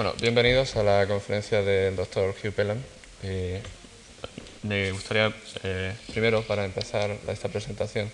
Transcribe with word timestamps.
Bueno, 0.00 0.14
bienvenidos 0.18 0.76
a 0.76 0.82
la 0.82 1.06
conferencia 1.06 1.60
del 1.60 1.94
doctor 1.94 2.34
Hugh 2.42 2.54
Pelham. 2.54 2.82
me 4.62 4.92
gustaría, 4.92 5.30
eh, 5.62 5.94
primero, 6.10 6.40
para 6.40 6.64
empezar 6.64 7.14
esta 7.28 7.50
presentación, 7.50 8.10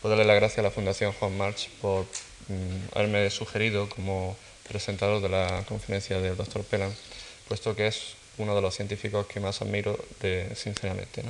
poder 0.00 0.16
darle 0.16 0.32
las 0.32 0.40
gracias 0.40 0.60
a 0.60 0.62
la 0.62 0.70
Fundación 0.70 1.12
Juan 1.12 1.36
March 1.36 1.68
por 1.82 2.06
mm, 2.48 2.96
haberme 2.96 3.28
sugerido 3.28 3.86
como 3.90 4.34
presentador 4.66 5.20
de 5.20 5.28
la 5.28 5.62
conferencia 5.68 6.18
del 6.22 6.38
doctor 6.38 6.64
Pelham, 6.64 6.94
puesto 7.48 7.76
que 7.76 7.88
es 7.88 8.14
uno 8.38 8.54
de 8.54 8.62
los 8.62 8.74
científicos 8.74 9.26
que 9.26 9.40
más 9.40 9.60
admiro, 9.60 10.02
de, 10.22 10.56
sinceramente. 10.56 11.22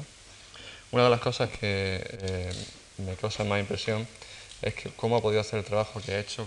Una 0.93 1.03
de 1.03 1.11
las 1.11 1.21
cosas 1.21 1.51
que 1.51 2.01
eh, 2.01 2.53
me 2.99 3.17
causa 3.17 3.43
más 3.43 3.59
impresión 3.59 4.07
es 4.63 4.73
que 4.73 4.91
cómo 4.91 5.17
ha 5.17 5.21
podido 5.21 5.41
hacer 5.41 5.59
el 5.59 5.65
trabajo 5.65 6.01
que 6.01 6.13
ha 6.13 6.21
hecho 6.21 6.47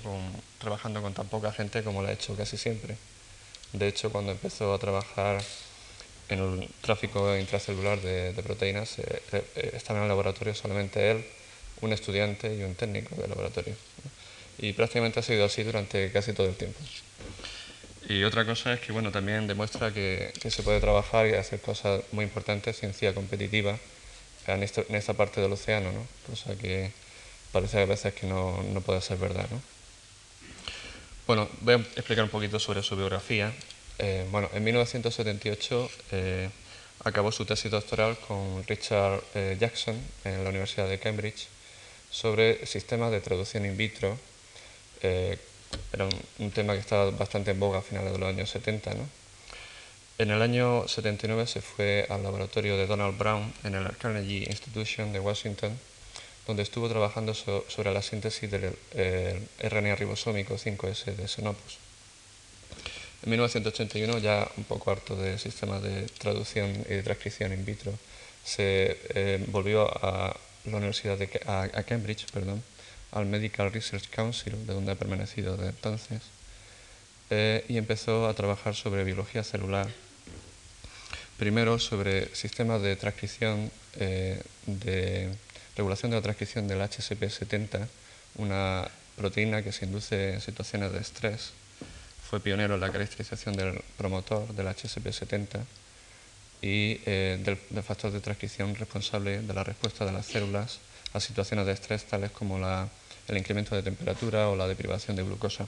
trabajando 0.60 1.02
con 1.02 1.14
tan 1.14 1.28
poca 1.28 1.52
gente 1.52 1.84
como 1.84 2.02
lo 2.02 2.08
ha 2.08 2.14
hecho 2.14 2.38
casi 2.38 2.56
siempre. 2.56 2.96
De 3.74 3.88
hecho, 3.88 4.12
cuando 4.12 4.32
empezó 4.32 4.74
a 4.74 4.80
trabajar 4.80 5.42
en 6.30 6.40
el 6.40 6.70
tráfico 6.82 7.36
intracelular 7.36 8.00
de, 8.02 8.34
proteínas, 8.44 9.00
eh, 9.00 9.22
eh, 9.32 9.72
estaba 9.74 10.00
en 10.00 10.04
el 10.04 10.10
laboratorio 10.10 10.54
solamente 10.54 11.12
él, 11.12 11.26
un 11.82 11.92
estudiante 11.92 12.56
y 12.56 12.64
un 12.64 12.76
técnico 12.76 13.16
del 13.16 13.30
laboratorio. 13.30 13.76
Y 14.60 14.74
prácticamente 14.74 15.20
ha 15.20 15.24
sido 15.24 15.46
así 15.46 15.64
durante 15.64 16.12
casi 16.12 16.34
todo 16.34 16.48
el 16.48 16.56
tiempo. 16.56 16.80
Y 18.08 18.24
otra 18.24 18.46
cosa 18.46 18.74
es 18.74 18.80
que 18.80 18.92
bueno, 18.92 19.12
también 19.12 19.48
demuestra 19.48 19.92
que, 19.92 20.32
se 20.50 20.64
puede 20.64 20.80
trabajar 20.80 21.28
y 21.28 21.34
hacer 21.34 21.60
cosas 21.60 22.02
muy 22.12 22.26
importantes, 22.26 22.78
ciencia 22.78 23.14
competitiva, 23.14 23.78
en, 24.46 24.62
esta 24.62 25.14
parte 25.14 25.42
del 25.42 25.54
océano, 25.54 25.92
¿no? 25.92 26.06
cosa 26.30 26.56
que 26.56 26.92
parece 27.52 27.82
a 27.82 27.86
veces 27.86 28.14
que 28.14 28.28
no, 28.28 28.62
no 28.72 28.82
puede 28.82 29.02
ser 29.02 29.18
verdad. 29.18 29.48
¿no? 29.50 29.73
Bueno, 31.26 31.48
voy 31.62 31.76
a 31.76 31.78
explicar 31.78 32.26
un 32.26 32.30
poquito 32.30 32.60
sobre 32.60 32.84
su 32.84 32.98
biografía. 32.98 33.54
Eh, 33.98 34.28
bueno, 34.30 34.50
en 34.54 34.62
1978 34.62 35.90
eh, 36.12 36.50
acabó 37.06 37.32
su 37.32 37.46
tesis 37.46 37.72
doctoral 37.72 38.18
con 38.28 38.62
Richard 38.68 39.24
eh, 39.34 39.56
Jackson 39.58 39.96
en 40.26 40.44
la 40.44 40.50
Universidad 40.50 40.90
de 40.90 41.00
Cambridge 41.00 41.48
sobre 42.12 42.66
sistemas 42.66 43.10
de 43.12 43.22
traducción 43.22 43.66
in 43.66 43.78
vitro. 43.78 44.18
era 45.02 46.10
un, 46.40 46.52
tema 46.52 46.74
que 46.74 46.80
estaba 46.80 47.10
bastante 47.12 47.52
en 47.52 47.60
boga 47.60 47.80
a 47.80 47.82
finales 47.82 48.12
de 48.12 48.20
los 48.20 48.28
años 48.28 48.50
70. 48.50 48.94
¿no? 48.94 49.08
En 50.18 50.30
el 50.30 50.42
año 50.42 50.90
79 50.90 51.48
se 51.48 51.62
fue 51.62 52.06
al 52.10 52.22
laboratorio 52.22 52.76
de 52.76 52.86
Donald 52.86 53.18
Brown 53.18 53.54
en 53.64 53.76
el 53.76 53.96
Carnegie 53.96 54.44
Institution 54.50 55.14
de 55.14 55.22
Washington 55.22 55.80
donde 56.48 56.64
estuvo 56.64 56.90
trabajando 56.90 57.34
sobre 57.34 57.94
la 57.94 58.02
síntesis 58.02 58.52
del 58.52 58.76
eh, 58.92 59.40
RNA 59.60 59.96
ribosómico 59.96 60.56
5S 60.56 61.16
de 61.16 61.28
Xenopus. 61.28 61.78
En 63.24 63.30
1981, 63.30 64.20
ya 64.20 64.50
un 64.58 64.66
poco 64.66 64.92
harto 64.92 65.16
de 65.16 65.40
sistemas 65.40 65.82
de 65.82 66.04
traducción 66.20 66.70
y 66.90 66.96
de 66.96 67.04
transcripción 67.04 67.54
in 67.54 67.64
vitro, 67.64 67.94
se 68.44 69.00
eh, 69.16 69.46
volvió 69.48 69.88
a 69.88 70.36
la 70.66 70.78
Universidad 70.78 71.18
de 71.18 71.30
Cambridge, 71.88 72.30
perdón, 72.32 72.62
al 73.12 73.26
Medical 73.26 73.72
Research 73.72 74.10
Council, 74.10 74.68
de 74.68 74.74
donde 74.74 74.92
ha 74.92 74.96
permanecido 74.96 75.56
desde 75.56 75.70
entonces, 75.70 76.22
eh, 77.30 77.64
y 77.70 77.78
empezó 77.78 78.28
a 78.28 78.34
trabajar 78.34 78.76
sobre 78.76 79.06
biología 79.06 79.44
celular. 79.46 79.88
Primero 81.38 81.80
sobre 81.80 82.34
sistemas 82.36 82.82
de 82.82 82.96
transcripción 82.98 83.72
de 83.96 85.32
regulación 85.76 86.12
de 86.12 86.18
la 86.18 86.22
transcripción 86.22 86.68
del 86.68 86.80
HSP70, 86.82 87.88
una 88.36 88.88
proteína 89.16 89.64
que 89.64 89.72
se 89.72 89.86
induce 89.86 90.34
en 90.34 90.42
situaciones 90.42 90.92
de 90.92 91.00
estrés. 91.00 91.52
Fue 92.30 92.40
pionero 92.40 92.76
en 92.76 92.82
la 92.82 92.92
caracterización 92.92 93.56
del 93.56 93.82
promotor 93.98 94.54
del 94.54 94.68
HSP70 94.68 95.62
y 96.62 97.02
eh, 97.06 97.40
del, 97.44 97.84
factor 97.84 98.12
de 98.12 98.22
transcripción 98.22 98.74
responsable 98.76 99.42
de 99.42 99.54
la 99.54 99.64
respuesta 99.64 100.06
de 100.06 100.12
las 100.12 100.26
células 100.26 100.80
a 101.14 101.20
situaciones 101.20 101.66
de 101.66 101.74
estrés 101.74 102.06
tales 102.06 102.32
como 102.32 102.58
el 102.58 103.38
incremento 103.38 103.76
de 103.76 103.84
temperatura 103.84 104.50
o 104.50 104.56
la 104.56 104.68
deprivación 104.68 105.16
de 105.16 105.24
glucosa. 105.24 105.68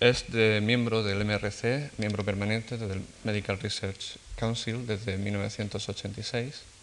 Es 0.00 0.30
de 0.30 0.60
miembro 0.60 1.02
del 1.02 1.24
MRC, 1.24 1.90
miembro 1.98 2.24
permanente 2.24 2.76
del 2.76 3.02
Medical 3.24 3.58
Research 3.60 4.18
Council 4.36 4.86
desde 4.86 5.16
1986 5.16 6.75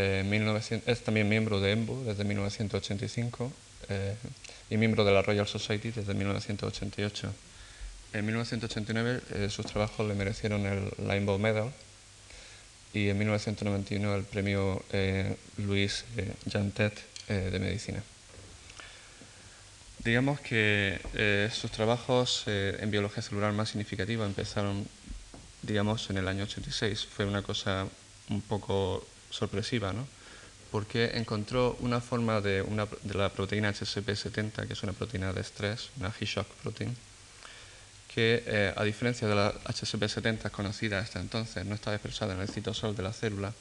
eh, 0.00 0.82
es 0.86 1.00
también 1.02 1.28
miembro 1.28 1.60
de 1.60 1.72
EMBO 1.72 2.04
desde 2.04 2.22
1985 2.22 3.52
eh, 3.88 4.14
y 4.70 4.76
miembro 4.76 5.04
de 5.04 5.10
la 5.10 5.22
Royal 5.22 5.46
Society 5.46 5.90
desde 5.90 6.14
1988. 6.14 7.34
En 8.12 8.24
1989 8.24 9.22
eh, 9.34 9.50
sus 9.50 9.66
trabajos 9.66 10.06
le 10.06 10.14
merecieron 10.14 10.64
el 10.66 10.92
Limbo 11.08 11.36
Medal 11.40 11.72
y 12.94 13.08
en 13.08 13.18
1991 13.18 14.14
el 14.14 14.22
premio 14.22 14.82
Louis 15.58 16.04
Jantet 16.50 16.94
de 17.28 17.58
Medicina. 17.58 18.02
Digamos 19.98 20.40
que 20.40 20.98
sus 21.52 21.70
trabajos 21.70 22.44
en 22.46 22.90
biología 22.90 23.22
celular 23.22 23.52
más 23.52 23.68
significativa 23.68 24.24
empezaron, 24.24 24.86
digamos, 25.60 26.08
en 26.08 26.16
el 26.16 26.28
año 26.28 26.44
86. 26.44 27.04
Fue 27.04 27.26
una 27.26 27.42
cosa 27.42 27.86
un 28.30 28.40
poco 28.40 29.06
sorpresiva, 29.30 29.92
¿no? 29.92 30.06
porque 30.70 31.12
encontró 31.14 31.76
una 31.80 32.00
forma 32.00 32.40
de, 32.40 32.62
una, 32.62 32.86
de 33.02 33.14
la 33.14 33.30
proteína 33.30 33.72
HSP70, 33.72 34.66
que 34.66 34.72
es 34.72 34.82
una 34.82 34.92
proteína 34.92 35.32
de 35.32 35.40
estrés, 35.40 35.90
una 35.98 36.08
H-shock 36.08 36.46
protein, 36.62 36.94
que 38.14 38.42
eh, 38.46 38.72
a 38.76 38.84
diferencia 38.84 39.26
de 39.28 39.34
la 39.34 39.54
HSP70 39.64 40.50
conocida 40.50 40.98
hasta 40.98 41.20
entonces, 41.20 41.64
no 41.64 41.74
estaba 41.74 41.96
expresada 41.96 42.34
en 42.34 42.40
el 42.40 42.48
citosol 42.48 42.94
de 42.96 43.02
la 43.02 43.12
célula, 43.12 43.52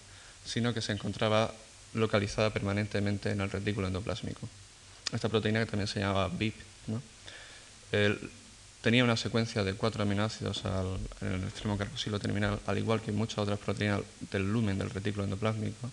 sino 0.45 0.73
que 0.73 0.81
se 0.81 0.91
encontraba 0.91 1.53
localizada 1.93 2.49
permanentemente 2.49 3.31
en 3.31 3.41
el 3.41 3.49
retículo 3.49 3.87
endoplásmico. 3.87 4.47
Esta 5.13 5.29
proteína 5.29 5.59
que 5.61 5.71
también 5.71 5.87
se 5.87 6.01
llamaba 6.01 6.27
BIP, 6.27 6.55
¿no? 6.87 7.01
Tenía 8.81 9.03
una 9.03 9.17
secuencia 9.17 9.63
de 9.63 9.73
cuatro 9.73 10.03
aminoácidos 10.03 10.65
al, 10.65 10.97
en 11.21 11.33
el 11.33 11.43
extremo 11.43 11.77
carboxilo 11.77 12.19
terminal, 12.19 12.59
al 12.65 12.77
igual 12.77 13.01
que 13.01 13.11
muchas 13.11 13.39
otras 13.39 13.59
proteínas 13.59 14.01
del 14.31 14.51
lumen 14.51 14.77
del 14.77 14.89
retículo 14.89 15.23
endoplásmico, 15.23 15.89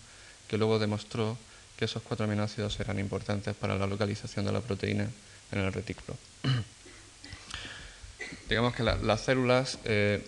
que 0.47 0.57
luego 0.57 0.79
demostró 0.79 1.37
que 1.77 1.85
esos 1.85 2.03
cuatro 2.03 2.25
aminoácidos 2.25 2.79
eran 2.79 2.99
importantes 2.99 3.55
para 3.55 3.75
la 3.75 3.87
localización 3.87 4.45
de 4.45 4.51
la 4.51 4.61
proteína 4.61 5.07
en 5.51 5.59
el 5.59 5.73
retículo. 5.73 6.17
Digamos 8.49 8.75
que 8.75 8.83
las 8.83 9.21
células 9.21 9.79
eh, 9.85 10.25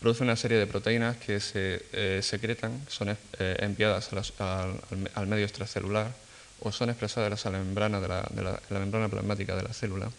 producen 0.00 0.26
una 0.26 0.36
serie 0.36 0.58
de 0.58 0.66
proteínas 0.66 1.16
que 1.18 1.40
se 1.40 1.84
eh, 1.92 2.20
secretan, 2.22 2.82
son 2.88 3.10
eh, 3.10 3.16
enviadas 3.60 4.10
al, 4.38 5.26
medio 5.26 5.44
extracelular 5.44 6.12
o 6.60 6.72
son 6.72 6.90
expresadas 6.90 7.44
en 7.46 7.52
la 7.52 7.58
membrana, 7.58 8.00
de 8.00 8.08
la 8.08 8.78
membrana 8.78 9.08
plasmática 9.08 9.54
de 9.54 9.62
la 9.62 9.72
célula 9.72 10.10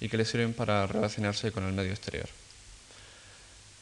y 0.00 0.08
que 0.08 0.16
le 0.16 0.24
sirven 0.24 0.54
para 0.54 0.86
relacionarse 0.86 1.52
con 1.52 1.64
el 1.64 1.72
medio 1.72 1.92
exterior. 1.92 2.28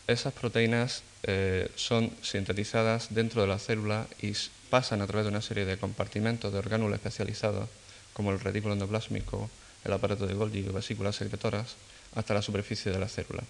Esas 0.07 0.35
proteínas 0.35 1.03
eh, 1.23 1.71
son 1.77 2.13
sintetizadas 2.23 3.15
dentro 3.15 3.41
de 3.41 3.49
la 3.49 3.59
célula 3.59 4.07
y 4.21 4.33
pasan 4.69 5.01
a 5.01 5.07
través 5.07 5.25
de 5.25 5.31
una 5.31 5.41
serie 5.41 5.65
de 5.65 5.79
compartimentos 5.79 6.53
de 6.53 6.59
orgánulos 6.59 6.97
especializados, 6.97 7.69
como 8.13 8.31
el 8.31 8.41
retículo 8.41 8.75
endoplásmico, 8.75 9.51
el 9.85 9.93
aparato 9.93 10.27
de 10.27 10.35
Golgi 10.35 10.59
y 10.59 10.63
vesículas 10.63 11.17
secretoras, 11.17 11.77
hasta 12.15 12.35
la 12.35 12.43
superficie 12.43 12.93
de 12.93 12.99
la 12.99 13.09
célula. 13.09 13.43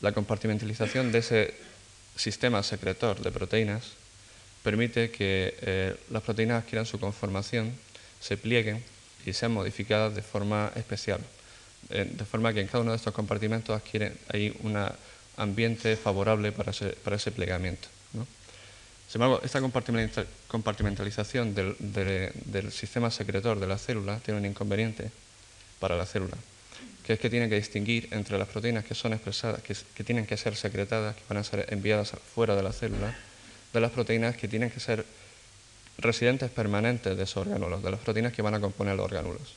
La 0.00 0.12
compartimentalización 0.12 1.12
de 1.12 1.18
ese 1.18 1.54
sistema 2.16 2.62
secretor 2.62 3.20
de 3.20 3.30
proteínas 3.30 3.92
permite 4.62 5.10
que 5.10 5.56
eh, 5.62 5.96
las 6.10 6.22
proteínas 6.22 6.62
adquieran 6.62 6.86
su 6.86 7.00
conformación, 7.00 7.72
se 8.20 8.36
plieguen 8.36 8.84
y 9.26 9.32
sean 9.32 9.52
modificadas 9.52 10.14
de 10.14 10.22
forma 10.22 10.72
especial, 10.76 11.20
eh, 11.90 12.08
de 12.10 12.24
forma 12.24 12.52
que 12.52 12.60
en 12.60 12.66
cada 12.66 12.80
uno 12.80 12.92
de 12.92 12.96
estos 12.96 13.14
compartimentos 13.14 13.76
adquiere, 13.76 14.14
hay 14.28 14.54
un 14.62 14.76
ambiente 15.36 15.96
favorable 15.96 16.52
para 16.52 16.70
ese, 16.70 17.30
plegamiento. 17.32 17.88
Sin 19.08 19.20
embargo, 19.20 19.42
esta 19.44 19.60
compartimentalización 20.48 21.54
del, 21.54 21.76
del, 21.78 22.72
sistema 22.72 23.10
secretor 23.10 23.60
de 23.60 23.66
la 23.66 23.76
célula 23.76 24.18
tiene 24.20 24.40
un 24.40 24.46
inconveniente 24.46 25.10
para 25.80 25.96
la 25.96 26.06
célula, 26.06 26.36
que 27.04 27.14
es 27.14 27.20
que 27.20 27.28
tiene 27.28 27.48
que 27.50 27.56
distinguir 27.56 28.08
entre 28.12 28.38
las 28.38 28.48
proteínas 28.48 28.86
que 28.86 28.94
son 28.94 29.12
expresadas, 29.12 29.60
que, 29.62 29.76
que 29.94 30.04
tienen 30.04 30.24
que 30.24 30.38
ser 30.38 30.56
secretadas, 30.56 31.14
que 31.14 31.22
van 31.28 31.36
a 31.38 31.44
ser 31.44 31.66
enviadas 31.68 32.12
fuera 32.34 32.56
de 32.56 32.62
la 32.62 32.72
célula, 32.72 33.14
de 33.72 33.80
las 33.80 33.90
proteínas 33.90 34.34
que 34.36 34.48
tienen 34.48 34.70
que 34.70 34.80
ser 34.80 35.04
residentes 35.98 36.50
permanentes 36.50 37.16
de 37.16 37.22
esos 37.22 37.46
orgánulos, 37.46 37.82
de 37.82 37.90
las 37.90 38.00
proteínas 38.00 38.32
que 38.32 38.42
van 38.42 38.54
a 38.54 38.60
componer 38.60 38.96
los 38.96 39.04
orgánulos. 39.04 39.56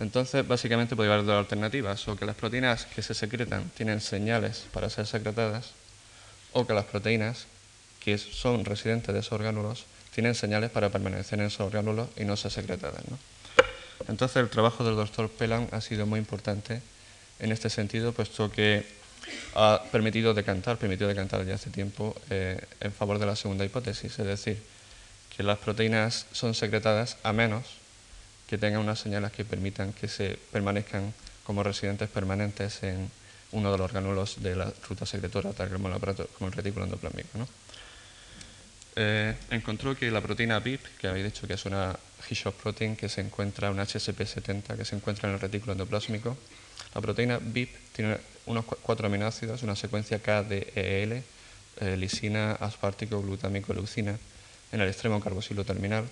Entonces, 0.00 0.46
básicamente 0.46 0.96
puede 0.96 1.12
haber 1.12 1.24
dos 1.24 1.38
alternativas, 1.38 2.08
o 2.08 2.16
que 2.16 2.26
las 2.26 2.34
proteínas 2.34 2.84
que 2.86 3.02
se 3.02 3.14
secretan 3.14 3.70
tienen 3.76 4.00
señales 4.00 4.66
para 4.72 4.90
ser 4.90 5.06
secretadas, 5.06 5.70
o 6.52 6.66
que 6.66 6.74
las 6.74 6.84
proteínas 6.86 7.46
que 8.00 8.18
son 8.18 8.64
residentes 8.64 9.14
de 9.14 9.20
esos 9.20 9.32
orgánulos 9.32 9.86
tienen 10.12 10.34
señales 10.34 10.70
para 10.70 10.90
permanecer 10.90 11.38
en 11.38 11.46
esos 11.46 11.60
orgánulos 11.60 12.08
y 12.16 12.24
no 12.24 12.36
ser 12.36 12.50
secretadas. 12.50 13.02
Entonces 14.08 14.36
el 14.36 14.50
trabajo 14.50 14.84
del 14.84 14.96
doctor 14.96 15.30
Pelan 15.30 15.68
ha 15.70 15.80
sido 15.80 16.06
muy 16.06 16.18
importante 16.18 16.82
en 17.38 17.52
este 17.52 17.70
sentido, 17.70 18.12
puesto 18.12 18.50
que 18.50 18.84
ha 19.54 19.82
permitido 19.90 20.34
decantar, 20.34 20.76
permitió 20.76 21.08
decantar 21.08 21.44
ya 21.46 21.54
hace 21.54 21.70
tiempo 21.70 22.14
eh, 22.30 22.60
en 22.80 22.92
favor 22.92 23.18
de 23.18 23.26
la 23.26 23.36
segunda 23.36 23.64
hipótesis, 23.64 24.18
es 24.18 24.26
decir, 24.26 24.62
que 25.36 25.42
las 25.42 25.58
proteínas 25.58 26.26
son 26.32 26.54
secretadas 26.54 27.16
a 27.22 27.32
menos 27.32 27.64
que 28.48 28.58
tengan 28.58 28.80
unas 28.80 29.00
señales 29.00 29.32
que 29.32 29.44
permitan 29.44 29.92
que 29.92 30.08
se 30.08 30.38
permanezcan 30.52 31.12
como 31.44 31.62
residentes 31.62 32.08
permanentes 32.08 32.82
en 32.82 33.10
uno 33.52 33.72
de 33.72 33.78
los 33.78 33.84
orgánulos 33.84 34.42
de 34.42 34.56
la 34.56 34.72
ruta 34.88 35.06
secretora, 35.06 35.52
tal 35.52 35.70
como 35.70 35.88
el, 35.88 36.52
retículo 36.52 36.84
endoplásmico. 36.84 37.46
Eh, 38.96 39.34
encontró 39.50 39.96
que 39.96 40.10
la 40.10 40.20
proteína 40.20 40.60
BIP, 40.60 40.80
que 40.98 41.08
habéis 41.08 41.24
dicho 41.24 41.46
que 41.46 41.54
es 41.54 41.64
una 41.64 41.96
Hishop 42.28 42.54
protein 42.54 42.96
que 42.96 43.08
se 43.08 43.20
encuentra, 43.20 43.70
una 43.70 43.84
HSP70 43.84 44.76
que 44.76 44.84
se 44.84 44.96
encuentra 44.96 45.28
en 45.28 45.34
el 45.34 45.40
retículo 45.40 45.72
endoplásmico, 45.72 46.36
la 46.94 47.00
proteína 47.00 47.38
BIP 47.38 47.70
tiene 47.92 48.18
unos 48.46 48.64
cuatro 48.64 49.06
aminoácidos, 49.06 49.62
una 49.62 49.74
secuencia 49.74 50.20
KDEL, 50.20 51.22
eh, 51.80 51.96
lisina, 51.96 52.52
aspartico, 52.52 53.20
glutámico, 53.20 53.72
leucina, 53.72 54.16
en 54.74 54.80
el 54.80 54.88
extremo 54.88 55.20
carboxilo 55.20 55.64
terminal, 55.64 56.04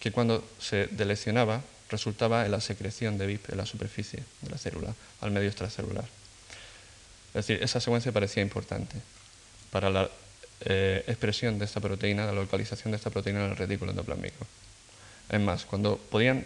que 0.00 0.10
cuando 0.10 0.44
se 0.58 0.88
deleccionaba 0.90 1.62
resultaba 1.88 2.44
en 2.44 2.50
la 2.50 2.60
secreción 2.60 3.16
de 3.16 3.26
BIP 3.26 3.50
en 3.50 3.58
la 3.58 3.66
superficie 3.66 4.24
de 4.42 4.50
la 4.50 4.58
célula, 4.58 4.94
al 5.20 5.30
medio 5.30 5.48
extracelular. 5.48 6.04
Es 7.28 7.46
decir, 7.46 7.62
esa 7.62 7.80
secuencia 7.80 8.12
parecía 8.12 8.42
importante 8.42 8.96
para 9.70 9.88
la 9.88 10.10
eh, 10.60 11.04
expresión 11.06 11.58
de 11.58 11.64
esta 11.64 11.80
proteína, 11.80 12.26
la 12.26 12.32
localización 12.32 12.90
de 12.90 12.96
esta 12.96 13.10
proteína 13.10 13.44
en 13.44 13.52
el 13.52 13.56
retículo 13.56 13.92
endoplásmico. 13.92 14.46
Es 15.30 15.40
más, 15.40 15.64
cuando 15.64 15.96
podían 15.96 16.44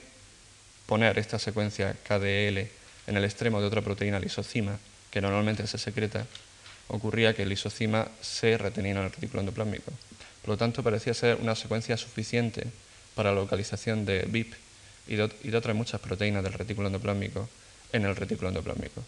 poner 0.86 1.18
esta 1.18 1.38
secuencia 1.38 1.96
KDL 2.04 2.58
en 3.06 3.16
el 3.16 3.24
extremo 3.24 3.60
de 3.60 3.66
otra 3.66 3.80
proteína 3.80 4.20
lisocima, 4.20 4.78
que 5.10 5.20
normalmente 5.20 5.66
se 5.66 5.78
secreta, 5.78 6.26
ocurría 6.88 7.34
que 7.34 7.42
el 7.42 7.48
lisocima 7.48 8.08
se 8.20 8.58
retenía 8.58 8.92
en 8.92 8.98
el 8.98 9.10
retículo 9.10 9.40
endoplásmico. 9.40 9.92
Por 10.42 10.50
lo 10.50 10.56
tanto, 10.56 10.82
parecía 10.82 11.14
ser 11.14 11.36
una 11.36 11.54
secuencia 11.54 11.96
suficiente 11.96 12.66
para 13.14 13.30
la 13.30 13.40
localización 13.40 14.04
de 14.04 14.26
BIP 14.28 14.54
y 15.06 15.16
de, 15.16 15.56
otras 15.56 15.76
muchas 15.76 16.00
proteínas 16.00 16.42
del 16.42 16.52
retículo 16.52 16.88
endoplásmico 16.88 17.48
en 17.92 18.04
el 18.04 18.16
retículo 18.16 18.48
endoplásmico. 18.48 19.02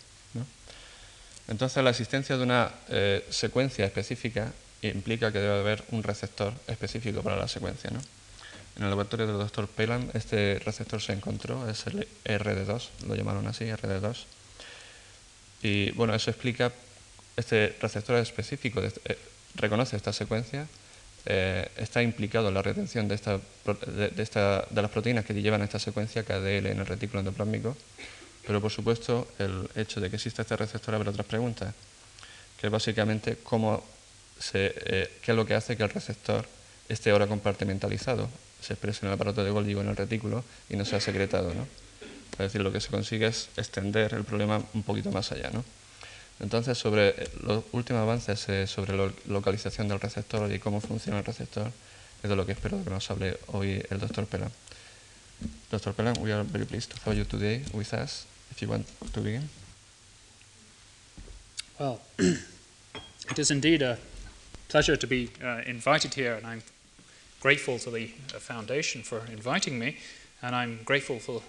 Entonces, 1.46 1.84
la 1.84 1.90
existencia 1.90 2.36
de 2.38 2.42
una 2.42 2.70
eh, 2.88 3.25
secuencia 3.28 3.84
específica 3.84 4.52
implica 4.81 5.31
que 5.31 5.38
debe 5.38 5.60
haber 5.60 5.84
un 5.90 6.02
receptor 6.02 6.54
específico 6.66 7.22
para 7.22 7.36
la 7.36 7.48
secuencia. 7.48 7.90
En 7.90 8.82
el 8.82 8.88
laboratorio 8.88 9.26
del 9.26 9.38
doctor 9.38 9.69
Pelan, 9.69 10.10
este 10.14 10.58
receptor 10.64 11.02
se 11.02 11.12
encontró, 11.12 11.69
es 11.69 11.86
el 11.86 12.08
RD2, 12.25 12.88
lo 13.06 13.14
llamaron 13.14 13.46
así, 13.46 13.64
RD2. 13.64 14.25
Y 15.62 15.90
bueno, 15.92 16.14
eso 16.14 16.31
explica, 16.31 16.72
este 17.36 17.76
receptor 17.81 18.16
específico 18.16 18.81
eh, 18.82 19.19
reconoce 19.54 19.96
esta 19.96 20.12
secuencia 20.12 20.66
eh, 21.26 21.68
está 21.76 22.02
implicado 22.02 22.48
en 22.48 22.54
la 22.54 22.62
retención 22.62 23.08
de, 23.08 23.14
esta, 23.14 23.38
de, 23.38 24.82
las 24.82 24.90
proteínas 24.90 25.24
que 25.24 25.34
llevan 25.34 25.62
esta 25.62 25.78
secuencia 25.78 26.22
KDL 26.22 26.66
en 26.66 26.80
el 26.80 26.86
retículo 26.86 27.20
endoplásmico, 27.20 27.76
pero 28.46 28.60
por 28.60 28.70
supuesto 28.70 29.28
el 29.38 29.68
hecho 29.74 30.00
de 30.00 30.10
que 30.10 30.16
exista 30.16 30.42
este 30.42 30.56
receptor 30.56 30.94
abre 30.94 31.10
otras 31.10 31.26
preguntas, 31.26 31.74
que 32.60 32.66
es 32.66 32.70
básicamente 32.70 33.38
cómo 33.42 33.82
eh, 34.52 35.18
qué 35.22 35.30
es 35.30 35.36
lo 35.36 35.46
que 35.46 35.54
hace 35.54 35.76
que 35.76 35.82
el 35.82 35.90
receptor 35.90 36.46
esté 36.88 37.10
ahora 37.10 37.26
compartimentalizado, 37.26 38.28
se 38.60 38.74
exprese 38.74 39.00
en 39.06 39.08
el 39.08 39.14
aparato 39.14 39.44
de 39.44 39.50
Golgi 39.50 39.74
o 39.74 39.80
en 39.80 39.88
el 39.88 39.96
retículo 39.96 40.44
y 40.68 40.76
no 40.76 40.84
sea 40.84 41.00
secretado. 41.00 41.54
¿no? 41.54 41.66
Es 42.32 42.38
decir, 42.38 42.60
lo 42.60 42.72
que 42.72 42.80
se 42.80 42.88
consigue 42.88 43.26
es 43.26 43.48
extender 43.56 44.12
el 44.14 44.24
problema 44.24 44.62
un 44.74 44.82
poquito 44.82 45.10
más 45.10 45.32
allá. 45.32 45.50
¿no? 45.50 45.64
Entonces, 46.40 46.76
sobre 46.76 47.28
los 47.42 47.64
últimos 47.72 48.02
avances 48.02 48.48
eh, 48.48 48.66
sobre 48.66 48.96
la 48.96 49.10
localización 49.26 49.88
del 49.88 50.00
receptor 50.00 50.52
y 50.52 50.58
cómo 50.58 50.81
funciona 50.81 51.19
el 51.19 51.25
receptor, 51.25 51.70
es 52.22 52.31
de 52.31 52.36
lo 52.36 52.44
que 52.44 52.52
espero 52.52 52.82
que 52.82 52.90
nos 52.90 53.10
hable 53.10 53.38
hoy 53.48 53.82
el 53.90 53.98
doctor 54.00 54.26
Pelham. 54.26 54.50
Dr. 55.70 55.92
Pelham, 55.92 56.16
we 56.20 56.32
are 56.32 56.42
very 56.42 56.64
pleased 56.64 56.90
to 56.90 56.96
have 57.04 57.16
you 57.16 57.25
today 57.25 57.62
with 57.72 57.92
us. 57.92 58.26
If 58.50 58.62
you 58.62 58.69
want 58.69 58.86
to 59.12 59.20
begin. 59.20 59.48
Well, 61.78 62.00
it 62.19 63.38
is 63.38 63.50
indeed 63.50 63.82
a 63.82 63.98
pleasure 64.69 64.96
to 64.96 65.06
be 65.06 65.31
uh, 65.42 65.62
invited 65.66 66.14
here, 66.14 66.34
and 66.34 66.46
I'm 66.46 66.62
grateful 67.40 67.78
to 67.81 67.90
the 67.90 68.10
uh, 68.34 68.38
foundation 68.38 69.02
for 69.02 69.22
inviting 69.31 69.78
me, 69.78 69.96
and 70.40 70.54
I'm 70.54 70.81
grateful 70.84 71.19
for 71.19 71.42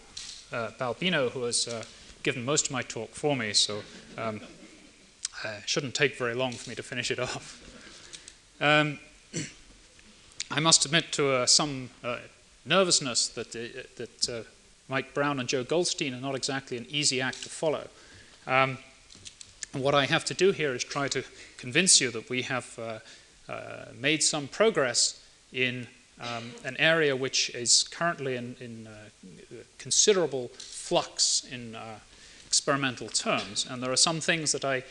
uh, 0.52 0.72
Balbino, 0.80 1.30
who 1.30 1.44
has 1.44 1.68
uh, 1.68 1.84
given 2.24 2.44
most 2.44 2.66
of 2.66 2.72
my 2.72 2.82
talk 2.82 3.14
for 3.14 3.36
me. 3.36 3.54
So 3.54 3.82
um, 4.18 4.42
uh, 5.44 5.58
shouldn't 5.66 5.96
take 5.96 6.18
very 6.18 6.34
long 6.34 6.52
for 6.52 6.70
me 6.70 6.76
to 6.76 6.84
finish 6.84 7.12
it 7.12 7.20
off. 7.28 7.62
Um, 8.62 9.00
I 10.52 10.60
must 10.60 10.86
admit 10.86 11.12
to 11.14 11.32
uh, 11.32 11.46
some 11.46 11.90
uh, 12.04 12.18
nervousness 12.66 13.28
that, 13.30 13.56
uh, 13.56 13.82
that 13.98 14.30
uh, 14.30 14.44
Mike 14.88 15.14
Brown 15.14 15.40
and 15.40 15.50
Joe 15.50 15.64
Goldstein 15.64 16.14
are 16.14 16.22
not 16.22 16.36
exactly 16.36 16.78
an 16.78 16.86
easy 16.90 17.20
act 17.22 17.44
to 17.44 17.50
follow. 17.50 17.88
Um, 18.48 18.78
what 19.74 19.96
I 19.96 20.06
have 20.06 20.24
to 20.26 20.34
do 20.34 20.52
here 20.52 20.74
is 20.74 20.84
try 20.84 21.08
to 21.10 21.24
convince 21.58 22.00
you 22.00 22.12
that 22.12 22.30
we 22.30 22.44
have 22.44 23.02
uh, 23.50 23.60
made 24.00 24.24
some 24.24 24.48
progress 24.48 25.22
in 25.52 25.88
um, 26.22 26.52
an 26.64 26.78
area 26.78 27.16
which 27.16 27.50
is 27.50 27.84
currently 27.84 28.36
in, 28.36 28.56
in 28.62 28.88
considerable 29.78 30.48
flux 30.54 31.46
in 31.52 31.76
experimental 32.48 33.10
terms. 33.10 33.68
And 33.70 33.84
there 33.84 33.92
are 33.92 33.98
some 33.98 34.22
things 34.22 34.54
that 34.54 34.64
I 34.64 34.84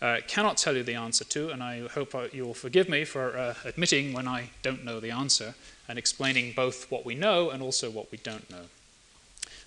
uh, 0.00 0.18
cannot 0.26 0.56
tell 0.56 0.76
you 0.76 0.82
the 0.82 0.94
answer 0.94 1.24
to, 1.24 1.50
and 1.50 1.62
I 1.62 1.88
hope 1.88 2.14
uh, 2.14 2.28
you 2.32 2.46
will 2.46 2.54
forgive 2.54 2.88
me 2.88 3.04
for 3.04 3.36
uh, 3.36 3.54
admitting 3.64 4.12
when 4.12 4.28
I 4.28 4.50
don't 4.62 4.84
know 4.84 5.00
the 5.00 5.10
answer 5.10 5.54
and 5.88 5.98
explaining 5.98 6.52
both 6.54 6.90
what 6.90 7.04
we 7.04 7.14
know 7.14 7.50
and 7.50 7.62
also 7.62 7.90
what 7.90 8.10
we 8.12 8.18
don't 8.18 8.48
know. 8.50 8.66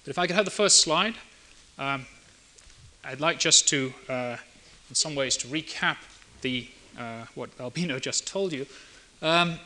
But 0.04 0.10
if 0.10 0.18
I 0.18 0.28
could 0.28 0.36
have 0.36 0.46
the 0.46 0.52
first 0.52 0.82
slide, 0.82 1.16
um, 1.78 2.06
I'd 3.04 3.20
like 3.20 3.40
just 3.40 3.68
to, 3.70 3.94
uh, 4.08 4.38
in 4.90 4.96
some 4.96 5.16
ways, 5.16 5.36
to 5.38 5.48
recap 5.48 5.98
the 6.42 6.68
uh, 6.98 7.26
what 7.36 7.56
Balbino 7.58 8.00
just 8.02 8.28
told 8.28 8.54
you. 8.54 8.66
Um, 9.22 9.60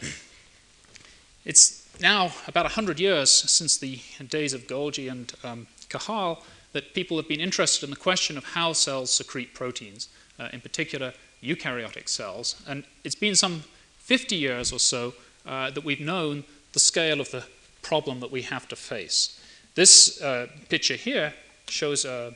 it's 1.44 1.88
now 2.01 2.31
about 2.47 2.65
100 2.65 3.00
years 3.00 3.29
since 3.31 3.77
the 3.77 4.00
days 4.27 4.53
of 4.53 4.67
Golgi 4.67 5.09
and 5.09 5.31
um, 5.44 5.67
Cajal 5.89 6.44
that 6.73 6.94
people 6.94 7.17
have 7.17 7.27
been 7.27 7.39
interested 7.39 7.85
in 7.85 7.89
the 7.89 7.95
question 7.95 8.38
of 8.38 8.44
how 8.44 8.73
cells 8.73 9.13
secrete 9.13 9.53
proteins 9.53 10.09
uh, 10.39 10.50
in 10.54 10.62
particular 10.62 11.13
eukaryotic 11.44 12.08
cells. 12.10 12.62
And 12.68 12.84
it's 13.04 13.15
been 13.15 13.36
some 13.36 13.63
50 14.00 14.36
years 14.36 14.72
or 14.72 14.80
so 14.80 15.13
uh, 15.46 15.72
that 15.72 15.84
we've 15.84 16.00
known 16.00 16.44
the 16.74 16.80
scale 16.80 17.22
of 17.22 17.32
the 17.32 17.46
problem 17.82 18.20
that 18.20 18.32
we 18.32 18.42
have 18.44 18.68
to 18.68 18.75
face. 18.75 19.39
This 19.75 20.22
uh, 20.22 20.48
picture 20.70 20.96
here 20.96 21.34
shows 21.68 22.06
a, 22.06 22.34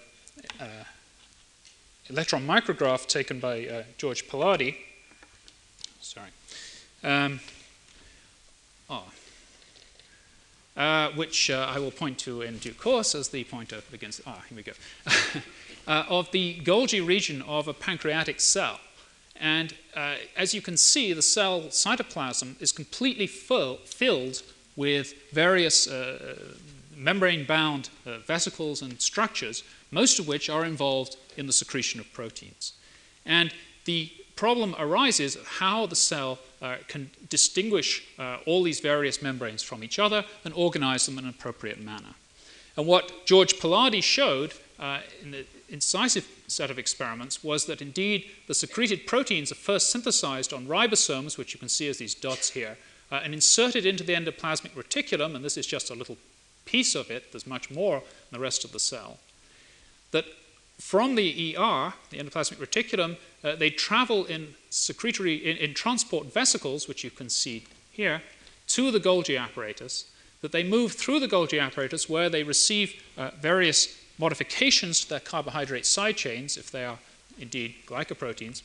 electron 2.09 2.45
micrograph 2.45 3.05
taken 3.07 3.39
by 3.39 3.67
uh, 3.67 3.83
George 3.97 4.27
Palade. 4.27 4.75
Sorry. 6.01 6.29
Um, 7.03 7.39
oh. 8.89 9.03
Uh, 10.77 11.09
which 11.11 11.49
uh, 11.49 11.69
I 11.69 11.77
will 11.77 11.91
point 11.91 12.17
to 12.19 12.41
in 12.41 12.57
due 12.57 12.73
course 12.73 13.13
as 13.13 13.29
the 13.29 13.43
pointer 13.43 13.81
begins. 13.91 14.21
Ah, 14.25 14.41
here 14.47 14.55
we 14.55 14.63
go. 14.63 14.71
uh, 15.87 16.05
of 16.07 16.31
the 16.31 16.61
Golgi 16.61 17.05
region 17.05 17.41
of 17.41 17.67
a 17.67 17.73
pancreatic 17.73 18.39
cell. 18.39 18.79
And 19.35 19.73
uh, 19.95 20.15
as 20.37 20.53
you 20.53 20.61
can 20.61 20.77
see, 20.77 21.11
the 21.11 21.21
cell 21.21 21.63
cytoplasm 21.63 22.61
is 22.61 22.71
completely 22.71 23.27
full, 23.27 23.77
filled 23.85 24.41
with 24.75 25.13
various 25.33 25.87
uh, 25.87 26.37
membrane 26.95 27.45
bound 27.45 27.89
uh, 28.05 28.19
vesicles 28.19 28.81
and 28.81 29.01
structures, 29.01 29.63
most 29.91 30.19
of 30.19 30.27
which 30.27 30.49
are 30.49 30.65
involved 30.65 31.15
in 31.37 31.47
the 31.47 31.53
secretion 31.53 31.99
of 31.99 32.11
proteins. 32.13 32.73
And 33.25 33.53
the 33.85 34.11
problem 34.35 34.75
arises 34.77 35.37
how 35.59 35.85
the 35.85 35.95
cell 35.95 36.39
can 36.87 37.09
distinguish 37.29 38.03
uh, 38.17 38.37
all 38.45 38.63
these 38.63 38.79
various 38.79 39.21
membranes 39.21 39.63
from 39.63 39.83
each 39.83 39.99
other 39.99 40.25
and 40.43 40.53
organize 40.53 41.05
them 41.05 41.17
in 41.17 41.23
an 41.23 41.29
appropriate 41.29 41.81
manner. 41.81 42.15
And 42.75 42.85
what 42.87 43.25
George 43.25 43.59
Palade 43.59 44.03
showed 44.03 44.53
uh, 44.79 44.99
in 45.21 45.31
the 45.31 45.45
incisive 45.69 46.27
set 46.47 46.71
of 46.71 46.79
experiments 46.79 47.43
was 47.43 47.65
that 47.65 47.81
indeed 47.81 48.25
the 48.47 48.53
secreted 48.53 49.05
proteins 49.05 49.51
are 49.51 49.55
first 49.55 49.91
synthesized 49.91 50.53
on 50.53 50.67
ribosomes, 50.67 51.37
which 51.37 51.53
you 51.53 51.59
can 51.59 51.69
see 51.69 51.87
as 51.87 51.97
these 51.97 52.15
dots 52.15 52.51
here, 52.51 52.77
uh, 53.11 53.21
and 53.23 53.33
inserted 53.33 53.85
into 53.85 54.03
the 54.03 54.13
endoplasmic 54.13 54.71
reticulum, 54.71 55.35
and 55.35 55.43
this 55.43 55.57
is 55.57 55.65
just 55.65 55.89
a 55.89 55.95
little 55.95 56.17
piece 56.65 56.95
of 56.95 57.09
it, 57.09 57.31
there's 57.31 57.47
much 57.47 57.71
more 57.71 57.97
in 57.97 58.03
the 58.31 58.39
rest 58.39 58.63
of 58.63 58.71
the 58.71 58.79
cell. 58.79 59.17
That 60.11 60.25
from 60.77 61.15
the 61.15 61.55
ER, 61.55 61.93
the 62.09 62.17
endoplasmic 62.17 62.57
reticulum, 62.57 63.17
uh, 63.43 63.55
they 63.55 63.69
travel 63.69 64.25
in 64.25 64.55
secretory, 64.69 65.35
in, 65.35 65.57
in 65.57 65.73
transport 65.73 66.33
vesicles, 66.33 66.87
which 66.87 67.03
you 67.03 67.09
can 67.09 67.29
see 67.29 67.65
here, 67.91 68.21
to 68.67 68.91
the 68.91 68.99
Golgi 68.99 69.39
apparatus, 69.39 70.05
that 70.41 70.51
they 70.51 70.63
move 70.63 70.93
through 70.93 71.19
the 71.19 71.27
Golgi 71.27 71.61
apparatus 71.61 72.07
where 72.07 72.29
they 72.29 72.43
receive 72.43 73.01
uh, 73.17 73.31
various 73.41 73.99
modifications 74.17 75.01
to 75.01 75.09
their 75.09 75.19
carbohydrate 75.19 75.85
side 75.85 76.17
chains, 76.17 76.57
if 76.57 76.71
they 76.71 76.85
are 76.85 76.99
indeed 77.39 77.75
glycoproteins. 77.85 78.61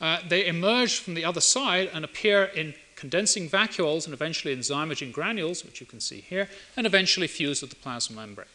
Uh, 0.00 0.18
they 0.28 0.46
emerge 0.46 0.98
from 0.98 1.14
the 1.14 1.24
other 1.24 1.40
side 1.40 1.90
and 1.92 2.04
appear 2.04 2.44
in 2.44 2.74
condensing 2.94 3.48
vacuoles 3.48 4.04
and 4.04 4.14
eventually 4.14 4.52
in 4.52 4.60
zymogen 4.60 5.12
granules, 5.12 5.64
which 5.64 5.80
you 5.80 5.86
can 5.86 6.00
see 6.00 6.20
here, 6.20 6.48
and 6.76 6.86
eventually 6.86 7.26
fuse 7.26 7.60
with 7.60 7.70
the 7.70 7.76
plasma 7.76 8.16
membrane. 8.16 8.48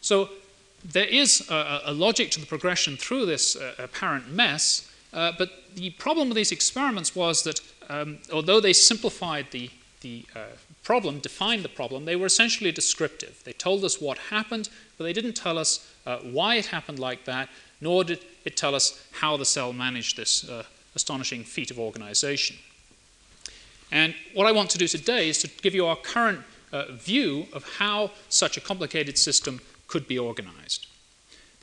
So 0.00 0.30
there 0.84 1.04
is 1.04 1.48
a, 1.50 1.82
a 1.86 1.92
logic 1.92 2.30
to 2.32 2.40
the 2.40 2.46
progression 2.46 2.96
through 2.96 3.26
this 3.26 3.56
uh, 3.56 3.74
apparent 3.78 4.30
mess, 4.30 4.90
uh, 5.16 5.32
but 5.38 5.50
the 5.74 5.90
problem 5.90 6.28
with 6.28 6.36
these 6.36 6.52
experiments 6.52 7.16
was 7.16 7.42
that 7.44 7.60
um, 7.88 8.18
although 8.30 8.60
they 8.60 8.74
simplified 8.74 9.46
the, 9.50 9.70
the 10.02 10.24
uh, 10.36 10.40
problem, 10.84 11.20
defined 11.20 11.62
the 11.62 11.70
problem, 11.70 12.04
they 12.04 12.16
were 12.16 12.26
essentially 12.26 12.70
descriptive. 12.70 13.42
They 13.44 13.54
told 13.54 13.82
us 13.82 13.98
what 13.98 14.18
happened, 14.18 14.68
but 14.98 15.04
they 15.04 15.14
didn't 15.14 15.32
tell 15.32 15.56
us 15.56 15.90
uh, 16.04 16.18
why 16.18 16.56
it 16.56 16.66
happened 16.66 16.98
like 16.98 17.24
that, 17.24 17.48
nor 17.80 18.04
did 18.04 18.24
it 18.44 18.58
tell 18.58 18.74
us 18.74 19.02
how 19.10 19.38
the 19.38 19.46
cell 19.46 19.72
managed 19.72 20.18
this 20.18 20.48
uh, 20.48 20.64
astonishing 20.94 21.44
feat 21.44 21.70
of 21.70 21.78
organization. 21.78 22.56
And 23.90 24.14
what 24.34 24.46
I 24.46 24.52
want 24.52 24.68
to 24.70 24.78
do 24.78 24.86
today 24.86 25.30
is 25.30 25.38
to 25.38 25.48
give 25.62 25.74
you 25.74 25.86
our 25.86 25.96
current 25.96 26.40
uh, 26.72 26.92
view 26.92 27.46
of 27.54 27.64
how 27.78 28.10
such 28.28 28.58
a 28.58 28.60
complicated 28.60 29.16
system 29.16 29.60
could 29.86 30.06
be 30.06 30.18
organized. 30.18 30.88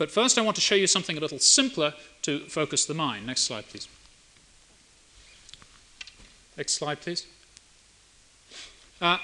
But 0.04 0.12
first, 0.12 0.38
I 0.38 0.42
want 0.42 0.56
to 0.56 0.62
show 0.62 0.76
you 0.76 0.86
something 0.86 1.18
a 1.18 1.22
little 1.22 1.40
simpler 1.40 1.94
to 2.24 2.40
focus 2.40 2.84
the 2.84 2.94
mind. 2.94 3.26
Next 3.26 3.44
slide, 3.44 3.70
please. 3.70 3.88
Next 6.58 6.74
slide, 6.74 7.00
please. 7.00 7.26
Uh, 9.00 9.20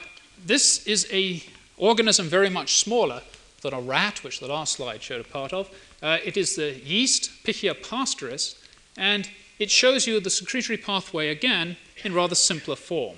this 0.46 0.88
is 0.88 1.06
a 1.12 1.44
organism 1.76 2.28
very 2.28 2.50
much 2.50 2.80
smaller 2.80 3.24
than 3.62 3.74
a 3.74 3.82
rat, 3.82 4.24
which 4.24 4.40
the 4.40 4.48
last 4.48 4.78
slide 4.78 5.04
showed 5.04 5.20
a 5.20 5.26
part 5.26 5.52
of. 5.52 5.70
Uh, 6.02 6.20
it 6.24 6.38
is 6.38 6.56
the 6.56 6.80
yeast 6.80 7.30
Pichia 7.44 7.74
pastoris, 7.74 8.56
and 8.96 9.30
it 9.60 9.70
shows 9.70 10.08
you 10.08 10.22
the 10.22 10.30
secretory 10.30 10.78
pathway 10.78 11.28
again 11.28 11.76
in 12.06 12.14
rather 12.14 12.36
simpler 12.36 12.78
form. 12.78 13.18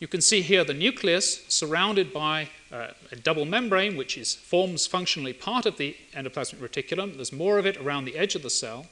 You 0.00 0.06
can 0.06 0.20
see 0.20 0.42
here 0.42 0.64
the 0.64 0.74
nucleus 0.74 1.46
surrounded 1.48 2.12
by 2.12 2.50
uh, 2.74 2.88
a 3.12 3.16
double 3.16 3.44
membrane, 3.44 3.96
which 3.96 4.18
is, 4.18 4.34
forms 4.34 4.86
functionally 4.86 5.32
part 5.32 5.64
of 5.64 5.76
the 5.76 5.96
endoplasmic 6.12 6.58
reticulum. 6.58 7.14
There's 7.14 7.32
more 7.32 7.58
of 7.58 7.66
it 7.66 7.76
around 7.76 8.04
the 8.04 8.16
edge 8.16 8.34
of 8.34 8.42
the 8.42 8.50
cell. 8.50 8.86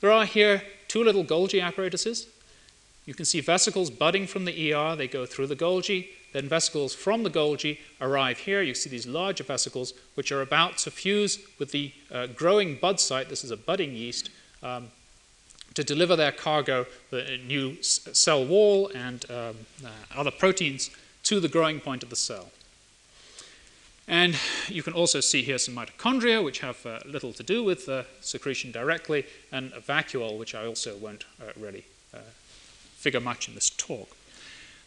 There 0.00 0.10
are 0.10 0.24
here 0.24 0.62
two 0.86 1.04
little 1.04 1.24
Golgi 1.24 1.62
apparatuses. 1.62 2.26
You 3.04 3.14
can 3.14 3.24
see 3.24 3.40
vesicles 3.40 3.90
budding 3.90 4.26
from 4.26 4.44
the 4.44 4.72
ER. 4.72 4.96
They 4.96 5.08
go 5.08 5.26
through 5.26 5.48
the 5.48 5.56
Golgi. 5.56 6.08
Then 6.32 6.48
vesicles 6.48 6.94
from 6.94 7.22
the 7.22 7.30
Golgi 7.30 7.78
arrive 8.00 8.38
here. 8.38 8.62
You 8.62 8.74
see 8.74 8.90
these 8.90 9.06
larger 9.06 9.44
vesicles, 9.44 9.92
which 10.14 10.32
are 10.32 10.42
about 10.42 10.78
to 10.78 10.90
fuse 10.90 11.38
with 11.58 11.72
the 11.72 11.92
uh, 12.12 12.26
growing 12.28 12.76
bud 12.76 13.00
site. 13.00 13.28
This 13.28 13.44
is 13.44 13.50
a 13.50 13.56
budding 13.56 13.92
yeast. 13.92 14.30
Um, 14.62 14.88
to 15.74 15.84
deliver 15.84 16.16
their 16.16 16.32
cargo, 16.32 16.86
the 17.10 17.38
new 17.46 17.80
cell 17.82 18.44
wall 18.44 18.90
and 18.94 19.24
um, 19.30 19.56
uh, 19.84 19.88
other 20.16 20.30
proteins, 20.30 20.90
to 21.24 21.40
the 21.40 21.48
growing 21.48 21.78
point 21.78 22.02
of 22.02 22.10
the 22.10 22.16
cell. 22.16 22.50
And 24.08 24.36
you 24.68 24.82
can 24.82 24.94
also 24.94 25.20
see 25.20 25.42
here 25.42 25.58
some 25.58 25.76
mitochondria, 25.76 26.42
which 26.42 26.60
have 26.60 26.84
uh, 26.86 27.00
little 27.04 27.34
to 27.34 27.42
do 27.42 27.62
with 27.62 27.88
uh, 27.88 28.04
secretion 28.22 28.72
directly, 28.72 29.26
and 29.52 29.70
a 29.74 29.80
vacuole, 29.80 30.38
which 30.38 30.54
I 30.54 30.66
also 30.66 30.96
won't 30.96 31.26
uh, 31.40 31.52
really 31.60 31.84
uh, 32.14 32.18
figure 32.96 33.20
much 33.20 33.48
in 33.48 33.54
this 33.54 33.68
talk. 33.68 34.16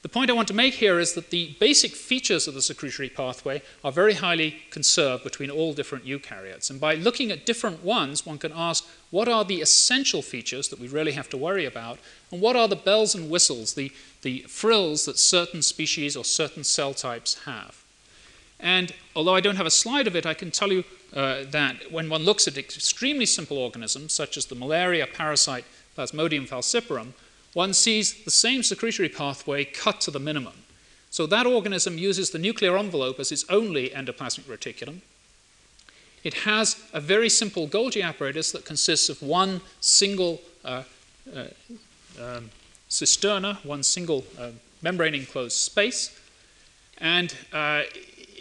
The 0.01 0.09
point 0.09 0.31
I 0.31 0.33
want 0.33 0.47
to 0.47 0.55
make 0.55 0.73
here 0.73 0.99
is 0.99 1.13
that 1.13 1.29
the 1.29 1.55
basic 1.59 1.91
features 1.91 2.47
of 2.47 2.55
the 2.55 2.61
secretory 2.63 3.09
pathway 3.09 3.61
are 3.83 3.91
very 3.91 4.15
highly 4.15 4.63
conserved 4.71 5.23
between 5.23 5.51
all 5.51 5.75
different 5.75 6.05
eukaryotes. 6.05 6.71
And 6.71 6.81
by 6.81 6.95
looking 6.95 7.29
at 7.29 7.45
different 7.45 7.83
ones, 7.83 8.25
one 8.25 8.39
can 8.39 8.51
ask 8.55 8.83
what 9.11 9.27
are 9.27 9.45
the 9.45 9.61
essential 9.61 10.23
features 10.23 10.69
that 10.69 10.79
we 10.79 10.87
really 10.87 11.11
have 11.11 11.29
to 11.29 11.37
worry 11.37 11.65
about, 11.65 11.99
and 12.31 12.41
what 12.41 12.55
are 12.55 12.67
the 12.67 12.75
bells 12.75 13.13
and 13.13 13.29
whistles, 13.29 13.75
the, 13.75 13.91
the 14.23 14.39
frills 14.47 15.05
that 15.05 15.19
certain 15.19 15.61
species 15.61 16.17
or 16.17 16.25
certain 16.25 16.63
cell 16.63 16.95
types 16.95 17.43
have. 17.45 17.80
And 18.61 18.93
although 19.15 19.35
I 19.35 19.41
don't 19.41 19.55
have 19.55 19.65
a 19.65 19.71
slide 19.71 20.07
of 20.07 20.15
it, 20.15 20.25
I 20.25 20.33
can 20.33 20.51
tell 20.51 20.71
you 20.71 20.83
uh, 21.13 21.43
that 21.49 21.91
when 21.91 22.09
one 22.09 22.23
looks 22.23 22.47
at 22.47 22.57
extremely 22.57 23.25
simple 23.25 23.57
organisms, 23.57 24.13
such 24.13 24.37
as 24.37 24.45
the 24.45 24.55
malaria 24.55 25.07
parasite 25.07 25.65
Plasmodium 25.97 26.47
falciparum, 26.47 27.13
one 27.53 27.73
sees 27.73 28.23
the 28.23 28.31
same 28.31 28.63
secretory 28.63 29.09
pathway 29.09 29.65
cut 29.65 29.99
to 30.01 30.11
the 30.11 30.19
minimum. 30.19 30.53
So 31.09 31.25
that 31.25 31.45
organism 31.45 31.97
uses 31.97 32.29
the 32.29 32.39
nuclear 32.39 32.77
envelope 32.77 33.19
as 33.19 33.31
its 33.31 33.43
only 33.49 33.89
endoplasmic 33.89 34.43
reticulum. 34.43 35.01
It 36.23 36.33
has 36.45 36.81
a 36.93 37.01
very 37.01 37.29
simple 37.29 37.67
Golgi 37.67 38.03
apparatus 38.03 38.51
that 38.51 38.63
consists 38.63 39.09
of 39.09 39.21
one 39.21 39.61
single 39.81 40.41
uh, 40.63 40.83
uh, 41.35 41.45
um, 42.21 42.51
cisterna, 42.89 43.63
one 43.65 43.83
single 43.83 44.23
uh, 44.39 44.51
membrane 44.81 45.15
enclosed 45.15 45.57
space, 45.57 46.17
and 46.99 47.35
uh, 47.51 47.81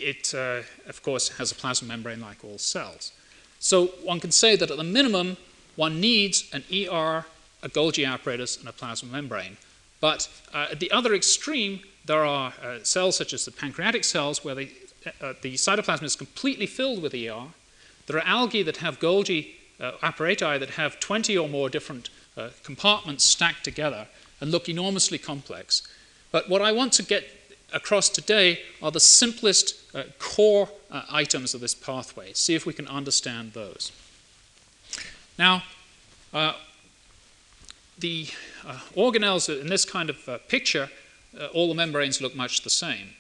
it, 0.00 0.34
uh, 0.34 0.62
of 0.88 1.02
course, 1.02 1.28
has 1.38 1.52
a 1.52 1.54
plasma 1.54 1.88
membrane 1.88 2.20
like 2.20 2.44
all 2.44 2.58
cells. 2.58 3.12
So 3.58 3.86
one 4.02 4.20
can 4.20 4.30
say 4.30 4.56
that 4.56 4.70
at 4.70 4.76
the 4.76 4.84
minimum, 4.84 5.36
one 5.76 6.00
needs 6.00 6.48
an 6.52 6.64
ER 6.72 7.24
a 7.62 7.68
Golgi 7.68 8.06
apparatus, 8.06 8.56
and 8.56 8.68
a 8.68 8.72
plasma 8.72 9.10
membrane. 9.10 9.56
But 10.00 10.28
uh, 10.54 10.68
at 10.70 10.80
the 10.80 10.90
other 10.90 11.14
extreme, 11.14 11.80
there 12.06 12.24
are 12.24 12.54
uh, 12.62 12.78
cells 12.82 13.16
such 13.16 13.32
as 13.32 13.44
the 13.44 13.50
pancreatic 13.50 14.04
cells 14.04 14.44
where 14.44 14.54
they, 14.54 14.70
uh, 15.20 15.34
the 15.42 15.54
cytoplasm 15.54 16.04
is 16.04 16.16
completely 16.16 16.66
filled 16.66 17.02
with 17.02 17.14
ER. 17.14 17.48
There 18.06 18.16
are 18.16 18.26
algae 18.26 18.62
that 18.62 18.78
have 18.78 18.98
Golgi 18.98 19.52
uh, 19.78 19.92
apparati 20.02 20.58
that 20.58 20.70
have 20.70 21.00
20 21.00 21.36
or 21.36 21.48
more 21.48 21.68
different 21.68 22.08
uh, 22.36 22.48
compartments 22.62 23.24
stacked 23.24 23.64
together 23.64 24.06
and 24.40 24.50
look 24.50 24.68
enormously 24.68 25.18
complex. 25.18 25.86
But 26.32 26.48
what 26.48 26.62
I 26.62 26.72
want 26.72 26.92
to 26.94 27.02
get 27.02 27.24
across 27.72 28.08
today 28.08 28.60
are 28.82 28.90
the 28.90 29.00
simplest 29.00 29.74
uh, 29.94 30.04
core 30.18 30.68
items 31.10 31.54
of 31.54 31.60
this 31.60 31.74
pathway. 31.74 32.32
See 32.32 32.54
if 32.54 32.66
we 32.66 32.72
can 32.72 32.88
understand 32.88 33.52
those. 33.52 33.92
Now, 35.38 35.62
the 38.00 38.28
uh, 38.66 38.78
organelles 38.96 39.48
in 39.60 39.68
this 39.68 39.84
kind 39.84 40.10
of 40.10 40.28
uh, 40.28 40.38
picture, 40.48 40.90
uh, 41.38 41.46
all 41.46 41.68
the 41.68 41.74
membranes 41.74 42.20
look 42.20 42.34
much 42.34 42.62
the 42.62 42.70
same. 42.70 43.10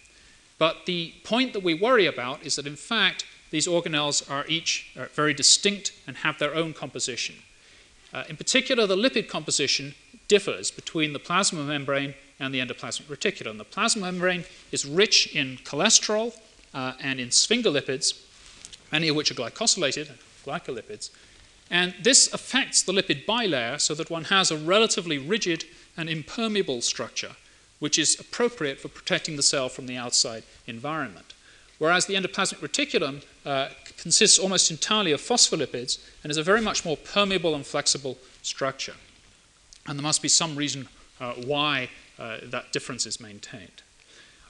But 0.58 0.86
the 0.86 1.14
point 1.24 1.52
that 1.52 1.62
we 1.62 1.74
worry 1.74 2.06
about 2.06 2.44
is 2.44 2.56
that, 2.56 2.66
in 2.66 2.76
fact, 2.76 3.24
these 3.50 3.66
organelles 3.66 4.28
are 4.30 4.46
each 4.46 4.90
uh, 4.96 5.06
very 5.12 5.34
distinct 5.34 5.92
and 6.06 6.18
have 6.18 6.38
their 6.38 6.54
own 6.54 6.72
composition. 6.72 7.36
Uh, 8.12 8.24
in 8.28 8.36
particular, 8.36 8.86
the 8.86 8.96
lipid 8.96 9.28
composition 9.28 9.94
differs 10.28 10.70
between 10.70 11.12
the 11.12 11.18
plasma 11.18 11.62
membrane 11.62 12.14
and 12.40 12.52
the 12.52 12.58
endoplasmic 12.58 13.04
reticulum. 13.04 13.58
The 13.58 13.64
plasma 13.64 14.02
membrane 14.02 14.44
is 14.72 14.84
rich 14.84 15.34
in 15.36 15.58
cholesterol 15.58 16.36
uh, 16.74 16.94
and 17.00 17.20
in 17.20 17.28
sphingolipids, 17.28 18.20
many 18.90 19.08
of 19.08 19.16
which 19.16 19.30
are 19.30 19.34
glycosylated, 19.34 20.10
glycolipids, 20.44 21.10
and 21.70 21.94
this 22.02 22.32
affects 22.32 22.82
the 22.82 22.92
lipid 22.92 23.24
bilayer 23.24 23.80
so 23.80 23.94
that 23.94 24.10
one 24.10 24.24
has 24.24 24.50
a 24.50 24.56
relatively 24.56 25.18
rigid 25.18 25.64
and 25.96 26.08
impermeable 26.08 26.80
structure, 26.80 27.36
which 27.78 27.98
is 27.98 28.18
appropriate 28.18 28.80
for 28.80 28.88
protecting 28.88 29.36
the 29.36 29.42
cell 29.42 29.68
from 29.68 29.86
the 29.86 29.96
outside 29.96 30.42
environment. 30.66 31.32
Whereas 31.78 32.06
the 32.06 32.14
endoplasmic 32.14 32.58
reticulum 32.58 33.22
uh, 33.46 33.68
consists 33.96 34.38
almost 34.38 34.70
entirely 34.70 35.12
of 35.12 35.20
phospholipids 35.20 35.98
and 36.22 36.30
is 36.30 36.36
a 36.36 36.42
very 36.42 36.60
much 36.60 36.84
more 36.84 36.96
permeable 36.96 37.54
and 37.54 37.64
flexible 37.64 38.18
structure. 38.42 38.94
And 39.86 39.98
there 39.98 40.02
must 40.02 40.22
be 40.22 40.28
some 40.28 40.56
reason 40.56 40.88
uh, 41.20 41.32
why 41.34 41.88
uh, 42.20 42.38
that 42.44 42.72
difference 42.72 43.06
is 43.06 43.18
maintained. 43.20 43.82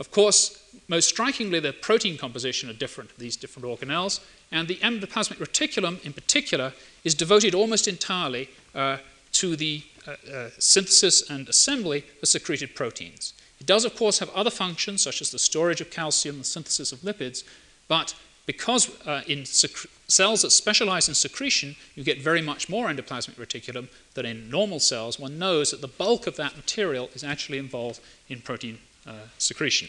Of 0.01 0.11
course, 0.11 0.63
most 0.89 1.09
strikingly, 1.09 1.61
the 1.61 1.73
protein 1.73 2.17
composition 2.19 2.71
are 2.71 2.75
different, 2.75 3.17
these 3.19 3.37
different 3.37 3.69
organelles, 3.69 4.21
and 4.51 4.67
the 4.67 4.77
endoplasmic 4.77 5.37
reticulum 5.37 6.05
in 6.05 6.13
particular 6.13 6.73
is 7.05 7.15
devoted 7.15 7.55
almost 7.55 7.87
entirely 7.87 8.49
uh, 8.75 8.97
to 9.33 9.57
the 9.57 9.83
uh, 10.09 10.13
uh, 10.33 10.51
synthesis 10.59 11.29
and 11.31 11.49
assembly 11.49 12.05
of 12.23 12.29
secreted 12.29 12.75
proteins. 12.75 13.35
It 13.61 13.67
does, 13.67 13.85
of 13.85 13.95
course, 13.95 14.19
have 14.21 14.31
other 14.31 14.51
functions, 14.51 15.03
such 15.03 15.21
as 15.21 15.31
the 15.31 15.39
storage 15.39 15.83
of 15.83 15.91
calcium, 15.91 16.39
the 16.39 16.45
synthesis 16.45 16.93
of 16.93 17.01
lipids, 17.01 17.45
but 17.87 18.15
because 18.51 18.91
uh, 19.07 19.23
in 19.29 19.45
cells 19.45 20.43
that 20.43 20.51
specialize 20.51 21.09
in 21.09 21.15
secretion, 21.15 21.77
you 21.95 22.03
get 22.03 22.21
very 22.21 22.43
much 22.43 22.69
more 22.69 22.89
endoplasmic 22.89 23.37
reticulum 23.37 23.87
than 24.15 24.27
in 24.27 24.51
normal 24.51 24.81
cells, 24.81 25.21
one 25.21 25.39
knows 25.39 25.71
that 25.71 25.81
the 25.81 25.87
bulk 25.87 26.27
of 26.27 26.35
that 26.35 26.57
material 26.57 27.09
is 27.15 27.23
actually 27.23 27.59
involved 27.59 28.01
in 28.29 28.41
protein 28.41 28.79
uh, 29.07 29.13
secretion. 29.39 29.87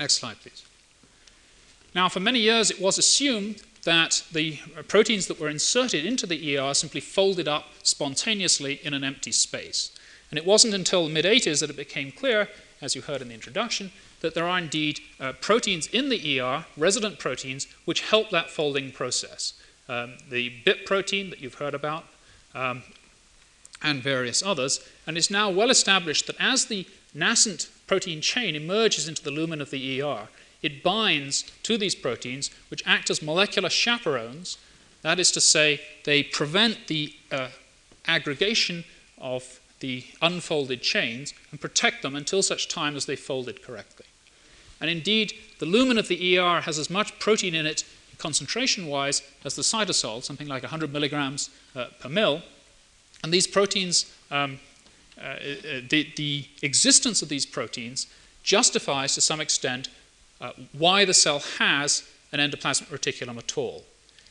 Next 0.00 0.14
slide, 0.14 0.40
please. 0.40 0.64
Now, 1.94 2.08
for 2.08 2.18
many 2.18 2.40
years, 2.40 2.72
it 2.72 2.80
was 2.80 2.98
assumed 2.98 3.62
that 3.84 4.24
the 4.32 4.58
proteins 4.88 5.28
that 5.28 5.38
were 5.38 5.48
inserted 5.48 6.04
into 6.04 6.26
the 6.26 6.58
ER 6.58 6.74
simply 6.74 7.00
folded 7.00 7.46
up 7.46 7.66
spontaneously 7.84 8.80
in 8.82 8.94
an 8.94 9.04
empty 9.04 9.30
space. 9.30 9.96
And 10.30 10.38
it 10.40 10.44
wasn't 10.44 10.74
until 10.74 11.04
the 11.04 11.12
mid 11.12 11.24
80s 11.24 11.60
that 11.60 11.70
it 11.70 11.76
became 11.76 12.10
clear, 12.10 12.48
as 12.82 12.96
you 12.96 13.02
heard 13.02 13.22
in 13.22 13.28
the 13.28 13.34
introduction, 13.34 13.92
that 14.24 14.34
there 14.34 14.48
are 14.48 14.58
indeed 14.58 15.00
uh, 15.20 15.32
proteins 15.34 15.86
in 15.88 16.08
the 16.08 16.40
ER, 16.40 16.64
resident 16.78 17.18
proteins, 17.18 17.68
which 17.84 18.00
help 18.00 18.30
that 18.30 18.48
folding 18.48 18.90
process. 18.90 19.52
Um, 19.86 20.14
the 20.30 20.50
BIP 20.64 20.86
protein 20.86 21.28
that 21.28 21.42
you've 21.42 21.54
heard 21.56 21.74
about, 21.74 22.06
um, 22.54 22.82
and 23.82 24.02
various 24.02 24.42
others. 24.42 24.80
And 25.06 25.18
it's 25.18 25.30
now 25.30 25.50
well 25.50 25.68
established 25.68 26.26
that 26.26 26.36
as 26.40 26.64
the 26.64 26.86
nascent 27.12 27.68
protein 27.86 28.22
chain 28.22 28.56
emerges 28.56 29.06
into 29.06 29.22
the 29.22 29.30
lumen 29.30 29.60
of 29.60 29.70
the 29.70 30.00
ER, 30.00 30.28
it 30.62 30.82
binds 30.82 31.42
to 31.64 31.76
these 31.76 31.94
proteins, 31.94 32.50
which 32.70 32.82
act 32.86 33.10
as 33.10 33.20
molecular 33.20 33.68
chaperones. 33.68 34.56
That 35.02 35.20
is 35.20 35.30
to 35.32 35.40
say, 35.42 35.82
they 36.04 36.22
prevent 36.22 36.86
the 36.86 37.14
uh, 37.30 37.48
aggregation 38.06 38.84
of 39.18 39.60
the 39.80 40.04
unfolded 40.22 40.80
chains 40.80 41.34
and 41.50 41.60
protect 41.60 42.00
them 42.00 42.16
until 42.16 42.42
such 42.42 42.68
time 42.68 42.96
as 42.96 43.04
they 43.04 43.16
folded 43.16 43.62
correctly. 43.62 43.93
And 44.80 44.90
indeed, 44.90 45.32
the 45.58 45.66
lumen 45.66 45.98
of 45.98 46.08
the 46.08 46.38
ER 46.38 46.60
has 46.62 46.78
as 46.78 46.90
much 46.90 47.18
protein 47.18 47.54
in 47.54 47.66
it 47.66 47.84
concentration 48.18 48.86
wise 48.86 49.22
as 49.44 49.56
the 49.56 49.62
cytosol, 49.62 50.22
something 50.22 50.48
like 50.48 50.62
100 50.62 50.92
milligrams 50.92 51.50
uh, 51.74 51.86
per 52.00 52.08
mil. 52.08 52.42
And 53.22 53.32
these 53.32 53.46
proteins, 53.46 54.12
um, 54.30 54.60
uh, 55.18 55.24
uh, 55.24 55.36
the, 55.88 56.10
the, 56.16 56.46
existence 56.62 57.22
of 57.22 57.28
these 57.28 57.46
proteins 57.46 58.06
justifies 58.42 59.14
to 59.14 59.20
some 59.20 59.40
extent 59.40 59.88
uh, 60.40 60.52
why 60.72 61.04
the 61.04 61.14
cell 61.14 61.40
has 61.58 62.08
an 62.32 62.40
endoplasmic 62.40 62.88
reticulum 62.88 63.38
at 63.38 63.56
all. 63.56 63.84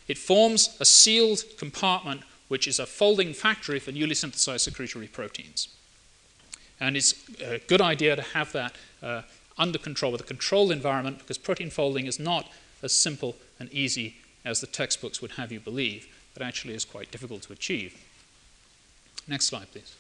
It 0.07 0.17
forms 0.17 0.77
a 0.79 0.85
sealed 0.85 1.43
compartment 1.57 2.21
which 2.49 2.67
is 2.67 2.79
a 2.79 2.85
folding 2.85 3.33
factory 3.33 3.79
for 3.79 3.91
newly 3.91 4.13
synthesized 4.13 4.65
secretory 4.65 5.07
proteins. 5.07 5.69
And 6.79 6.97
it's 6.97 7.13
a 7.41 7.59
good 7.59 7.81
idea 7.81 8.15
to 8.15 8.21
have 8.21 8.51
that 8.51 8.75
uh, 9.01 9.21
under 9.57 9.77
control 9.77 10.11
with 10.11 10.21
a 10.21 10.25
controlled 10.25 10.71
environment 10.71 11.19
because 11.19 11.37
protein 11.37 11.69
folding 11.69 12.05
is 12.05 12.19
not 12.19 12.49
as 12.81 12.93
simple 12.93 13.35
and 13.59 13.71
easy 13.71 14.15
as 14.45 14.61
the 14.61 14.67
textbooks 14.67 15.21
would 15.21 15.31
have 15.31 15.51
you 15.51 15.59
believe, 15.59 16.07
but 16.33 16.43
actually 16.43 16.73
is 16.73 16.85
quite 16.85 17.11
difficult 17.11 17.43
to 17.43 17.53
achieve. 17.53 17.95
Next 19.27 19.45
slide, 19.45 19.71
please. 19.71 19.95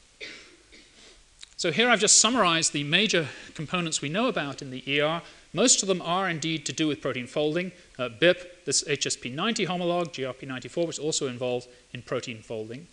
So 1.55 1.71
here 1.71 1.87
I've 1.87 2.01
just 2.01 2.17
summarized 2.17 2.73
the 2.73 2.83
major 2.83 3.27
components 3.53 4.01
we 4.01 4.09
know 4.09 4.27
about 4.27 4.61
in 4.61 4.69
the 4.69 5.01
ER. 5.01 5.21
Most 5.53 5.81
of 5.81 5.87
them 5.87 6.01
are 6.01 6.29
indeed 6.29 6.65
to 6.65 6.73
do 6.73 6.87
with 6.87 6.99
protein 6.99 7.27
folding. 7.27 7.71
Uh, 7.97 8.09
BIP, 8.09 8.65
this 8.65 8.83
HSP90 8.83 9.67
homolog, 9.67 10.07
GRP94, 10.11 10.87
which 10.87 10.97
is 10.97 11.03
also 11.03 11.27
involved 11.27 11.69
in 11.93 12.01
protein 12.01 12.41
folding. 12.41 12.87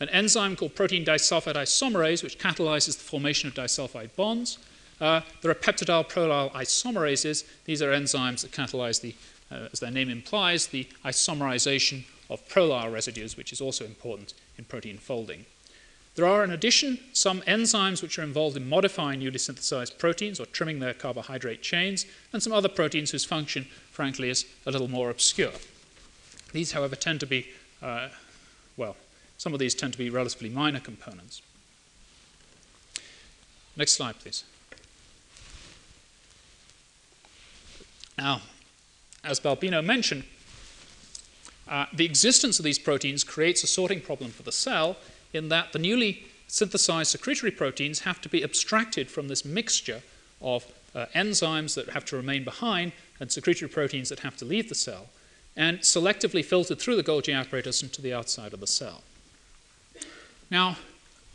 An 0.00 0.08
enzyme 0.08 0.56
called 0.56 0.74
protein 0.74 1.04
disulfide 1.04 1.54
isomerase, 1.54 2.22
which 2.22 2.38
catalyzes 2.38 2.98
the 2.98 3.04
formation 3.04 3.48
of 3.48 3.54
disulfide 3.54 4.16
bonds. 4.16 4.58
Uh, 5.00 5.20
there 5.42 5.50
are 5.50 5.54
peptidyl 5.54 6.08
prolyl 6.08 6.50
isomerases. 6.52 7.44
These 7.64 7.82
are 7.82 7.92
enzymes 7.92 8.42
that 8.42 8.52
catalyze 8.52 9.00
the, 9.00 9.14
uh, 9.50 9.68
as 9.72 9.80
their 9.80 9.90
name 9.90 10.08
implies, 10.08 10.68
the 10.68 10.88
isomerization 11.04 12.04
of 12.30 12.46
prolyl 12.48 12.92
residues, 12.92 13.36
which 13.36 13.52
is 13.52 13.60
also 13.60 13.84
important 13.84 14.34
in 14.58 14.64
protein 14.64 14.98
folding. 14.98 15.44
There 16.14 16.26
are, 16.26 16.42
in 16.42 16.50
addition, 16.50 16.98
some 17.12 17.42
enzymes 17.42 18.00
which 18.00 18.18
are 18.18 18.22
involved 18.22 18.56
in 18.56 18.66
modifying 18.66 19.20
newly 19.20 19.38
synthesized 19.38 19.98
proteins 19.98 20.40
or 20.40 20.46
trimming 20.46 20.78
their 20.78 20.94
carbohydrate 20.94 21.60
chains, 21.60 22.06
and 22.32 22.42
some 22.42 22.54
other 22.54 22.70
proteins 22.70 23.10
whose 23.10 23.26
function, 23.26 23.66
frankly, 23.90 24.30
is 24.30 24.46
a 24.64 24.70
little 24.70 24.88
more 24.88 25.10
obscure. 25.10 25.52
These, 26.52 26.72
however, 26.72 26.96
tend 26.96 27.20
to 27.20 27.26
be, 27.26 27.48
uh, 27.82 28.08
well, 28.78 28.96
some 29.36 29.52
of 29.52 29.58
these 29.58 29.74
tend 29.74 29.92
to 29.92 29.98
be 29.98 30.08
relatively 30.08 30.48
minor 30.48 30.80
components. 30.80 31.42
Next 33.76 33.92
slide, 33.92 34.18
please. 34.18 34.44
Now, 38.18 38.40
as 39.24 39.40
Balbino 39.40 39.84
mentioned, 39.84 40.24
uh, 41.68 41.86
the 41.92 42.04
existence 42.04 42.58
of 42.58 42.64
these 42.64 42.78
proteins 42.78 43.24
creates 43.24 43.62
a 43.62 43.66
sorting 43.66 44.00
problem 44.00 44.30
for 44.30 44.42
the 44.42 44.52
cell 44.52 44.96
in 45.32 45.48
that 45.48 45.72
the 45.72 45.78
newly 45.78 46.24
synthesized 46.48 47.10
secretory 47.10 47.50
proteins 47.50 48.00
have 48.00 48.20
to 48.20 48.28
be 48.28 48.44
abstracted 48.44 49.10
from 49.10 49.28
this 49.28 49.44
mixture 49.44 50.02
of 50.40 50.64
uh, 50.94 51.06
enzymes 51.14 51.74
that 51.74 51.90
have 51.90 52.04
to 52.04 52.16
remain 52.16 52.44
behind 52.44 52.92
and 53.20 53.30
secretory 53.30 53.68
proteins 53.68 54.08
that 54.08 54.20
have 54.20 54.36
to 54.36 54.44
leave 54.44 54.68
the 54.68 54.74
cell, 54.74 55.08
and 55.56 55.80
selectively 55.80 56.44
filtered 56.44 56.78
through 56.78 56.96
the 56.96 57.02
Golgi 57.02 57.34
apparatus 57.34 57.82
into 57.82 58.02
the 58.02 58.12
outside 58.12 58.52
of 58.52 58.60
the 58.60 58.66
cell. 58.66 59.02
Now, 60.50 60.76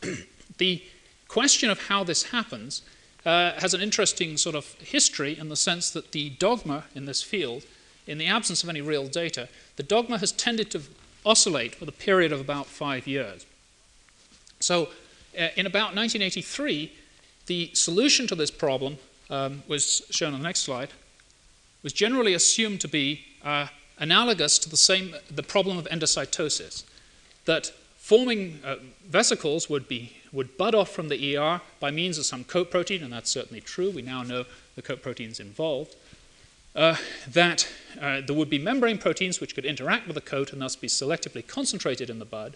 the 0.57 0.83
question 1.27 1.69
of 1.69 1.87
how 1.87 2.03
this 2.03 2.23
happens 2.23 2.83
uh, 3.25 3.51
has 3.59 3.73
an 3.73 3.81
interesting 3.81 4.37
sort 4.37 4.55
of 4.55 4.73
history 4.75 5.37
in 5.37 5.49
the 5.49 5.55
sense 5.55 5.91
that 5.91 6.11
the 6.11 6.29
dogma 6.31 6.85
in 6.95 7.05
this 7.05 7.21
field, 7.21 7.63
in 8.07 8.17
the 8.17 8.27
absence 8.27 8.63
of 8.63 8.69
any 8.69 8.81
real 8.81 9.07
data, 9.07 9.47
the 9.75 9.83
dogma 9.83 10.17
has 10.17 10.31
tended 10.31 10.71
to 10.71 10.81
oscillate 11.25 11.75
for 11.75 11.85
a 11.85 11.91
period 11.91 12.31
of 12.31 12.39
about 12.39 12.65
five 12.65 13.05
years. 13.05 13.45
So, 14.59 14.89
uh, 15.37 15.49
in 15.55 15.65
about 15.65 15.95
1983, 15.95 16.91
the 17.45 17.71
solution 17.73 18.27
to 18.27 18.35
this 18.35 18.51
problem 18.51 18.97
um, 19.29 19.63
was 19.67 20.01
shown 20.09 20.33
on 20.33 20.39
the 20.39 20.47
next 20.47 20.61
slide, 20.61 20.89
was 21.83 21.93
generally 21.93 22.33
assumed 22.33 22.81
to 22.81 22.87
be 22.87 23.25
uh, 23.43 23.67
analogous 23.97 24.59
to 24.59 24.69
the 24.69 24.77
same 24.77 25.15
the 25.29 25.43
problem 25.43 25.77
of 25.77 25.85
endocytosis, 25.85 26.83
that 27.45 27.71
forming 28.01 28.59
uh, 28.65 28.77
vesicles 29.07 29.69
would 29.69 29.87
be 29.87 30.17
would 30.33 30.57
bud 30.57 30.73
off 30.73 30.89
from 30.89 31.07
the 31.09 31.37
ER 31.37 31.61
by 31.79 31.91
means 31.91 32.17
of 32.17 32.25
some 32.25 32.43
coat 32.43 32.71
protein, 32.71 33.03
and 33.03 33.13
that's 33.13 33.29
certainly 33.29 33.61
true. 33.61 33.91
We 33.91 34.01
now 34.01 34.23
know 34.23 34.45
the 34.75 34.81
coat 34.81 35.01
proteins 35.01 35.39
involved. 35.39 35.95
Uh, 36.73 36.95
that 37.27 37.67
uh, 38.01 38.21
there 38.21 38.35
would 38.35 38.49
be 38.49 38.57
membrane 38.57 38.97
proteins 38.97 39.41
which 39.41 39.53
could 39.55 39.65
interact 39.65 40.07
with 40.07 40.15
the 40.15 40.21
coat 40.21 40.53
and 40.53 40.61
thus 40.61 40.77
be 40.77 40.87
selectively 40.87 41.45
concentrated 41.45 42.09
in 42.09 42.17
the 42.17 42.25
bud, 42.25 42.55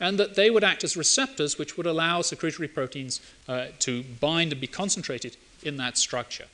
and 0.00 0.18
that 0.18 0.34
they 0.34 0.50
would 0.50 0.64
act 0.64 0.82
as 0.82 0.96
receptors 0.96 1.56
which 1.56 1.76
would 1.76 1.86
allow 1.86 2.20
secretory 2.20 2.68
proteins 2.68 3.20
uh, 3.48 3.66
to 3.78 4.02
bind 4.20 4.50
and 4.50 4.60
be 4.60 4.66
concentrated 4.66 5.36
in 5.62 5.76
that 5.76 5.96
structure. 5.96 6.46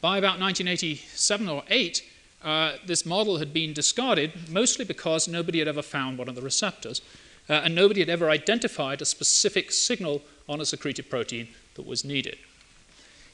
By 0.00 0.18
about 0.18 0.40
1987 0.40 1.48
or 1.48 1.62
8, 1.68 2.02
uh, 2.42 2.72
this 2.86 3.04
model 3.04 3.38
had 3.38 3.52
been 3.52 3.72
discarded 3.72 4.32
mostly 4.48 4.84
because 4.84 5.28
nobody 5.28 5.58
had 5.58 5.68
ever 5.68 5.82
found 5.82 6.18
one 6.18 6.28
of 6.28 6.34
the 6.34 6.42
receptors, 6.42 7.02
uh, 7.48 7.62
and 7.64 7.74
nobody 7.74 8.00
had 8.00 8.08
ever 8.08 8.30
identified 8.30 9.02
a 9.02 9.04
specific 9.04 9.72
signal 9.72 10.22
on 10.48 10.60
a 10.60 10.66
secreted 10.66 11.10
protein 11.10 11.48
that 11.74 11.86
was 11.86 12.04
needed. 12.04 12.38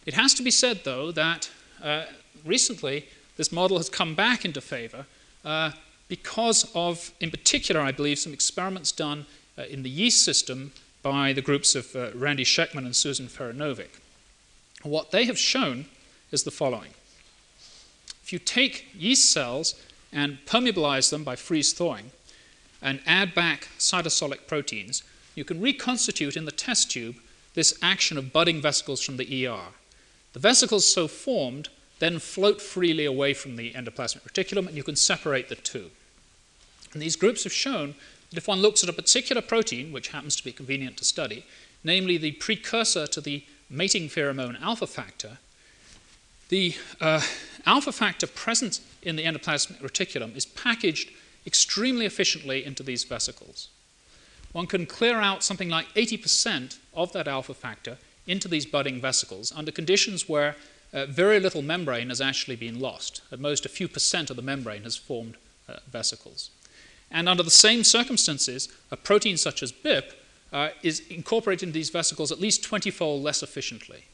It 0.07 0.15
has 0.15 0.35
to 0.35 0.43
be 0.43 0.51
said, 0.51 0.83
though, 0.85 1.13
that 1.13 1.51
uh, 1.83 2.05
recently 2.45 3.07
this 3.37 3.53
model 3.53 3.77
has 3.77 3.91
come 3.91 4.15
back 4.15 4.45
into 4.45 4.61
favor 4.61 5.07
uh, 5.45 5.73
because 6.09 6.71
of, 6.75 7.13
in 7.21 7.31
particular, 7.31 7.81
I 7.81 7.93
believe, 7.93 8.19
some 8.19 8.33
experiments 8.33 8.93
done 8.93 9.27
uh, 9.59 9.63
in 9.63 9.83
the 9.83 9.91
yeast 9.91 10.25
system 10.25 10.73
by 11.03 11.33
the 11.33 11.43
groups 11.43 11.75
of 11.75 11.95
uh, 11.95 12.11
Randy 12.15 12.45
Schekman 12.45 12.85
and 12.85 12.97
Susan 12.97 13.29
Ferro-Novick. 13.29 14.01
What 14.83 15.11
they 15.11 15.25
have 15.25 15.39
shown 15.39 15.87
is 16.31 16.45
the 16.45 16.51
following. 16.51 16.91
If 18.27 18.33
you 18.33 18.41
take 18.41 18.89
yeast 18.93 19.31
cells 19.31 19.77
and 20.13 20.39
permeabilize 20.47 21.11
them 21.11 21.23
by 21.23 21.37
freeze 21.37 21.73
thawing 21.73 22.11
and 22.83 22.99
add 23.07 23.37
back 23.37 23.69
cytosolic 23.79 24.49
proteins, 24.49 25.05
you 25.37 25.45
can 25.45 25.61
reconstitute 25.61 26.37
in 26.37 26.45
the 26.45 26.51
test 26.51 26.91
tube 26.91 27.19
this 27.55 27.79
action 27.81 28.19
of 28.19 28.33
budding 28.33 28.61
vesicles 28.61 29.01
from 29.01 29.17
the 29.17 29.47
ER. 29.47 29.69
The 30.33 30.41
vesicles 30.41 30.93
so 30.93 31.07
formed 31.07 31.69
then 32.01 32.19
float 32.19 32.61
freely 32.61 33.05
away 33.05 33.33
from 33.33 33.55
the 33.55 33.71
endoplasmic 33.75 34.23
reticulum, 34.23 34.67
and 34.67 34.77
you 34.77 34.83
can 34.83 34.97
separate 34.97 35.49
the 35.49 35.55
two. 35.55 35.93
And 36.93 37.01
these 37.01 37.15
groups 37.15 37.45
have 37.45 37.53
shown 37.53 37.95
that 38.31 38.39
if 38.39 38.49
one 38.49 38.61
looks 38.61 38.83
at 38.83 38.91
a 38.91 38.93
particular 38.93 39.41
protein, 39.41 39.93
which 39.93 40.09
happens 40.09 40.35
to 40.35 40.43
be 40.43 40.51
convenient 40.51 40.97
to 40.97 41.05
study, 41.05 41.47
namely 41.85 42.17
the 42.19 42.33
precursor 42.33 43.07
to 43.07 43.21
the 43.21 43.45
mating 43.71 44.09
pheromone 44.09 44.61
alpha 44.61 44.89
factor, 44.89 45.39
the 46.49 46.75
uh, 47.01 47.21
alpha 47.65 47.93
factor 47.93 48.27
present 48.27 48.81
in 49.03 49.17
the 49.17 49.25
endoplasmic 49.25 49.81
reticulum 49.81 50.37
is 50.37 50.47
packaged 50.47 51.11
extremely 51.47 52.07
efficiently 52.07 52.65
into 52.65 52.83
these 52.83 53.05
vesicles. 53.05 53.69
One 54.53 54.67
can 54.67 54.87
clear 54.87 55.21
out 55.21 55.45
something 55.45 55.69
like 55.69 55.93
80% 55.95 56.79
of 56.95 57.13
that 57.13 57.29
alpha 57.29 57.55
factor 57.55 57.99
into 58.27 58.49
these 58.49 58.67
budding 58.67 59.01
vesicles 59.01 59.53
under 59.55 59.71
conditions 59.71 60.29
where 60.29 60.57
uh, 60.93 61.07
very 61.07 61.41
little 61.41 61.63
membrane 61.63 62.09
has 62.09 62.21
actually 62.21 62.57
been 62.57 62.81
lost. 62.81 63.23
At 63.31 63.41
most, 63.41 63.67
a 63.67 63.69
few 63.69 63.89
percent 63.89 64.31
of 64.31 64.37
the 64.37 64.43
membrane 64.43 64.85
has 64.85 64.97
formed 64.97 65.37
uh, 65.69 65.77
vesicles. 65.91 66.51
And 67.11 67.29
under 67.29 67.43
the 67.43 67.51
same 67.51 67.85
circumstances, 67.85 68.69
a 68.91 68.97
protein 68.97 69.37
such 69.37 69.63
as 69.63 69.73
BIP 69.73 70.13
uh, 70.53 70.71
is 70.83 71.01
incorporated 71.11 71.69
into 71.69 71.75
these 71.75 71.91
vesicles 71.91 72.33
at 72.33 72.41
least 72.41 72.65
20 72.65 72.91
fold 72.91 73.23
less 73.23 73.43
efficiently. 73.43 74.05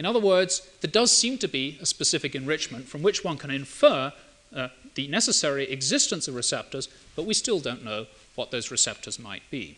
In 0.00 0.06
other 0.06 0.18
words, 0.18 0.66
there 0.80 0.90
does 0.90 1.14
seem 1.14 1.36
to 1.36 1.46
be 1.46 1.76
a 1.78 1.84
specific 1.84 2.34
enrichment 2.34 2.88
from 2.88 3.02
which 3.02 3.22
one 3.22 3.36
can 3.36 3.50
infer 3.50 4.14
uh, 4.56 4.68
the 4.94 5.06
necessary 5.08 5.70
existence 5.70 6.26
of 6.26 6.34
receptors, 6.34 6.88
but 7.14 7.26
we 7.26 7.34
still 7.34 7.60
don't 7.60 7.84
know 7.84 8.06
what 8.34 8.50
those 8.50 8.70
receptors 8.70 9.18
might 9.18 9.42
be. 9.50 9.76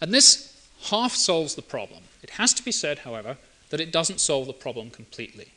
And 0.00 0.12
this 0.12 0.60
half 0.86 1.14
solves 1.14 1.54
the 1.54 1.62
problem. 1.62 2.02
It 2.24 2.30
has 2.30 2.52
to 2.54 2.64
be 2.64 2.72
said, 2.72 2.98
however, 2.98 3.36
that 3.70 3.80
it 3.80 3.92
doesn't 3.92 4.18
solve 4.18 4.48
the 4.48 4.52
problem 4.52 4.90
completely. 4.90 5.52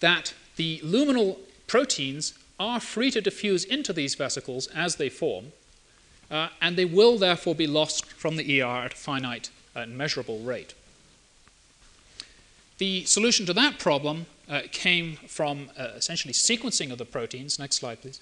That 0.00 0.32
the 0.56 0.78
luminal 0.78 1.36
proteins 1.66 2.32
are 2.58 2.80
free 2.80 3.10
to 3.10 3.20
diffuse 3.20 3.66
into 3.66 3.92
these 3.92 4.14
vesicles 4.14 4.66
as 4.68 4.96
they 4.96 5.10
form, 5.10 5.52
uh, 6.30 6.48
and 6.62 6.78
they 6.78 6.86
will 6.86 7.18
therefore 7.18 7.54
be 7.54 7.66
lost 7.66 8.06
from 8.06 8.36
the 8.36 8.62
ER 8.62 8.86
at 8.86 8.94
a 8.94 8.96
finite 8.96 9.50
and 9.74 9.98
measurable 9.98 10.38
rate. 10.38 10.72
The 12.78 13.04
solution 13.04 13.46
to 13.46 13.52
that 13.54 13.78
problem 13.78 14.26
uh, 14.48 14.62
came 14.70 15.16
from 15.26 15.70
uh, 15.78 15.88
essentially 15.96 16.34
sequencing 16.34 16.92
of 16.92 16.98
the 16.98 17.04
proteins. 17.04 17.58
Next 17.58 17.76
slide, 17.76 18.02
please. 18.02 18.20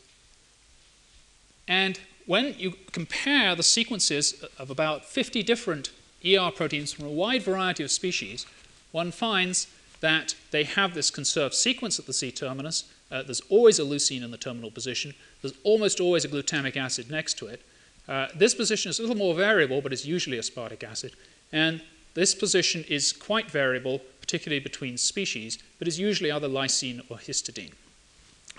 And 1.66 1.98
when 2.26 2.54
you 2.58 2.74
compare 2.92 3.54
the 3.54 3.62
sequences 3.62 4.44
of 4.58 4.70
about 4.70 5.04
50 5.04 5.42
different 5.42 5.90
ER 6.24 6.50
proteins 6.50 6.92
from 6.92 7.06
a 7.06 7.10
wide 7.10 7.42
variety 7.42 7.82
of 7.82 7.90
species, 7.90 8.46
one 8.92 9.10
finds 9.10 9.66
that 10.00 10.34
they 10.50 10.64
have 10.64 10.94
this 10.94 11.10
conserved 11.10 11.54
sequence 11.54 11.98
at 11.98 12.06
the 12.06 12.12
C 12.12 12.30
terminus. 12.30 12.84
Uh, 13.10 13.22
there's 13.22 13.40
always 13.48 13.78
a 13.78 13.82
leucine 13.82 14.22
in 14.22 14.30
the 14.30 14.36
terminal 14.36 14.70
position. 14.70 15.14
There's 15.42 15.54
almost 15.64 16.00
always 16.00 16.24
a 16.24 16.28
glutamic 16.28 16.76
acid 16.76 17.10
next 17.10 17.38
to 17.38 17.46
it. 17.46 17.62
Uh, 18.08 18.28
this 18.34 18.54
position 18.54 18.90
is 18.90 18.98
a 18.98 19.02
little 19.02 19.16
more 19.16 19.34
variable, 19.34 19.80
but 19.80 19.92
it's 19.92 20.04
usually 20.04 20.38
aspartic 20.38 20.84
acid. 20.84 21.12
And 21.52 21.82
this 22.14 22.34
position 22.34 22.84
is 22.88 23.12
quite 23.12 23.50
variable, 23.50 24.00
particularly 24.34 24.58
between 24.58 24.98
species, 24.98 25.58
but 25.78 25.86
is 25.86 25.96
usually 25.96 26.32
either 26.32 26.48
lysine 26.48 27.00
or 27.08 27.18
histidine. 27.18 27.72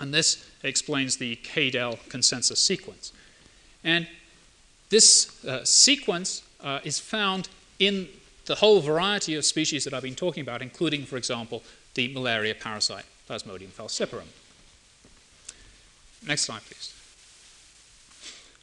And 0.00 0.14
this 0.14 0.48
explains 0.62 1.18
the 1.18 1.36
KDEL 1.36 1.98
consensus 2.08 2.60
sequence. 2.60 3.12
And 3.84 4.08
this 4.88 5.44
uh, 5.44 5.64
sequence 5.64 6.42
uh, 6.62 6.80
is 6.82 6.98
found 6.98 7.50
in 7.78 8.08
the 8.46 8.54
whole 8.54 8.80
variety 8.80 9.34
of 9.34 9.44
species 9.44 9.84
that 9.84 9.92
I've 9.92 10.02
been 10.02 10.14
talking 10.14 10.40
about, 10.40 10.62
including, 10.62 11.04
for 11.04 11.18
example, 11.18 11.62
the 11.92 12.08
malaria 12.08 12.54
parasite, 12.54 13.04
Plasmodium 13.28 13.68
falciparum. 13.68 14.28
Next 16.26 16.44
slide, 16.44 16.62
please. 16.64 16.94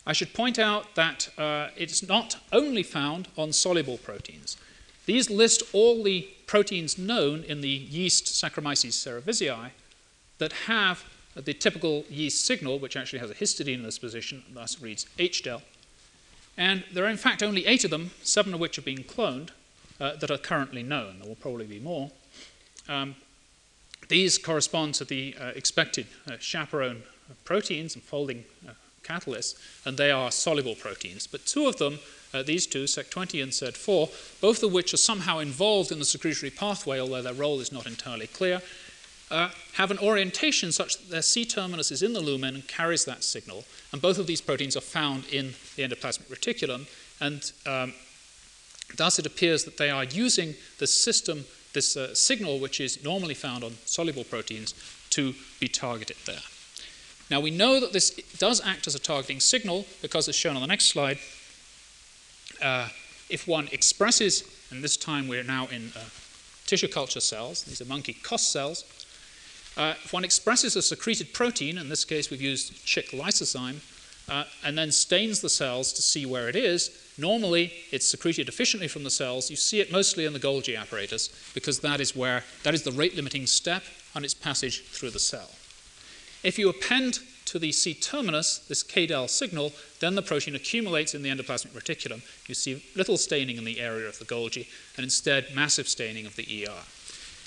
I 0.07 0.13
should 0.13 0.33
point 0.33 0.57
out 0.57 0.95
that 0.95 1.29
uh, 1.37 1.67
it's 1.77 2.01
not 2.01 2.37
only 2.51 2.81
found 2.81 3.27
on 3.37 3.53
soluble 3.53 3.99
proteins. 3.99 4.57
These 5.05 5.29
list 5.29 5.63
all 5.73 6.03
the 6.03 6.29
proteins 6.47 6.97
known 6.97 7.43
in 7.43 7.61
the 7.61 7.69
yeast 7.69 8.25
Saccharomyces 8.25 8.93
cerevisiae 8.93 9.71
that 10.37 10.53
have 10.67 11.03
the 11.35 11.53
typical 11.53 12.05
yeast 12.09 12.45
signal, 12.45 12.79
which 12.79 12.95
actually 12.95 13.19
has 13.19 13.31
a 13.31 13.35
histidine 13.35 13.75
in 13.75 13.83
this 13.83 13.99
position, 13.99 14.43
thus 14.53 14.81
reads 14.81 15.05
HDEL. 15.17 15.61
And 16.57 16.83
there 16.93 17.05
are 17.05 17.09
in 17.09 17.17
fact 17.17 17.41
only 17.41 17.65
eight 17.65 17.83
of 17.83 17.89
them, 17.89 18.11
seven 18.21 18.53
of 18.53 18.59
which 18.59 18.75
have 18.75 18.85
been 18.85 19.03
cloned, 19.03 19.49
uh, 19.99 20.15
that 20.17 20.29
are 20.29 20.37
currently 20.37 20.83
known. 20.83 21.19
There 21.19 21.27
will 21.27 21.35
probably 21.35 21.65
be 21.65 21.79
more. 21.79 22.11
Um, 22.87 23.15
these 24.09 24.37
correspond 24.37 24.95
to 24.95 25.05
the 25.05 25.35
uh, 25.39 25.47
expected 25.55 26.07
uh, 26.27 26.37
chaperone 26.39 27.03
proteins 27.45 27.95
and 27.95 28.03
folding 28.03 28.43
uh, 28.67 28.73
catalysts, 29.03 29.55
and 29.85 29.97
they 29.97 30.11
are 30.11 30.31
soluble 30.31 30.75
proteins. 30.75 31.25
But 31.25 31.45
two 31.45 31.67
of 31.67 31.77
them, 31.77 31.99
uh, 32.33 32.43
these 32.43 32.65
two, 32.65 32.85
SEC20 32.85 33.43
and 33.43 33.51
SED4, 33.51 34.39
both 34.41 34.63
of 34.63 34.71
which 34.71 34.93
are 34.93 34.97
somehow 34.97 35.39
involved 35.39 35.91
in 35.91 35.99
the 35.99 36.05
secretory 36.05 36.49
pathway, 36.49 36.99
although 36.99 37.21
their 37.21 37.33
role 37.33 37.59
is 37.59 37.71
not 37.71 37.85
entirely 37.85 38.27
clear, 38.27 38.61
uh, 39.31 39.49
have 39.73 39.89
an 39.89 39.97
orientation 39.99 40.71
such 40.71 40.97
that 40.97 41.09
their 41.09 41.21
C 41.21 41.45
terminus 41.45 41.91
is 41.91 42.03
in 42.03 42.13
the 42.13 42.21
lumen 42.21 42.55
and 42.55 42.67
carries 42.67 43.05
that 43.05 43.23
signal. 43.23 43.65
And 43.91 44.01
both 44.01 44.19
of 44.19 44.27
these 44.27 44.41
proteins 44.41 44.77
are 44.77 44.81
found 44.81 45.25
in 45.31 45.53
the 45.75 45.83
endoplasmic 45.83 46.27
reticulum. 46.27 46.87
And 47.19 47.51
um, 47.65 47.93
thus 48.95 49.17
it 49.17 49.25
appears 49.25 49.63
that 49.63 49.77
they 49.77 49.89
are 49.89 50.03
using 50.03 50.53
the 50.77 50.87
system, 50.87 51.45
this 51.73 51.97
uh, 51.97 52.13
signal, 52.13 52.59
which 52.59 52.79
is 52.79 53.03
normally 53.03 53.33
found 53.33 53.63
on 53.63 53.73
soluble 53.85 54.23
proteins, 54.23 54.75
to 55.11 55.33
be 55.59 55.67
targeted 55.67 56.17
there. 56.25 56.41
Now 57.31 57.39
we 57.39 57.49
know 57.49 57.79
that 57.79 57.93
this 57.93 58.11
does 58.37 58.61
act 58.63 58.85
as 58.85 58.93
a 58.93 58.99
targeting 58.99 59.39
signal 59.39 59.85
because, 60.01 60.27
as 60.27 60.35
shown 60.35 60.55
on 60.55 60.61
the 60.61 60.67
next 60.67 60.85
slide, 60.85 61.17
uh, 62.63 62.87
if 63.29 63.47
one 63.47 63.67
expresses, 63.71 64.43
and 64.71 64.83
this 64.83 64.97
time 64.97 65.27
we're 65.27 65.43
now 65.43 65.67
in 65.67 65.91
uh, 65.95 65.99
tissue 66.65 66.87
culture 66.87 67.19
cells, 67.19 67.63
these 67.63 67.81
are 67.81 67.85
monkey 67.85 68.13
COS 68.13 68.41
cells, 68.41 68.85
uh, 69.75 69.95
if 70.03 70.13
one 70.13 70.23
expresses 70.23 70.75
a 70.75 70.81
secreted 70.81 71.33
protein, 71.33 71.77
in 71.77 71.89
this 71.89 72.05
case 72.05 72.29
we've 72.29 72.41
used 72.41 72.85
chick 72.85 73.09
lysozyme, 73.09 73.77
uh, 74.29 74.45
and 74.63 74.77
then 74.77 74.91
stains 74.91 75.41
the 75.41 75.49
cells 75.49 75.91
to 75.93 76.01
see 76.01 76.25
where 76.25 76.47
it 76.47 76.55
is, 76.55 76.91
normally 77.17 77.73
it's 77.91 78.07
secreted 78.07 78.47
efficiently 78.47 78.87
from 78.87 79.03
the 79.03 79.09
cells. 79.09 79.49
You 79.49 79.55
see 79.55 79.79
it 79.81 79.91
mostly 79.91 80.25
in 80.25 80.33
the 80.33 80.39
Golgi 80.39 80.79
apparatus 80.79 81.29
because 81.53 81.79
that 81.79 81.99
is 81.99 82.15
where 82.15 82.43
that 82.63 82.73
is 82.73 82.83
the 82.83 82.91
rate 82.91 83.15
limiting 83.15 83.45
step 83.45 83.83
on 84.15 84.23
its 84.23 84.33
passage 84.33 84.83
through 84.85 85.09
the 85.09 85.19
cell. 85.19 85.49
If 86.43 86.57
you 86.57 86.69
append 86.69 87.19
to 87.53 87.59
the 87.59 87.71
C 87.71 87.93
terminus 87.93 88.57
this 88.57 88.83
KDEL 88.83 89.29
signal, 89.29 89.73
then 89.99 90.15
the 90.15 90.23
protein 90.23 90.55
accumulates 90.55 91.13
in 91.13 91.21
the 91.21 91.29
endoplasmic 91.29 91.69
reticulum. 91.69 92.23
You 92.47 92.55
see 92.55 92.83
little 92.95 93.15
staining 93.15 93.57
in 93.57 93.63
the 93.63 93.79
area 93.79 94.07
of 94.07 94.17
the 94.17 94.25
Golgi, 94.25 94.65
and 94.97 95.03
instead 95.03 95.53
massive 95.53 95.87
staining 95.87 96.25
of 96.25 96.35
the 96.35 96.65
ER. 96.65 96.81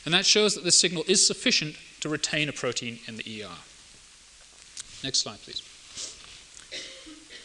And 0.05 0.14
that 0.14 0.25
shows 0.25 0.55
that 0.55 0.62
this 0.62 0.79
signal 0.79 1.03
is 1.09 1.27
sufficient 1.27 1.75
to 1.99 2.09
retain 2.09 2.49
a 2.49 2.53
protein 2.53 3.01
in 3.09 3.16
the 3.16 3.42
ER. 3.42 3.57
Next 5.03 5.19
slide, 5.19 5.42
please. 5.42 5.61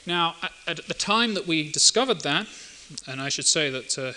Now, 0.06 0.36
at, 0.68 0.86
the 0.88 0.94
time 0.94 1.34
that 1.34 1.48
we 1.48 1.72
discovered 1.72 2.22
that, 2.22 2.46
and 3.08 3.20
I 3.20 3.30
should 3.30 3.48
say 3.48 3.72
that 3.72 3.98
uh, 3.98 4.14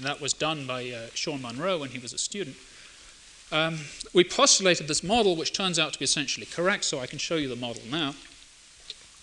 that 0.00 0.20
was 0.20 0.32
done 0.32 0.66
by 0.66 0.90
uh, 0.90 1.06
Sean 1.14 1.42
Munro 1.42 1.78
when 1.78 1.90
he 1.90 2.00
was 2.00 2.12
a 2.12 2.18
student, 2.18 2.56
um, 3.54 3.78
we 4.12 4.24
postulated 4.24 4.88
this 4.88 5.04
model, 5.04 5.36
which 5.36 5.52
turns 5.52 5.78
out 5.78 5.92
to 5.92 5.98
be 5.98 6.04
essentially 6.04 6.46
correct, 6.46 6.84
so 6.84 6.98
I 6.98 7.06
can 7.06 7.18
show 7.18 7.36
you 7.36 7.48
the 7.48 7.56
model 7.56 7.82
now. 7.90 8.14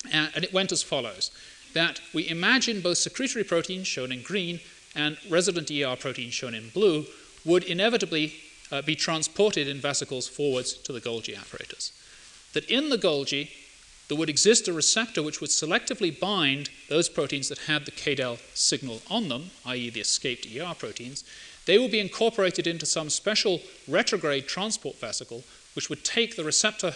Uh, 0.05 0.27
and 0.33 0.43
it 0.43 0.53
went 0.53 0.71
as 0.71 0.81
follows 0.81 1.31
that 1.73 2.01
we 2.13 2.27
imagine 2.27 2.81
both 2.81 2.97
secretory 2.97 3.43
proteins, 3.43 3.87
shown 3.87 4.11
in 4.11 4.21
green, 4.21 4.59
and 4.95 5.17
resident 5.29 5.71
ER 5.71 5.95
proteins, 5.95 6.33
shown 6.33 6.53
in 6.53 6.69
blue, 6.69 7.05
would 7.45 7.63
inevitably 7.63 8.33
uh, 8.71 8.81
be 8.81 8.95
transported 8.95 9.67
in 9.67 9.79
vesicles 9.79 10.27
forwards 10.27 10.73
to 10.73 10.93
the 10.93 11.01
Golgi 11.01 11.37
apparatus. 11.37 11.91
That 12.53 12.69
in 12.69 12.89
the 12.89 12.97
Golgi, 12.97 13.49
there 14.07 14.17
would 14.17 14.29
exist 14.29 14.67
a 14.67 14.73
receptor 14.73 15.23
which 15.23 15.39
would 15.39 15.49
selectively 15.49 16.17
bind 16.17 16.69
those 16.89 17.07
proteins 17.07 17.47
that 17.47 17.59
had 17.59 17.85
the 17.85 17.91
KDEL 17.91 18.39
signal 18.53 19.01
on 19.09 19.29
them, 19.29 19.51
i.e., 19.65 19.89
the 19.89 20.01
escaped 20.01 20.45
ER 20.45 20.73
proteins. 20.77 21.23
They 21.65 21.77
will 21.77 21.89
be 21.89 21.99
incorporated 21.99 22.67
into 22.67 22.85
some 22.85 23.09
special 23.09 23.61
retrograde 23.87 24.47
transport 24.47 24.99
vesicle, 24.99 25.43
which 25.75 25.89
would 25.89 26.03
take 26.03 26.35
the 26.35 26.43
receptor 26.43 26.93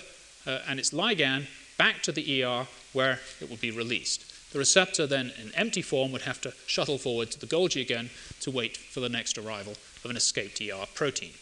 uh, 0.47 0.59
and 0.67 0.79
its 0.79 0.91
ligand 0.91 1.47
back 1.77 2.01
to 2.03 2.11
the 2.11 2.43
ER 2.43 2.67
where 2.93 3.19
it 3.41 3.49
will 3.49 3.57
be 3.57 3.71
released. 3.71 4.31
The 4.51 4.59
receptor 4.59 5.05
then, 5.05 5.33
in 5.41 5.53
empty 5.53 5.81
form, 5.81 6.11
would 6.13 6.21
have 6.21 6.39
to 6.41 6.53
shuttle 6.65 6.97
forward 6.97 7.29
to 7.31 7.39
the 7.39 7.45
Golgi 7.45 7.81
again 7.81 8.09
to 8.39 8.51
wait 8.51 8.77
for 8.77 9.01
the 9.01 9.09
next 9.09 9.37
arrival 9.37 9.73
of 10.03 10.09
an 10.09 10.15
escaped 10.15 10.61
ER 10.61 10.85
protein. 10.93 11.33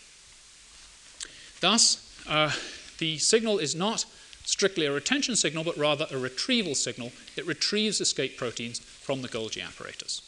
Thus, 1.61 2.11
uh, 2.27 2.51
the 2.97 3.19
signal 3.19 3.59
is 3.59 3.75
not 3.75 4.05
strictly 4.45 4.85
a 4.85 4.91
retention 4.91 5.35
signal, 5.35 5.63
but 5.63 5.77
rather 5.77 6.07
a 6.11 6.17
retrieval 6.17 6.75
signal. 6.75 7.11
It 7.37 7.45
retrieves 7.45 8.01
escape 8.01 8.35
proteins 8.35 8.79
from 8.79 9.21
the 9.21 9.29
Golgi 9.29 9.65
apparatus. 9.65 10.21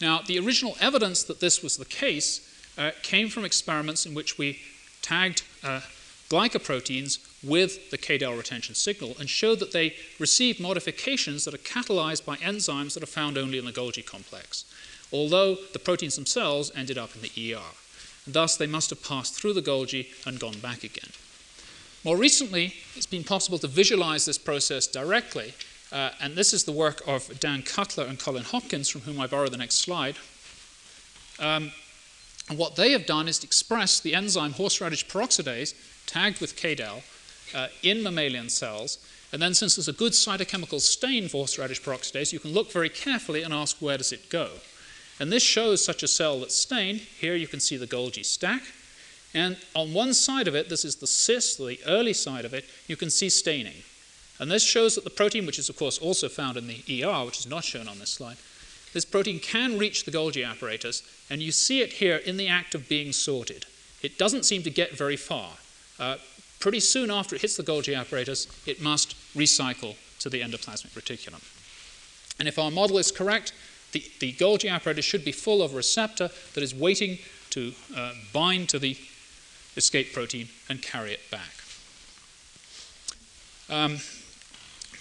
Now, 0.00 0.20
the 0.26 0.38
original 0.38 0.76
evidence 0.80 1.22
that 1.24 1.40
this 1.40 1.62
was 1.62 1.76
the 1.76 1.84
case 1.84 2.42
uh, 2.76 2.90
came 3.02 3.28
from 3.28 3.44
experiments 3.44 4.04
in 4.04 4.14
which 4.14 4.36
we 4.36 4.60
tagged 5.00 5.42
uh, 5.64 5.80
glycoproteins 6.28 7.18
with 7.42 7.90
the 7.90 7.98
KDEL 7.98 8.36
retention 8.36 8.74
signal 8.74 9.16
and 9.18 9.30
showed 9.30 9.60
that 9.60 9.72
they 9.72 9.94
receive 10.18 10.60
modifications 10.60 11.44
that 11.44 11.54
are 11.54 11.58
catalyzed 11.58 12.24
by 12.24 12.36
enzymes 12.36 12.94
that 12.94 13.02
are 13.02 13.06
found 13.06 13.38
only 13.38 13.58
in 13.58 13.64
the 13.64 13.72
Golgi 13.72 14.04
complex, 14.04 14.64
although 15.12 15.56
the 15.72 15.78
proteins 15.78 16.16
themselves 16.16 16.72
ended 16.74 16.98
up 16.98 17.10
in 17.14 17.22
the 17.22 17.54
ER. 17.54 17.72
And 18.26 18.34
Thus, 18.34 18.56
they 18.56 18.66
must 18.66 18.90
have 18.90 19.02
passed 19.02 19.34
through 19.34 19.54
the 19.54 19.62
Golgi 19.62 20.08
and 20.26 20.40
gone 20.40 20.58
back 20.58 20.82
again. 20.82 21.10
More 22.04 22.16
recently, 22.16 22.74
it's 22.94 23.06
been 23.06 23.24
possible 23.24 23.58
to 23.58 23.68
visualize 23.68 24.26
this 24.26 24.38
process 24.38 24.86
directly, 24.86 25.54
uh, 25.92 26.10
and 26.20 26.34
this 26.34 26.52
is 26.52 26.64
the 26.64 26.72
work 26.72 27.02
of 27.06 27.38
Dan 27.38 27.62
Cutler 27.62 28.04
and 28.04 28.18
Colin 28.18 28.44
Hopkins, 28.44 28.88
from 28.88 29.02
whom 29.02 29.20
I 29.20 29.26
borrow 29.26 29.48
the 29.48 29.56
next 29.56 29.76
slide. 29.76 30.16
Um, 31.38 31.72
and 32.48 32.58
what 32.58 32.76
they 32.76 32.92
have 32.92 33.06
done 33.06 33.28
is 33.28 33.38
to 33.40 33.46
express 33.46 34.00
the 34.00 34.14
enzyme 34.14 34.52
horseradish 34.52 35.06
peroxidase, 35.06 35.74
tagged 36.06 36.40
with 36.40 36.56
KDEL, 36.56 37.02
uh, 37.54 37.68
in 37.82 38.02
mammalian 38.02 38.48
cells. 38.48 38.98
And 39.32 39.42
then, 39.42 39.54
since 39.54 39.76
there's 39.76 39.88
a 39.88 39.92
good 39.92 40.12
cytochemical 40.12 40.80
stain 40.80 41.28
for 41.28 41.38
horseradish 41.38 41.82
peroxidase, 41.82 42.32
you 42.32 42.38
can 42.38 42.52
look 42.52 42.70
very 42.72 42.88
carefully 42.88 43.42
and 43.42 43.52
ask 43.52 43.76
where 43.78 43.98
does 43.98 44.12
it 44.12 44.30
go. 44.30 44.50
And 45.18 45.32
this 45.32 45.42
shows 45.42 45.84
such 45.84 46.02
a 46.02 46.08
cell 46.08 46.40
that's 46.40 46.54
stained. 46.54 47.00
Here 47.00 47.34
you 47.34 47.48
can 47.48 47.60
see 47.60 47.76
the 47.76 47.86
Golgi 47.86 48.24
stack. 48.24 48.62
And 49.34 49.56
on 49.74 49.92
one 49.92 50.14
side 50.14 50.48
of 50.48 50.54
it, 50.54 50.68
this 50.68 50.84
is 50.84 50.96
the 50.96 51.06
cis, 51.06 51.56
the 51.56 51.78
early 51.86 52.12
side 52.12 52.44
of 52.44 52.54
it, 52.54 52.64
you 52.86 52.96
can 52.96 53.10
see 53.10 53.28
staining. 53.28 53.82
And 54.38 54.50
this 54.50 54.62
shows 54.62 54.94
that 54.94 55.04
the 55.04 55.10
protein, 55.10 55.46
which 55.46 55.58
is 55.58 55.68
of 55.68 55.76
course 55.76 55.98
also 55.98 56.28
found 56.28 56.56
in 56.56 56.66
the 56.66 57.04
ER, 57.04 57.24
which 57.24 57.38
is 57.38 57.46
not 57.46 57.64
shown 57.64 57.88
on 57.88 57.98
this 57.98 58.10
slide, 58.10 58.36
this 58.92 59.04
protein 59.04 59.40
can 59.40 59.78
reach 59.78 60.04
the 60.04 60.10
Golgi 60.10 60.48
apparatus, 60.48 61.02
and 61.28 61.42
you 61.42 61.52
see 61.52 61.82
it 61.82 61.94
here 61.94 62.16
in 62.16 62.36
the 62.36 62.48
act 62.48 62.74
of 62.74 62.88
being 62.88 63.12
sorted. 63.12 63.66
It 64.02 64.18
doesn't 64.18 64.44
seem 64.44 64.62
to 64.62 64.70
get 64.70 64.96
very 64.96 65.16
far. 65.16 65.52
Uh, 65.98 66.16
pretty 66.60 66.80
soon 66.80 67.10
after 67.10 67.34
it 67.34 67.42
hits 67.42 67.56
the 67.56 67.62
Golgi 67.62 67.98
apparatus, 67.98 68.46
it 68.66 68.80
must 68.80 69.14
recycle 69.34 69.96
to 70.20 70.28
the 70.28 70.40
endoplasmic 70.40 70.92
reticulum. 70.94 71.42
And 72.38 72.48
if 72.48 72.58
our 72.58 72.70
model 72.70 72.98
is 72.98 73.10
correct, 73.10 73.52
the, 73.92 74.04
the 74.20 74.32
Golgi 74.34 74.70
apparatus 74.70 75.04
should 75.04 75.24
be 75.24 75.32
full 75.32 75.62
of 75.62 75.72
a 75.72 75.76
receptor 75.76 76.30
that 76.54 76.62
is 76.62 76.74
waiting 76.74 77.18
to 77.50 77.72
uh, 77.96 78.12
bind 78.32 78.68
to 78.70 78.78
the 78.78 78.96
escape 79.76 80.12
protein 80.12 80.48
and 80.68 80.82
carry 80.82 81.12
it 81.12 81.20
back. 81.30 81.52
Um, 83.68 83.98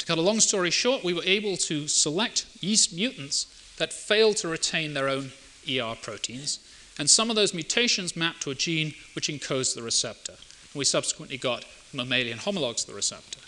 to 0.06 0.12
cut 0.12 0.20
a 0.20 0.22
long 0.22 0.40
story 0.40 0.70
short, 0.70 1.04
we 1.04 1.14
were 1.14 1.24
able 1.26 1.58
to 1.58 1.88
select 1.88 2.46
yeast 2.62 2.94
mutants 2.94 3.48
that 3.78 3.92
failed 3.92 4.38
to 4.38 4.48
retain 4.48 4.94
their 4.94 5.10
own 5.10 5.32
ER 5.68 5.96
proteins, 6.00 6.60
and 7.00 7.10
some 7.10 7.30
of 7.30 7.36
those 7.36 7.54
mutations 7.56 8.16
mapped 8.16 8.44
to 8.44 8.52
a 8.52 8.56
gene 8.56 8.94
which 9.14 9.30
encodes 9.30 9.74
the 9.74 9.82
receptor. 9.82 10.34
And 10.34 10.76
we 10.76 10.86
subsequently 10.86 11.38
got 11.38 11.66
mammalian 11.92 12.38
homologs 12.38 12.84
of 12.84 12.90
the 12.90 12.94
receptor. 12.94 13.40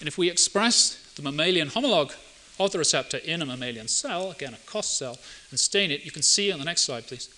And 0.00 0.06
if 0.06 0.18
we 0.18 0.28
express 0.28 1.14
the 1.16 1.22
mammalian 1.22 1.68
homolog 1.68 2.14
of 2.60 2.72
the 2.72 2.78
receptor 2.78 3.16
in 3.16 3.40
a 3.40 3.46
mammalian 3.46 3.88
cell, 3.88 4.30
again 4.30 4.54
a 4.54 4.58
COS 4.66 4.88
cell, 4.88 5.18
and 5.50 5.58
stain 5.58 5.90
it, 5.90 6.04
you 6.04 6.10
can 6.10 6.22
see 6.22 6.52
on 6.52 6.58
the 6.58 6.64
next 6.64 6.82
slide, 6.82 7.06
please, 7.06 7.30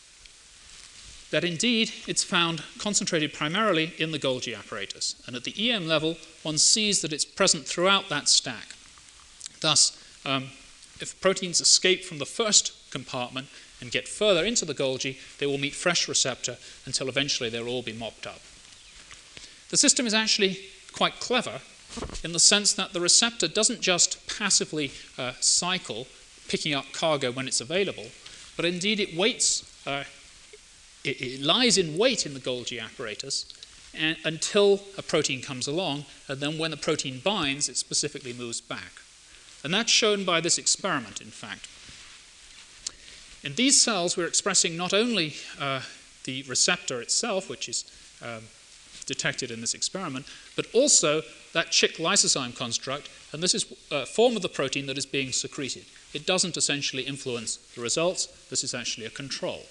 that 1.31 1.45
indeed 1.45 1.93
it's 2.07 2.25
found 2.25 2.63
concentrated 2.79 3.33
primarily 3.33 3.93
in 3.99 4.13
the 4.13 4.19
Golgi 4.19 4.57
apparatus. 4.57 5.17
And 5.27 5.35
at 5.35 5.45
the 5.45 5.71
EM 5.71 5.87
level, 5.87 6.17
one 6.43 6.59
sees 6.59 7.01
that 7.03 7.13
it's 7.13 7.25
present 7.25 7.67
throughout 7.67 8.09
that 8.09 8.29
stack. 8.29 8.75
Thus, 9.61 10.01
um, 10.25 10.45
if 11.01 11.21
proteins 11.21 11.61
escape 11.61 12.05
from 12.05 12.19
the 12.19 12.27
first 12.27 12.73
compartment 12.91 13.49
and 13.81 13.91
get 13.91 14.07
further 14.07 14.45
into 14.45 14.65
the 14.65 14.75
Golgi, 14.75 15.19
they 15.39 15.47
will 15.47 15.59
meet 15.59 15.75
fresh 15.75 16.09
receptor 16.09 16.57
until 16.87 17.09
eventually 17.09 17.51
they'll 17.51 17.69
all 17.69 17.83
be 17.83 17.93
mopped 17.93 18.27
up. 18.27 18.41
The 19.71 19.77
system 19.77 20.07
is 20.07 20.15
actually 20.15 20.59
quite 20.93 21.19
clever 21.19 21.61
in 22.23 22.33
the 22.33 22.39
sense 22.39 22.73
that 22.75 22.93
the 22.93 23.01
receptor 23.01 23.49
doesn't 23.49 23.81
just 23.81 24.27
passively 24.27 24.93
uh, 25.19 25.33
cycle, 25.41 26.07
picking 26.49 26.75
up 26.75 26.93
cargo 26.93 27.31
when 27.31 27.49
it's 27.49 27.61
available, 27.61 28.07
but 28.57 28.65
indeed 28.65 29.01
it 29.01 29.17
waits, 29.17 29.65
uh, 29.87 30.05
it, 31.05 31.21
it, 31.21 31.43
lies 31.43 31.79
in 31.79 31.97
wait 31.97 32.27
in 32.27 32.35
the 32.35 32.41
Golgi 32.41 32.83
apparatus 32.83 33.53
and, 33.97 34.17
until 34.25 34.81
a 34.99 35.03
protein 35.03 35.43
comes 35.43 35.67
along, 35.67 36.05
and 36.29 36.41
then 36.41 36.59
when 36.59 36.71
the 36.71 36.77
protein 36.77 37.21
binds, 37.23 37.69
it 37.69 37.77
specifically 37.77 38.33
moves 38.33 38.61
back. 38.61 39.03
And 39.63 39.73
that's 39.73 39.93
shown 39.93 40.25
by 40.25 40.41
this 40.41 40.59
experiment, 40.59 41.21
in 41.21 41.29
fact. 41.29 41.69
In 43.45 43.55
these 43.55 43.81
cells, 43.81 44.17
we're 44.17 44.27
expressing 44.27 44.77
not 44.77 44.93
only 44.93 45.35
uh, 45.61 45.83
the 46.25 46.43
receptor 46.45 47.01
itself, 47.01 47.49
which 47.49 47.69
is 47.69 47.85
um, 48.23 48.45
detected 49.07 49.51
in 49.51 49.61
this 49.61 49.75
experiment, 49.75 50.27
but 50.57 50.67
also 50.73 51.23
that 51.53 51.71
Chick 51.71 51.97
lysozyme 51.97 52.57
construct, 52.57 53.09
and 53.33 53.43
this 53.43 53.55
is 53.55 53.67
a 53.91 54.07
form 54.07 54.37
of 54.37 54.43
the 54.43 54.49
protein 54.49 54.87
that 54.87 54.99
is 54.99 55.07
being 55.07 55.33
secreted. 55.33 55.85
It 56.15 56.27
doesn't 56.27 56.57
essentially 56.57 57.03
influence 57.03 57.57
the 57.75 57.83
results, 57.83 58.27
this 58.49 58.65
is 58.65 58.75
actually 58.75 59.07
a 59.07 59.11
control. 59.11 59.63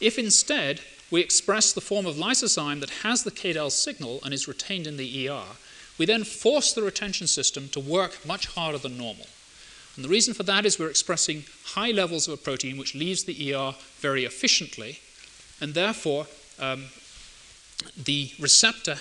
If 0.00 0.18
instead 0.18 0.80
we 1.10 1.20
express 1.20 1.72
the 1.72 1.80
form 1.80 2.06
of 2.06 2.16
lysozyme 2.16 2.80
that 2.80 3.02
has 3.02 3.24
the 3.24 3.30
KDEL 3.30 3.70
signal 3.70 4.20
and 4.24 4.32
is 4.32 4.46
retained 4.46 4.86
in 4.86 4.96
the 4.96 5.28
ER, 5.28 5.44
we 5.96 6.06
then 6.06 6.24
force 6.24 6.72
the 6.72 6.82
retention 6.82 7.26
system 7.26 7.68
to 7.70 7.80
work 7.80 8.24
much 8.24 8.46
harder 8.46 8.78
than 8.78 8.96
normal. 8.96 9.26
And 9.96 10.04
the 10.04 10.08
reason 10.08 10.32
for 10.32 10.44
that 10.44 10.64
is 10.64 10.78
we're 10.78 10.90
expressing 10.90 11.44
high 11.64 11.90
levels 11.90 12.28
of 12.28 12.34
a 12.34 12.36
protein 12.36 12.78
which 12.78 12.94
leaves 12.94 13.24
the 13.24 13.52
ER 13.52 13.74
very 13.98 14.24
efficiently, 14.24 15.00
and 15.60 15.74
therefore 15.74 16.26
um, 16.60 16.84
the 17.96 18.30
receptor 18.38 18.96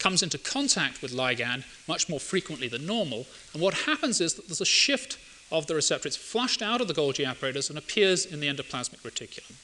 comes 0.00 0.20
into 0.20 0.38
contact 0.38 1.00
with 1.00 1.12
ligand 1.12 1.62
much 1.86 2.08
more 2.08 2.18
frequently 2.18 2.66
than 2.66 2.84
normal. 2.84 3.26
And 3.52 3.62
what 3.62 3.74
happens 3.74 4.20
is 4.20 4.34
that 4.34 4.48
there's 4.48 4.60
a 4.60 4.64
shift 4.64 5.16
of 5.52 5.68
the 5.68 5.76
receptor. 5.76 6.08
It's 6.08 6.16
flushed 6.16 6.60
out 6.60 6.80
of 6.80 6.88
the 6.88 6.94
Golgi 6.94 7.24
apparatus 7.24 7.68
and 7.68 7.78
appears 7.78 8.26
in 8.26 8.40
the 8.40 8.48
endoplasmic 8.48 9.02
reticulum. 9.02 9.54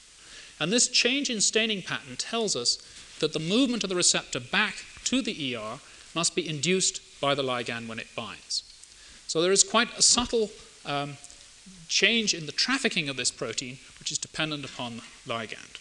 And 0.59 0.71
this 0.71 0.87
change 0.87 1.29
in 1.29 1.41
staining 1.41 1.81
pattern 1.81 2.15
tells 2.17 2.55
us 2.55 2.77
that 3.19 3.33
the 3.33 3.39
movement 3.39 3.83
of 3.83 3.89
the 3.89 3.95
receptor 3.95 4.39
back 4.39 4.83
to 5.05 5.21
the 5.21 5.55
ER 5.55 5.79
must 6.15 6.35
be 6.35 6.47
induced 6.47 7.01
by 7.21 7.35
the 7.35 7.43
ligand 7.43 7.87
when 7.87 7.99
it 7.99 8.07
binds. 8.15 8.63
So 9.27 9.41
there 9.41 9.51
is 9.51 9.63
quite 9.63 9.95
a 9.97 10.01
subtle 10.01 10.49
um, 10.85 11.17
change 11.87 12.33
in 12.33 12.45
the 12.45 12.51
trafficking 12.51 13.09
of 13.09 13.17
this 13.17 13.31
protein, 13.31 13.77
which 13.99 14.11
is 14.11 14.17
dependent 14.17 14.65
upon 14.65 15.01
ligand. 15.27 15.77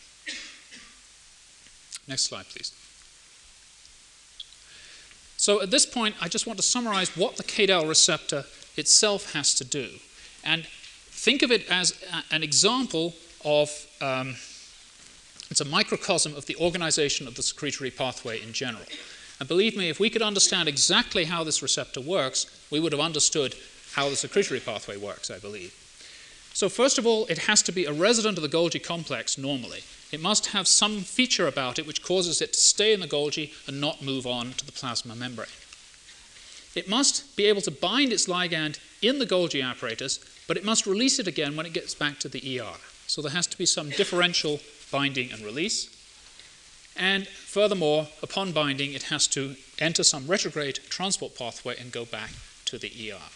Next 2.07 2.25
slide, 2.25 2.47
please. 2.49 2.73
So 5.37 5.63
at 5.63 5.71
this 5.71 5.87
point, 5.87 6.17
I 6.21 6.29
just 6.29 6.47
want 6.47 6.59
to 6.59 6.65
summarize 6.65 7.17
what 7.17 7.37
the 7.37 7.45
KDEL 7.45 7.89
receptor 7.89 8.45
itself 8.77 9.33
has 9.35 9.55
to 9.55 9.65
do. 9.65 9.91
And 10.43 10.67
think 11.11 11.43
of 11.43 11.53
it 11.53 11.69
as 11.71 12.03
a, 12.13 12.35
an 12.35 12.43
example 12.43 13.15
of, 13.45 13.71
um, 14.01 14.37
it's 15.51 15.61
a 15.61 15.65
microcosm 15.65 16.35
of 16.35 16.47
the 16.47 16.57
organization 16.57 17.27
of 17.27 17.35
the 17.35 17.43
secretory 17.43 17.91
pathway 17.91 18.43
in 18.43 18.53
general. 18.53 18.85
And 19.41 19.49
believe 19.49 19.77
me, 19.77 19.89
if 19.89 20.01
we 20.01 20.11
could 20.11 20.23
understand 20.23 20.69
exactly 20.69 21.25
how 21.25 21.45
this 21.45 21.63
receptor 21.63 22.01
works, 22.01 22.47
we 22.71 22.81
would 22.81 22.93
have 22.93 23.01
understood 23.01 23.55
how 23.93 24.09
the 24.09 24.17
secretory 24.17 24.61
pathway 24.61 24.97
works, 24.97 25.31
I 25.31 25.39
believe. 25.39 25.75
So, 26.53 26.69
first 26.69 26.99
of 26.99 27.07
all, 27.07 27.25
it 27.27 27.39
has 27.39 27.63
to 27.63 27.73
be 27.73 27.85
a 27.85 27.93
resident 27.93 28.37
of 28.37 28.43
the 28.43 28.49
Golgi 28.49 28.83
complex 28.83 29.39
normally. 29.39 29.85
It 30.11 30.21
must 30.21 30.47
have 30.47 30.67
some 30.67 31.03
feature 31.03 31.47
about 31.47 31.79
it 31.79 31.87
which 31.87 32.03
causes 32.03 32.43
it 32.43 32.53
to 32.55 32.59
stay 32.59 32.93
in 32.93 33.01
the 33.01 33.07
Golgi 33.07 33.53
and 33.69 33.81
not 33.81 34.03
move 34.03 34.27
on 34.27 34.53
to 34.55 34.67
the 34.67 34.73
plasma 34.73 35.15
membrane. 35.15 35.49
It 36.75 36.89
must 36.89 37.37
be 37.37 37.47
able 37.47 37.61
to 37.63 37.71
bind 37.71 38.13
its 38.13 38.27
ligand 38.27 38.79
in 39.03 39.19
the 39.19 39.27
Golgi 39.27 39.65
apparatus, 39.65 40.19
but 40.49 40.57
it 40.57 40.65
must 40.65 40.87
release 40.87 41.19
it 41.19 41.29
again 41.29 41.57
when 41.57 41.67
it 41.67 41.73
gets 41.73 41.95
back 41.95 42.19
to 42.21 42.29
the 42.29 42.61
ER. 42.61 42.77
So 43.07 43.23
there 43.23 43.33
has 43.33 43.47
to 43.47 43.59
be 43.59 43.67
some 43.67 43.91
differential 43.91 44.61
binding 44.91 45.33
and 45.33 45.43
release. 45.43 45.89
And 46.97 47.29
furthermore, 47.29 48.09
upon 48.23 48.53
binding, 48.53 48.93
it 48.93 49.05
has 49.05 49.27
to 49.29 49.57
enter 49.79 50.03
some 50.03 50.27
retrograde 50.27 50.81
transport 50.89 51.37
pathway 51.37 51.77
and 51.79 51.93
go 51.93 52.05
back 52.05 52.31
to 52.65 52.79
the 52.79 52.91
ER. 53.13 53.31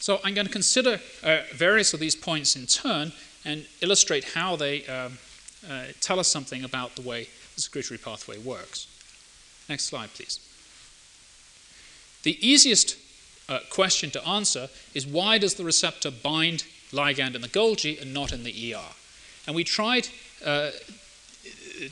So 0.00 0.20
I'm 0.24 0.34
going 0.34 0.46
to 0.46 0.52
consider 0.52 1.00
uh, 1.22 1.40
various 1.52 1.92
of 1.92 2.00
these 2.00 2.16
points 2.16 2.56
in 2.56 2.66
turn 2.66 3.12
and 3.44 3.66
illustrate 3.80 4.24
how 4.24 4.56
they 4.56 4.86
um, 4.86 5.18
uh, 5.68 5.86
tell 6.00 6.18
us 6.18 6.28
something 6.28 6.64
about 6.64 6.96
the 6.96 7.02
way 7.02 7.28
the 7.54 7.60
secretory 7.60 7.98
pathway 7.98 8.38
works. 8.38 8.86
Next 9.68 9.84
slide, 9.84 10.14
please. 10.14 10.40
The 12.22 12.38
easiest 12.46 12.96
uh, 13.48 13.60
question 13.70 14.10
to 14.10 14.26
answer 14.26 14.68
is 14.94 15.06
why 15.06 15.38
does 15.38 15.54
the 15.54 15.64
receptor 15.64 16.10
bind 16.10 16.64
ligand 16.92 17.34
in 17.34 17.42
the 17.42 17.48
Golgi 17.48 18.00
and 18.00 18.14
not 18.14 18.32
in 18.32 18.44
the 18.44 18.74
ER? 18.74 18.94
And 19.48 19.56
we 19.56 19.64
tried 19.64 20.08
uh, 20.44 20.72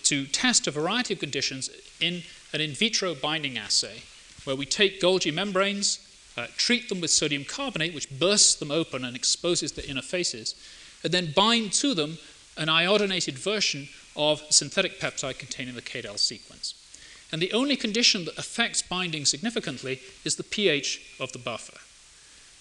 to 0.03 0.27
test 0.27 0.67
a 0.67 0.71
variety 0.71 1.15
of 1.15 1.21
conditions 1.21 1.71
in 2.01 2.23
an 2.53 2.61
in 2.61 2.73
vitro 2.73 3.15
binding 3.15 3.57
assay 3.57 4.03
where 4.45 4.55
we 4.55 4.67
take 4.67 5.01
Golgi 5.01 5.33
membranes, 5.33 5.99
uh, 6.37 6.49
treat 6.59 6.91
them 6.91 7.01
with 7.01 7.11
sodium 7.11 7.45
carbonate, 7.45 7.95
which 7.95 8.11
bursts 8.11 8.57
them 8.57 8.71
open 8.71 9.07
and 9.07 9.17
exposes 9.17 9.73
the 9.73 9.89
inner 9.89 10.03
faces, 10.03 10.55
and 11.03 11.15
then 11.15 11.33
bind 11.35 11.73
to 11.73 11.95
them 11.95 12.19
an 12.59 12.69
iodinated 12.69 13.39
version 13.39 13.89
of 14.17 14.43
synthetic 14.51 15.01
peptide 15.01 15.39
containing 15.39 15.75
the 15.75 15.83
KDEL 15.83 16.19
sequence. 16.19 16.75
And 17.33 17.41
the 17.41 17.55
only 17.55 17.77
condition 17.77 18.27
that 18.27 18.37
affects 18.37 18.83
binding 18.83 19.25
significantly 19.25 20.01
is 20.27 20.37
the 20.37 20.45
pH 20.45 21.17
of 21.19 21.33
the 21.33 21.39
buffer. 21.39 21.79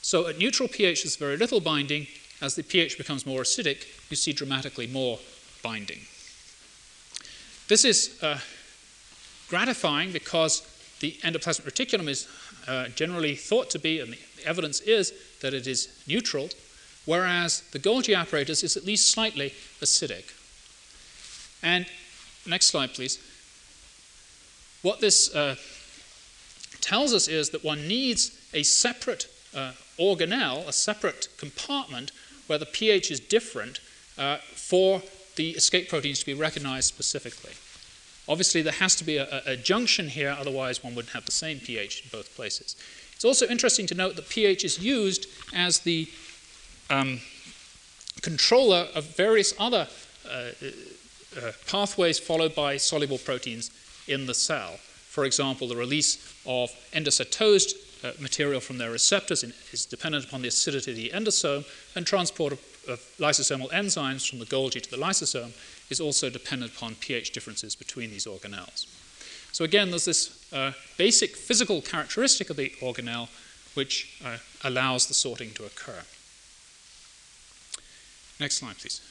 So 0.01 0.27
at 0.27 0.37
neutral 0.37 0.69
pH, 0.69 1.03
there's 1.03 1.17
very 1.17 1.35
little 1.35 1.59
binding. 1.59 2.07
As 2.41 2.55
the 2.55 2.63
pH 2.63 2.97
becomes 2.97 3.25
more 3.25 3.41
acidic, 3.41 3.85
you 4.09 4.15
see 4.15 4.33
dramatically 4.33 4.87
more 4.87 5.19
binding. 5.63 5.99
This 7.67 7.85
is 7.85 8.21
uh, 8.21 8.39
gratifying 9.49 10.11
because 10.11 10.61
the 10.99 11.13
endoplasmic 11.23 11.65
reticulum 11.65 12.07
is 12.07 12.27
uh, 12.67 12.87
generally 12.89 13.35
thought 13.35 13.69
to 13.71 13.79
be, 13.79 13.99
and 13.99 14.13
the 14.13 14.19
evidence 14.45 14.81
is 14.81 15.13
that 15.41 15.53
it 15.53 15.67
is 15.67 16.03
neutral, 16.07 16.49
whereas 17.05 17.61
the 17.71 17.79
Golgi 17.79 18.17
apparatus 18.17 18.63
is 18.63 18.77
at 18.77 18.85
least 18.85 19.11
slightly 19.11 19.53
acidic. 19.81 20.33
And 21.63 21.85
next 22.45 22.67
slide, 22.67 22.93
please. 22.93 23.19
What 24.81 25.01
this 25.01 25.33
uh, 25.33 25.55
tells 26.81 27.13
us 27.13 27.27
is 27.27 27.49
that 27.49 27.63
one 27.63 27.87
needs 27.87 28.39
a 28.53 28.61
separate 28.63 29.27
uh, 29.55 29.71
organelle, 29.97 30.67
a 30.67 30.73
separate 30.73 31.27
compartment 31.37 32.11
where 32.47 32.59
the 32.59 32.65
pH 32.65 33.11
is 33.11 33.19
different 33.19 33.79
uh, 34.17 34.37
for 34.53 35.01
the 35.35 35.51
escape 35.51 35.89
proteins 35.89 36.19
to 36.19 36.25
be 36.25 36.33
recognized 36.33 36.87
specifically. 36.87 37.51
Obviously, 38.27 38.61
there 38.61 38.73
has 38.73 38.95
to 38.95 39.03
be 39.03 39.17
a, 39.17 39.41
a, 39.45 39.55
junction 39.55 40.09
here, 40.09 40.35
otherwise, 40.37 40.83
one 40.83 40.95
wouldn't 40.95 41.13
have 41.13 41.25
the 41.25 41.31
same 41.31 41.59
pH 41.59 42.03
in 42.03 42.09
both 42.11 42.35
places. 42.35 42.75
It's 43.13 43.25
also 43.25 43.45
interesting 43.47 43.85
to 43.87 43.95
note 43.95 44.15
that 44.15 44.29
pH 44.29 44.63
is 44.63 44.79
used 44.79 45.27
as 45.53 45.79
the 45.79 46.07
um, 46.89 47.19
controller 48.21 48.87
of 48.95 49.15
various 49.15 49.53
other 49.59 49.87
uh, 50.27 50.29
uh, 50.31 51.51
pathways 51.67 52.17
followed 52.17 52.55
by 52.55 52.77
soluble 52.77 53.17
proteins 53.17 53.69
in 54.07 54.25
the 54.25 54.33
cell. 54.33 54.77
For 55.09 55.25
example, 55.25 55.67
the 55.67 55.75
release 55.75 56.17
of 56.45 56.71
endocytosed 56.93 57.73
uh, 58.05 58.11
material 58.19 58.61
from 58.61 58.77
their 58.77 58.91
receptors 58.91 59.43
in, 59.43 59.51
is 59.71 59.85
dependent 59.85 60.25
upon 60.25 60.41
the 60.41 60.47
acidity 60.47 60.91
of 60.91 60.97
the 60.97 61.09
endosome, 61.09 61.65
and 61.95 62.05
transport 62.05 62.53
of, 62.53 62.59
of, 62.87 62.99
lysosomal 63.17 63.69
enzymes 63.71 64.29
from 64.29 64.39
the 64.39 64.45
Golgi 64.45 64.81
to 64.81 64.91
the 64.91 64.97
lysosome 64.97 65.53
is 65.89 65.99
also 65.99 66.29
dependent 66.29 66.75
upon 66.75 66.95
pH 66.95 67.31
differences 67.31 67.75
between 67.75 68.11
these 68.11 68.25
organelles. 68.25 68.85
So, 69.51 69.63
again, 69.63 69.89
there's 69.89 70.05
this 70.05 70.53
uh, 70.53 70.73
basic 70.97 71.35
physical 71.35 71.81
characteristic 71.81 72.49
of 72.49 72.57
the 72.57 72.71
organelle 72.81 73.29
which 73.73 74.19
uh, 74.23 74.37
allows 74.63 75.07
the 75.07 75.13
sorting 75.13 75.51
to 75.51 75.65
occur. 75.65 76.03
Next 78.39 78.57
slide, 78.57 78.77
please. 78.77 79.01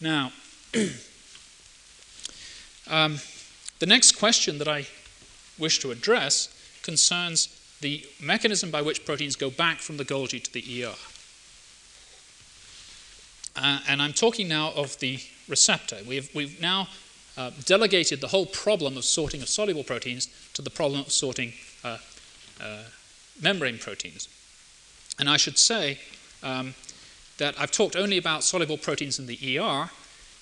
Now, 0.00 0.32
um, 2.90 3.18
the 3.78 3.86
next 3.86 4.12
question 4.12 4.58
that 4.58 4.68
I 4.68 4.86
wish 5.58 5.78
to 5.80 5.90
address 5.90 6.48
concerns 6.82 7.48
the 7.80 8.04
mechanism 8.20 8.70
by 8.70 8.82
which 8.82 9.04
proteins 9.04 9.36
go 9.36 9.50
back 9.50 9.78
from 9.78 9.96
the 9.96 10.04
Golgi 10.04 10.42
to 10.42 10.52
the 10.52 10.84
ER. 10.84 10.94
Uh, 13.56 13.80
and 13.88 14.02
I'm 14.02 14.12
talking 14.12 14.48
now 14.48 14.72
of 14.72 14.98
the 14.98 15.18
receptor. 15.48 15.98
We've, 16.06 16.28
we've 16.34 16.60
now 16.60 16.88
uh, 17.36 17.50
delegated 17.64 18.20
the 18.20 18.28
whole 18.28 18.46
problem 18.46 18.96
of 18.96 19.04
sorting 19.04 19.42
of 19.42 19.48
soluble 19.48 19.84
proteins 19.84 20.28
to 20.54 20.62
the 20.62 20.70
problem 20.70 21.00
of 21.00 21.12
sorting 21.12 21.52
uh, 21.84 21.98
uh 22.60 22.82
membrane 23.42 23.78
proteins. 23.78 24.28
And 25.18 25.28
I 25.28 25.36
should 25.36 25.58
say 25.58 25.98
um, 26.42 26.74
that 27.38 27.58
I've 27.60 27.70
talked 27.70 27.96
only 27.96 28.18
about 28.18 28.44
soluble 28.44 28.78
proteins 28.78 29.18
in 29.18 29.26
the 29.26 29.58
ER, 29.58 29.90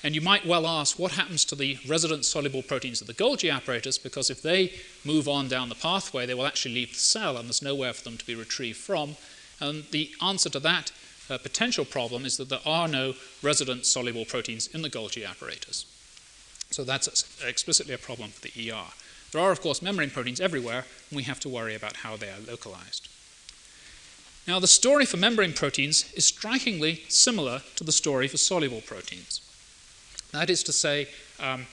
and 0.05 0.15
you 0.15 0.21
might 0.21 0.45
well 0.45 0.67
ask 0.67 0.99
what 0.99 1.13
happens 1.13 1.47
to 1.47 1.55
the 1.55 1.79
resident 1.89 2.27
soluble 2.27 2.63
proteins 2.63 3.01
of 3.01 3.07
the 3.07 3.15
Golgi 3.15 3.51
apparatus, 3.51 3.97
because 3.97 4.29
if 4.29 4.43
they 4.43 4.75
move 5.03 5.27
on 5.27 5.49
down 5.49 5.71
the 5.71 5.75
pathway, 5.75 6.27
they 6.27 6.35
will 6.35 6.47
actually 6.47 6.75
leave 6.75 6.93
the 6.93 6.99
cell, 6.99 7.39
and 7.39 7.49
there's 7.49 7.63
nowhere 7.63 7.95
for 7.95 8.05
them 8.05 8.19
to 8.19 8.27
be 8.27 8.35
retrieved 8.35 8.77
from. 8.77 9.17
And 9.61 9.85
the 9.93 10.11
answer 10.21 10.51
to 10.51 10.61
that 10.61 10.93
uh, 11.31 11.39
potential 11.39 11.87
problem 11.87 12.27
is 12.27 12.37
that 12.37 12.51
there 12.51 12.61
are 12.67 12.87
no 12.87 13.15
resident 13.43 13.87
soluble 13.87 14.27
proteins 14.27 14.67
in 14.67 14.83
the 14.83 14.91
Golgi 14.91 15.27
apparatus. 15.27 15.87
So 16.71 16.85
that's 16.85 17.25
explicitly 17.43 17.95
a 17.95 17.99
problem 17.99 18.29
for 18.29 18.43
the 18.43 18.71
ER. 18.71 18.93
There 19.33 19.41
are, 19.41 19.53
of 19.53 19.63
course, 19.63 19.81
membrane 19.81 20.11
proteins 20.11 20.41
everywhere, 20.41 20.85
and 21.09 21.17
we 21.17 21.23
have 21.23 21.41
to 21.41 21.49
worry 21.49 21.75
about 21.75 21.97
how 21.97 22.17
they 22.17 22.29
are 22.29 22.41
localized. 22.47 23.09
Now, 24.47 24.61
the 24.61 24.67
story 24.67 25.07
for 25.07 25.17
membrane 25.17 25.55
proteins 25.55 26.13
is 26.13 26.27
strikingly 26.27 27.05
similar 27.09 27.63
to 27.77 27.85
the 27.85 27.91
story 27.91 28.29
for 28.29 28.37
soluble 28.37 28.83
proteins. 28.83 29.41
That 30.35 30.51
is 30.51 30.65
to 30.65 30.73
say, 30.73 31.07
um, 31.39 31.67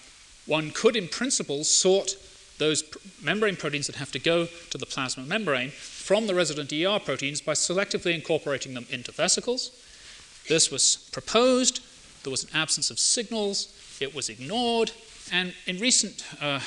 one 0.46 0.70
could, 0.70 0.96
in 0.96 1.08
principle, 1.08 1.64
sort 1.64 2.16
those 2.60 2.84
pr- 2.84 3.00
membrane 3.20 3.56
proteins 3.56 3.88
that 3.88 3.96
have 3.96 4.12
to 4.12 4.20
go 4.20 4.48
to 4.70 4.78
the 4.78 4.86
plasma 4.86 5.24
membrane 5.24 5.72
from 5.72 6.28
the 6.28 6.36
resident 6.36 6.72
ER 6.72 7.00
proteins 7.00 7.42
by 7.42 7.54
selectively 7.54 8.14
incorporating 8.14 8.76
them 8.76 8.86
into 8.92 9.12
vesicles. 9.12 9.72
This 10.48 10.70
was 10.70 11.10
proposed, 11.12 11.82
there 12.24 12.30
was 12.30 12.44
an 12.44 12.52
absence 12.54 12.92
of 12.92 13.00
signals, 13.00 13.76
it 14.00 14.14
was 14.14 14.30
ignored, 14.30 14.92
and 15.32 15.56
in 15.66 15.80
recent, 15.80 16.24
uh, 16.40 16.60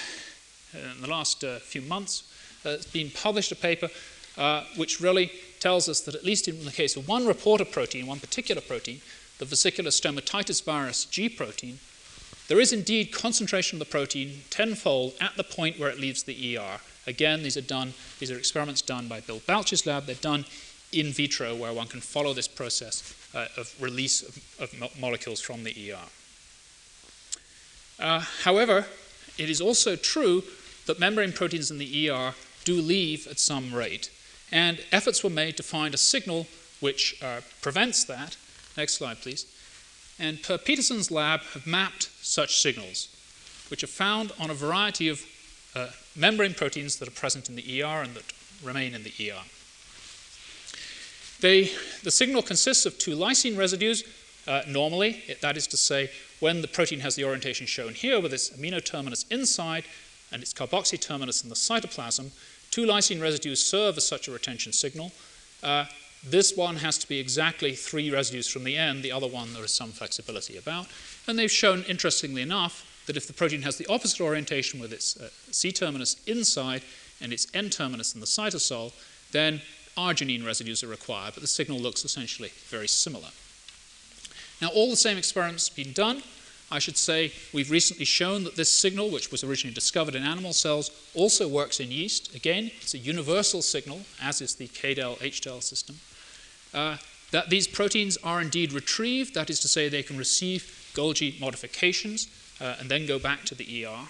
in 0.72 1.00
the 1.00 1.08
last 1.08 1.44
uh, 1.44 1.60
few 1.60 1.82
months, 1.82 2.24
uh, 2.66 2.70
it's 2.70 2.86
been 2.86 3.10
published 3.10 3.52
a 3.52 3.56
paper 3.56 3.88
uh, 4.36 4.64
which 4.76 5.00
really 5.00 5.30
tells 5.60 5.88
us 5.88 6.00
that, 6.00 6.16
at 6.16 6.24
least 6.24 6.48
in 6.48 6.64
the 6.64 6.72
case 6.72 6.96
of 6.96 7.06
one 7.06 7.24
reporter 7.24 7.64
protein, 7.64 8.08
one 8.08 8.18
particular 8.18 8.60
protein, 8.60 9.00
the 9.38 9.44
vesicular 9.44 9.90
stomatitis 9.90 10.62
virus 10.62 11.04
G 11.04 11.28
protein, 11.28 11.78
there 12.48 12.60
is 12.60 12.72
indeed 12.72 13.12
concentration 13.12 13.76
of 13.76 13.86
the 13.86 13.90
protein 13.90 14.42
tenfold 14.50 15.14
at 15.20 15.36
the 15.36 15.44
point 15.44 15.78
where 15.78 15.88
it 15.88 15.98
leaves 15.98 16.22
the 16.22 16.58
ER. 16.58 16.78
Again, 17.06 17.42
these 17.42 17.56
are 17.56 17.62
done, 17.62 17.94
these 18.18 18.30
are 18.30 18.38
experiments 18.38 18.82
done 18.82 19.08
by 19.08 19.20
Bill 19.20 19.40
Balch's 19.46 19.86
lab. 19.86 20.06
They're 20.06 20.14
done 20.16 20.44
in 20.92 21.12
vitro 21.12 21.54
where 21.54 21.72
one 21.72 21.86
can 21.86 22.00
follow 22.00 22.32
this 22.32 22.48
process 22.48 23.14
uh, 23.34 23.46
of 23.56 23.74
release 23.80 24.22
of, 24.22 24.38
of 24.60 24.78
mo- 24.78 24.90
molecules 25.00 25.40
from 25.40 25.64
the 25.64 25.92
ER. 25.92 25.98
Uh, 27.98 28.20
however, 28.42 28.86
it 29.38 29.50
is 29.50 29.60
also 29.60 29.96
true 29.96 30.44
that 30.86 31.00
membrane 31.00 31.32
proteins 31.32 31.70
in 31.70 31.78
the 31.78 32.10
ER 32.10 32.34
do 32.64 32.80
leave 32.80 33.26
at 33.26 33.38
some 33.38 33.74
rate. 33.74 34.10
And 34.52 34.80
efforts 34.92 35.24
were 35.24 35.30
made 35.30 35.56
to 35.56 35.62
find 35.62 35.94
a 35.94 35.98
signal 35.98 36.46
which 36.80 37.22
uh, 37.22 37.40
prevents 37.62 38.04
that. 38.04 38.36
Next 38.76 38.94
slide, 38.94 39.20
please. 39.20 39.46
And 40.18 40.42
Per 40.42 40.58
Peterson's 40.58 41.10
lab 41.10 41.40
have 41.52 41.66
mapped 41.66 42.10
such 42.22 42.60
signals, 42.60 43.08
which 43.68 43.82
are 43.82 43.88
found 43.88 44.32
on 44.38 44.50
a 44.50 44.54
variety 44.54 45.08
of 45.08 45.24
uh, 45.74 45.88
membrane 46.14 46.54
proteins 46.54 46.96
that 46.96 47.08
are 47.08 47.12
present 47.12 47.48
in 47.48 47.56
the 47.56 47.82
ER 47.82 48.02
and 48.02 48.14
that 48.14 48.32
remain 48.62 48.94
in 48.94 49.02
the 49.02 49.12
ER. 49.30 49.42
They, 51.40 51.70
the 52.02 52.10
signal 52.10 52.42
consists 52.42 52.86
of 52.86 52.98
two 52.98 53.16
lysine 53.16 53.58
residues. 53.58 54.04
Uh, 54.46 54.62
normally, 54.68 55.22
it, 55.26 55.40
that 55.40 55.56
is 55.56 55.66
to 55.68 55.76
say, 55.76 56.10
when 56.40 56.62
the 56.62 56.68
protein 56.68 57.00
has 57.00 57.16
the 57.16 57.24
orientation 57.24 57.66
shown 57.66 57.94
here 57.94 58.20
with 58.20 58.32
its 58.32 58.50
amino 58.50 58.84
terminus 58.84 59.24
inside 59.30 59.84
and 60.30 60.42
its 60.42 60.54
carboxy 60.54 61.00
terminus 61.00 61.42
in 61.42 61.48
the 61.48 61.54
cytoplasm, 61.54 62.30
Two 62.74 62.86
lysine 62.86 63.22
residues 63.22 63.64
serve 63.64 63.96
as 63.98 64.04
such 64.04 64.26
a 64.26 64.32
retention 64.32 64.72
signal. 64.72 65.12
Uh, 65.62 65.84
this 66.26 66.56
one 66.56 66.76
has 66.76 66.98
to 66.98 67.08
be 67.08 67.18
exactly 67.18 67.74
three 67.74 68.10
residues 68.10 68.48
from 68.48 68.64
the 68.64 68.76
end, 68.76 69.02
the 69.02 69.12
other 69.12 69.26
one 69.26 69.52
there 69.52 69.64
is 69.64 69.72
some 69.72 69.90
flexibility 69.90 70.56
about. 70.56 70.86
And 71.26 71.38
they've 71.38 71.50
shown, 71.50 71.82
interestingly 71.84 72.42
enough, 72.42 72.86
that 73.06 73.16
if 73.16 73.26
the 73.26 73.32
protein 73.32 73.62
has 73.62 73.76
the 73.76 73.86
opposite 73.86 74.20
orientation 74.20 74.80
with 74.80 74.92
its 74.92 75.18
uh, 75.18 75.28
C 75.50 75.72
terminus 75.72 76.16
inside 76.26 76.82
and 77.20 77.32
its 77.32 77.46
N 77.54 77.68
terminus 77.70 78.14
in 78.14 78.20
the 78.20 78.26
cytosol, 78.26 78.92
then 79.32 79.60
arginine 79.96 80.44
residues 80.44 80.82
are 80.82 80.88
required, 80.88 81.34
but 81.34 81.42
the 81.42 81.46
signal 81.46 81.78
looks 81.78 82.04
essentially 82.04 82.50
very 82.68 82.88
similar. 82.88 83.28
Now, 84.62 84.68
all 84.68 84.90
the 84.90 84.96
same 84.96 85.18
experiments 85.18 85.68
have 85.68 85.76
been 85.76 85.92
done. 85.92 86.22
I 86.70 86.78
should 86.78 86.96
say 86.96 87.32
we've 87.52 87.70
recently 87.70 88.06
shown 88.06 88.44
that 88.44 88.56
this 88.56 88.70
signal, 88.70 89.10
which 89.10 89.30
was 89.30 89.44
originally 89.44 89.74
discovered 89.74 90.14
in 90.14 90.22
animal 90.22 90.52
cells, 90.52 90.90
also 91.14 91.46
works 91.46 91.78
in 91.78 91.90
yeast. 91.90 92.34
Again, 92.34 92.70
it's 92.80 92.94
a 92.94 92.98
universal 92.98 93.60
signal, 93.60 94.00
as 94.22 94.40
is 94.40 94.54
the 94.54 94.68
KDEL 94.68 95.18
HDEL 95.18 95.62
system. 95.62 95.96
Uh, 96.74 96.96
that 97.30 97.50
these 97.50 97.66
proteins 97.66 98.16
are 98.22 98.40
indeed 98.40 98.72
retrieved, 98.72 99.34
that 99.34 99.50
is 99.50 99.60
to 99.60 99.68
say, 99.68 99.88
they 99.88 100.02
can 100.02 100.16
receive 100.16 100.90
Golgi 100.94 101.40
modifications 101.40 102.28
uh, 102.60 102.76
and 102.78 102.88
then 102.88 103.06
go 103.06 103.18
back 103.18 103.44
to 103.44 103.54
the 103.54 103.86
ER. 103.86 104.08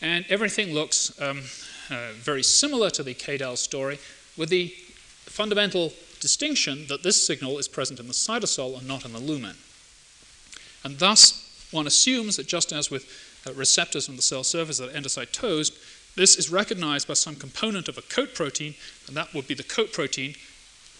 And 0.00 0.24
everything 0.28 0.72
looks 0.72 1.20
um, 1.20 1.42
uh, 1.90 2.12
very 2.14 2.42
similar 2.42 2.90
to 2.90 3.02
the 3.02 3.14
KDEL 3.14 3.56
story, 3.56 3.98
with 4.36 4.48
the 4.48 4.68
fundamental 5.26 5.92
distinction 6.20 6.86
that 6.88 7.02
this 7.02 7.24
signal 7.26 7.58
is 7.58 7.68
present 7.68 8.00
in 8.00 8.06
the 8.06 8.12
cytosol 8.12 8.78
and 8.78 8.88
not 8.88 9.04
in 9.04 9.12
the 9.12 9.18
lumen. 9.18 9.56
And 10.84 10.98
thus, 10.98 11.68
one 11.70 11.86
assumes 11.86 12.36
that 12.36 12.46
just 12.46 12.72
as 12.72 12.90
with 12.90 13.06
uh, 13.46 13.52
receptors 13.52 14.08
on 14.08 14.16
the 14.16 14.22
cell 14.22 14.44
surface 14.44 14.78
that 14.78 14.88
are 14.88 14.98
endocytosed, 14.98 15.72
this 16.14 16.36
is 16.36 16.50
recognized 16.50 17.08
by 17.08 17.14
some 17.14 17.36
component 17.36 17.88
of 17.88 17.96
a 17.96 18.02
coat 18.02 18.34
protein, 18.34 18.74
and 19.06 19.16
that 19.16 19.32
would 19.34 19.46
be 19.46 19.54
the 19.54 19.62
coat 19.62 19.92
protein, 19.92 20.34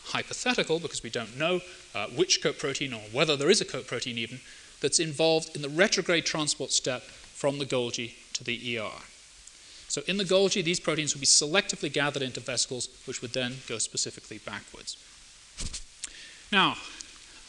hypothetical 0.07 0.79
because 0.79 1.03
we 1.03 1.11
don't 1.11 1.39
know 1.39 1.61
uh, 1.95 2.07
which 2.09 2.43
coat 2.43 2.59
protein 2.59 2.93
or 2.93 3.01
whether 3.13 3.37
there 3.37 3.51
is 3.51 3.61
a 3.61 3.65
coat 3.65 3.87
protein 3.87 4.19
even, 4.19 4.41
that's 4.81 4.99
involved 4.99 5.55
in 5.55 5.63
the 5.63 5.69
retrograde 5.69 6.27
transport 6.27 6.73
step 6.73 7.03
from 7.03 7.59
the 7.59 7.67
Golgi 7.67 8.15
to 8.35 8.45
the 8.45 8.79
ER. 8.79 9.03
So 9.89 10.03
in 10.07 10.17
the 10.17 10.25
Golgi, 10.25 10.65
these 10.65 10.81
proteins 10.81 11.15
would 11.15 11.21
be 11.21 11.27
selectively 11.27 11.93
gathered 11.93 12.23
into 12.23 12.41
vesicles, 12.41 12.89
which 13.07 13.23
would 13.23 13.33
then 13.33 13.57
go 13.69 13.79
specifically 13.79 14.39
backwards. 14.39 14.97
Now, 16.51 16.77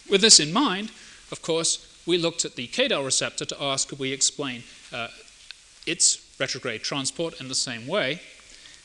with 0.10 0.22
this 0.22 0.40
in 0.40 0.52
mind, 0.52 0.92
of 1.32 1.42
course, 1.42 1.88
we 2.06 2.18
looked 2.18 2.46
at 2.46 2.56
the 2.56 2.68
KDEL 2.68 3.04
receptor 3.04 3.46
to 3.46 3.64
ask 3.64 3.88
could 3.88 4.00
we 4.00 4.12
explain 4.12 4.64
uh, 4.92 5.08
its 5.86 6.24
retrograde 6.40 6.84
transport 6.84 7.40
in 7.40 7.48
the 7.48 7.56
same 7.56 7.88
way. 7.88 8.22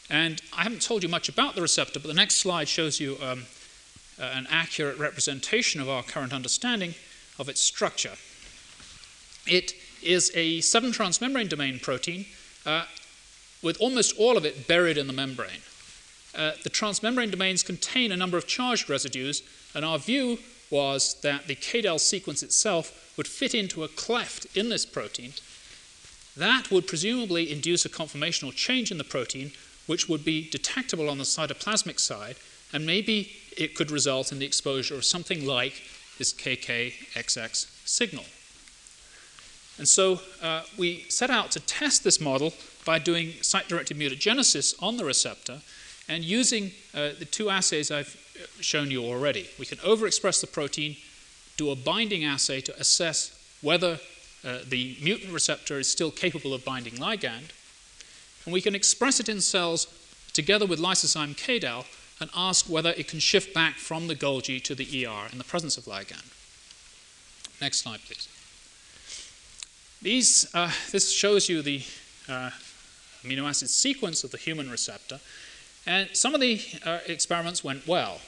And 0.09 0.41
I 0.57 0.63
haven't 0.63 0.83
told 0.83 1.03
you 1.03 1.09
much 1.09 1.29
about 1.29 1.55
the 1.55 1.63
receptor, 1.63 2.01
but 2.01 2.09
the 2.09 2.15
next 2.15 2.37
slide 2.37 2.69
shows 2.69 3.01
you 3.01 3.19
um, 3.21 3.45
uh, 4.21 4.25
an 4.25 4.47
accurate 4.51 4.99
representation 4.99 5.81
of 5.81 5.89
our 5.89 6.03
current 6.03 6.33
understanding 6.33 6.95
of 7.39 7.49
its 7.49 7.61
structure. 7.61 8.15
It 9.47 9.75
is 10.03 10.31
a 10.35 10.61
seven 10.61 10.91
transmembrane 10.93 11.49
domain 11.49 11.79
protein 11.81 12.27
uh, 12.67 12.85
with 13.63 13.81
almost 13.81 14.17
all 14.19 14.37
of 14.37 14.45
it 14.45 14.69
buried 14.69 14.99
in 14.99 15.07
the 15.07 15.13
membrane. 15.13 15.63
Uh, 16.37 16.53
the 16.63 16.71
transmembrane 16.71 17.31
domains 17.31 17.63
contain 17.63 18.13
a 18.13 18.17
number 18.17 18.37
of 18.37 18.47
charged 18.47 18.89
residues, 18.89 19.43
and 19.75 19.85
our 19.85 19.99
view 19.99 20.39
was 20.71 21.15
that 21.23 21.47
the 21.47 21.57
KDEL 21.57 21.99
sequence 21.99 22.43
itself 22.43 23.15
would 23.17 23.27
fit 23.27 23.55
into 23.55 23.83
a 23.83 23.89
cleft 23.89 24.47
in 24.57 24.69
this 24.69 24.85
protein. 24.85 25.33
That 26.37 26.71
would 26.71 26.87
presumably 26.87 27.51
induce 27.51 27.85
a 27.85 27.89
conformational 27.89 28.55
change 28.55 28.93
in 28.93 28.99
the 28.99 29.05
protein, 29.05 29.53
which 29.87 30.09
would 30.09 30.25
be 30.25 30.49
detectable 30.49 31.09
on 31.09 31.19
the 31.19 31.25
cytoplasmic 31.25 31.99
side 31.99 32.37
and 32.73 32.87
maybe 32.87 33.33
it 33.59 33.75
could 33.75 33.91
result 33.91 34.33
in 34.33 34.39
the 34.39 34.47
exposure 34.47 34.95
of 34.95 35.05
something 35.05 35.45
like 35.45 35.83
this 36.17 36.33
KKXX 36.33 37.67
signal. 37.85 38.25
And 39.79 39.89
so 39.89 40.21
uh, 40.43 40.63
we 40.77 41.05
set 41.09 41.31
out 41.31 41.51
to 41.53 41.61
test 41.61 42.05
this 42.05 42.21
model 42.21 42.53
by 42.85 42.99
doing 42.99 43.33
site 43.43 43.69
directed 43.69 43.99
mutagenesis 43.99 44.75
on 44.83 44.97
the 44.97 45.05
receptor 45.05 45.61
and 46.09 46.25
using 46.25 46.73
uh, 46.95 47.11
the 47.19 47.25
two 47.25 47.51
assays 47.51 47.91
I've 47.91 48.17
uh, 48.37 48.47
shown 48.61 48.91
you 48.91 49.05
already. 49.05 49.49
We 49.59 49.67
can 49.67 49.79
overexpress 49.79 50.41
the 50.41 50.47
protein, 50.47 50.97
do 51.57 51.71
a 51.71 51.77
binding 51.77 52.25
assay 52.25 52.61
to 52.63 52.81
assess 52.81 53.35
whether 53.61 54.01
uh, 54.45 54.59
the 54.67 54.97
mutant 55.03 55.33
receptor 55.33 55.79
is 55.79 55.91
still 55.91 56.11
capable 56.11 56.55
of 56.55 56.65
binding 56.65 56.95
ligand, 56.95 57.51
and 58.45 58.53
we 58.53 58.61
can 58.61 58.75
express 58.75 59.21
it 59.21 59.29
in 59.29 59.41
cells 59.41 59.87
together 60.33 60.65
with 60.65 60.79
lysozyme 60.79 61.37
KDEL 61.37 61.85
and 62.21 62.31
ask 62.35 62.69
whether 62.69 62.91
it 62.91 63.09
can 63.09 63.21
shift 63.21 63.55
back 63.55 63.77
from 63.77 64.09
the 64.09 64.15
Golgi 64.15 64.63
to 64.65 64.75
the 64.75 65.07
ER 65.07 65.29
in 65.31 65.39
the 65.39 65.45
presence 65.45 65.77
of 65.77 65.85
ligand. 65.85 66.27
Next 67.61 67.79
slide, 67.79 68.01
please. 68.07 68.29
These, 70.01 70.49
uh, 70.55 70.71
this 70.93 71.11
shows 71.11 71.49
you 71.49 71.63
the 71.63 71.83
uh, 72.29 72.51
amino 73.23 73.49
acid 73.49 73.69
sequence 73.69 74.23
of 74.23 74.31
the 74.31 74.39
human 74.39 74.71
receptor, 74.71 75.21
and 75.87 76.09
some 76.13 76.35
of 76.35 76.41
the 76.41 76.61
uh, 76.85 76.99
experiments 77.07 77.65
went 77.65 77.87
well. 77.87 78.21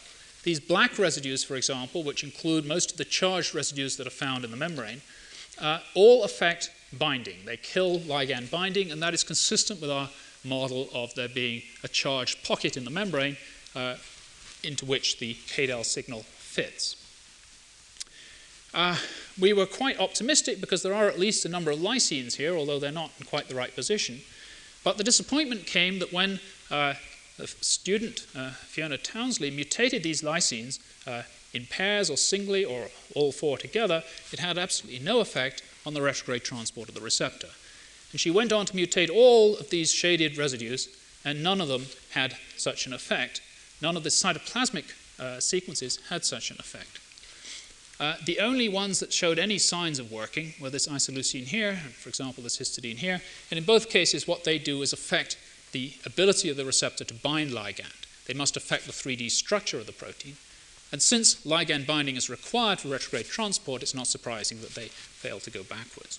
These 0.43 0.61
black 0.61 0.99
residues, 0.99 1.45
for 1.45 1.57
example, 1.57 2.03
which 2.03 2.25
include 2.25 2.65
most 2.65 2.93
of 2.93 2.97
the 2.97 3.05
charged 3.05 3.55
residues 3.55 3.97
that 3.99 4.07
are 4.07 4.11
found 4.11 4.45
in 4.45 4.51
the 4.51 4.57
membrane, 4.57 5.03
uh, 5.61 5.81
all 5.95 6.25
affect 6.25 6.71
binding. 6.99 7.37
They 7.45 7.57
kill 7.57 8.01
ligand 8.01 8.51
binding, 8.51 8.91
and 8.91 9.03
that 9.03 9.15
is 9.15 9.23
consistent 9.23 9.81
with 9.81 9.91
our 9.91 10.09
model 10.43 10.89
of 10.95 11.15
there 11.15 11.29
being 11.29 11.63
a 11.85 11.89
charged 11.89 12.43
pocket 12.43 12.77
in 12.77 12.85
the 12.85 12.91
membrane 12.91 13.37
uh, 13.75 13.97
into 14.63 14.85
which 14.85 15.19
the 15.19 15.35
KDEL 15.35 15.85
signal 15.85 16.23
fits. 16.23 16.97
Uh, 18.73 18.97
we 19.39 19.53
were 19.53 19.67
quite 19.67 19.99
optimistic 19.99 20.61
because 20.61 20.83
there 20.83 20.95
are 20.95 21.07
at 21.07 21.19
least 21.19 21.45
a 21.45 21.49
number 21.49 21.71
of 21.71 21.79
lysines 21.79 22.37
here, 22.37 22.55
although 22.55 22.79
they're 22.79 22.93
not 22.93 23.11
in 23.19 23.27
quite 23.27 23.49
the 23.49 23.55
right 23.55 23.75
position. 23.75 24.21
But 24.85 24.97
the 24.97 25.05
disappointment 25.05 25.67
came 25.67 25.99
that 25.99 26.13
when 26.13 26.41
uh, 26.71 26.95
the 27.37 27.47
student, 27.47 28.27
uh, 28.37 28.51
Fiona 28.51 28.99
Townsley, 28.99 29.51
mutated 29.51 30.03
these 30.03 30.23
lysines 30.23 30.79
uh, 31.07 31.23
in 31.53 31.67
pairs 31.67 32.11
or 32.11 32.17
singly 32.17 32.65
or 32.65 32.89
all 33.15 33.33
four 33.33 33.59
together, 33.59 34.05
it 34.33 34.39
had 34.39 34.57
absolutely 34.57 35.05
no 35.05 35.21
effect 35.21 35.63
on 35.85 35.95
the 35.95 36.03
retrograde 36.03 36.45
transport 36.45 36.89
of 36.89 36.95
the 36.95 37.01
receptor. 37.01 37.49
And 38.13 38.21
she 38.21 38.31
went 38.31 38.53
on 38.53 38.67
to 38.67 38.73
mutate 38.73 39.11
all 39.11 39.57
of 39.57 39.71
these 39.71 39.91
shaded 39.93 40.37
residues, 40.37 40.89
and 41.25 41.43
none 41.43 41.61
of 41.61 41.69
them 41.69 41.87
had 42.11 42.37
such 42.57 42.87
an 42.87 42.93
effect. 42.93 43.41
None 43.83 43.97
of 43.97 44.05
the 44.05 44.11
cytoplasmic 44.11 44.85
uh, 45.19 45.41
sequences 45.41 45.99
had 46.09 46.25
such 46.25 46.51
an 46.51 46.57
effect. 46.59 47.01
Uh, 48.01 48.17
the 48.25 48.41
only 48.41 48.69
ones 48.69 48.99
that 49.01 49.13
showed 49.13 49.39
any 49.39 49.59
signs 49.59 49.99
of 49.99 50.11
working 50.11 50.55
were 50.59 50.71
this 50.71 50.89
isoleucine 50.89 51.45
here, 51.45 51.79
and 51.85 51.93
for 51.93 52.09
example, 52.09 52.43
this 52.43 52.59
histidine 52.59 52.97
here. 52.97 53.21
And 53.51 53.59
in 53.59 53.65
both 53.65 53.91
cases, 53.91 54.27
what 54.27 54.45
they 54.45 54.59
do 54.59 54.81
is 54.81 54.95
affect 54.95 55.37
the 55.73 55.93
ability 56.07 56.49
of 56.49 56.57
the 56.57 56.65
receptor 56.65 57.05
to 57.05 57.15
bind 57.15 57.51
ligand. 57.51 58.07
They 58.27 58.35
must 58.35 58.57
affect 58.57 58.87
the 58.87 58.93
3D 58.93 59.31
structure 59.31 59.79
of 59.79 59.87
the 59.87 59.93
protein. 59.93 60.37
And 60.93 61.03
since 61.03 61.45
ligand 61.45 61.87
binding 61.87 62.17
is 62.17 62.31
required 62.31 62.81
for 62.81 62.89
retrograde 62.89 63.27
transport, 63.27 63.83
it's 63.83 63.95
not 63.95 64.07
surprising 64.07 64.61
that 64.63 64.75
they 64.75 64.89
fail 64.89 65.39
to 65.41 65.51
go 65.51 65.63
backwards. 65.63 66.19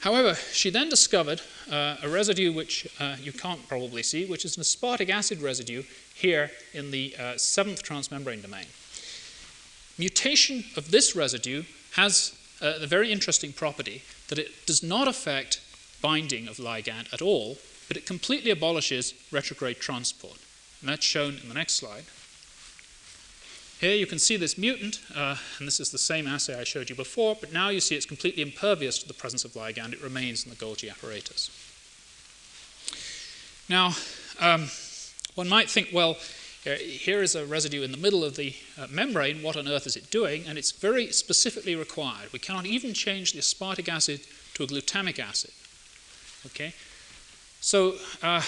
However, 0.00 0.34
she 0.52 0.70
then 0.70 0.88
discovered 0.88 1.40
uh, 1.70 1.96
a 2.02 2.08
residue 2.08 2.52
which 2.52 2.86
uh, 3.00 3.16
you 3.20 3.32
can't 3.32 3.66
probably 3.68 4.02
see, 4.02 4.24
which 4.26 4.44
is 4.44 4.56
an 4.56 4.62
aspartic 4.62 5.10
acid 5.10 5.40
residue 5.40 5.82
here 6.14 6.50
in 6.72 6.90
the 6.90 7.14
uh, 7.18 7.36
seventh 7.36 7.82
transmembrane 7.82 8.42
domain. 8.42 8.66
Mutation 9.98 10.64
of 10.76 10.90
this 10.90 11.16
residue 11.16 11.64
has 11.94 12.36
uh, 12.60 12.78
the 12.78 12.86
very 12.86 13.10
interesting 13.10 13.52
property 13.52 14.02
that 14.28 14.38
it 14.38 14.66
does 14.66 14.82
not 14.82 15.08
affect 15.08 15.60
binding 16.02 16.48
of 16.48 16.58
ligand 16.58 17.12
at 17.12 17.22
all, 17.22 17.58
but 17.88 17.96
it 17.96 18.06
completely 18.06 18.50
abolishes 18.50 19.14
retrograde 19.32 19.80
transport. 19.80 20.38
And 20.80 20.90
that's 20.90 21.04
shown 21.04 21.38
in 21.42 21.48
the 21.48 21.54
next 21.54 21.74
slide. 21.74 22.04
Here 23.80 23.94
you 23.94 24.06
can 24.06 24.18
see 24.18 24.38
this 24.38 24.56
mutant, 24.56 25.00
uh, 25.14 25.36
and 25.58 25.66
this 25.66 25.80
is 25.80 25.90
the 25.90 25.98
same 25.98 26.26
assay 26.26 26.58
I 26.58 26.64
showed 26.64 26.88
you 26.88 26.96
before, 26.96 27.36
but 27.38 27.52
now 27.52 27.68
you 27.68 27.80
see 27.80 27.94
it's 27.94 28.06
completely 28.06 28.42
impervious 28.42 28.98
to 28.98 29.08
the 29.08 29.12
presence 29.12 29.44
of 29.44 29.52
ligand. 29.52 29.92
It 29.92 30.02
remains 30.02 30.44
in 30.44 30.50
the 30.50 30.56
Golgi 30.56 30.90
apparatus. 30.90 31.50
Now, 33.68 33.94
um, 34.40 34.68
one 35.34 35.48
might 35.48 35.68
think, 35.68 35.88
well, 35.92 36.16
here 36.74 37.22
is 37.22 37.34
a 37.34 37.44
residue 37.44 37.82
in 37.82 37.92
the 37.92 37.98
middle 37.98 38.24
of 38.24 38.36
the 38.36 38.54
uh, 38.78 38.86
membrane. 38.90 39.42
What 39.42 39.56
on 39.56 39.68
earth 39.68 39.86
is 39.86 39.94
it 39.96 40.10
doing? 40.10 40.44
And 40.48 40.56
it's 40.56 40.72
very 40.72 41.12
specifically 41.12 41.76
required. 41.76 42.32
We 42.32 42.38
cannot 42.38 42.66
even 42.66 42.94
change 42.94 43.32
the 43.32 43.40
aspartic 43.40 43.88
acid 43.88 44.20
to 44.54 44.64
a 44.64 44.66
glutamic 44.66 45.18
acid. 45.18 45.50
Okay? 46.46 46.72
So, 47.60 47.96
uh, 48.22 48.42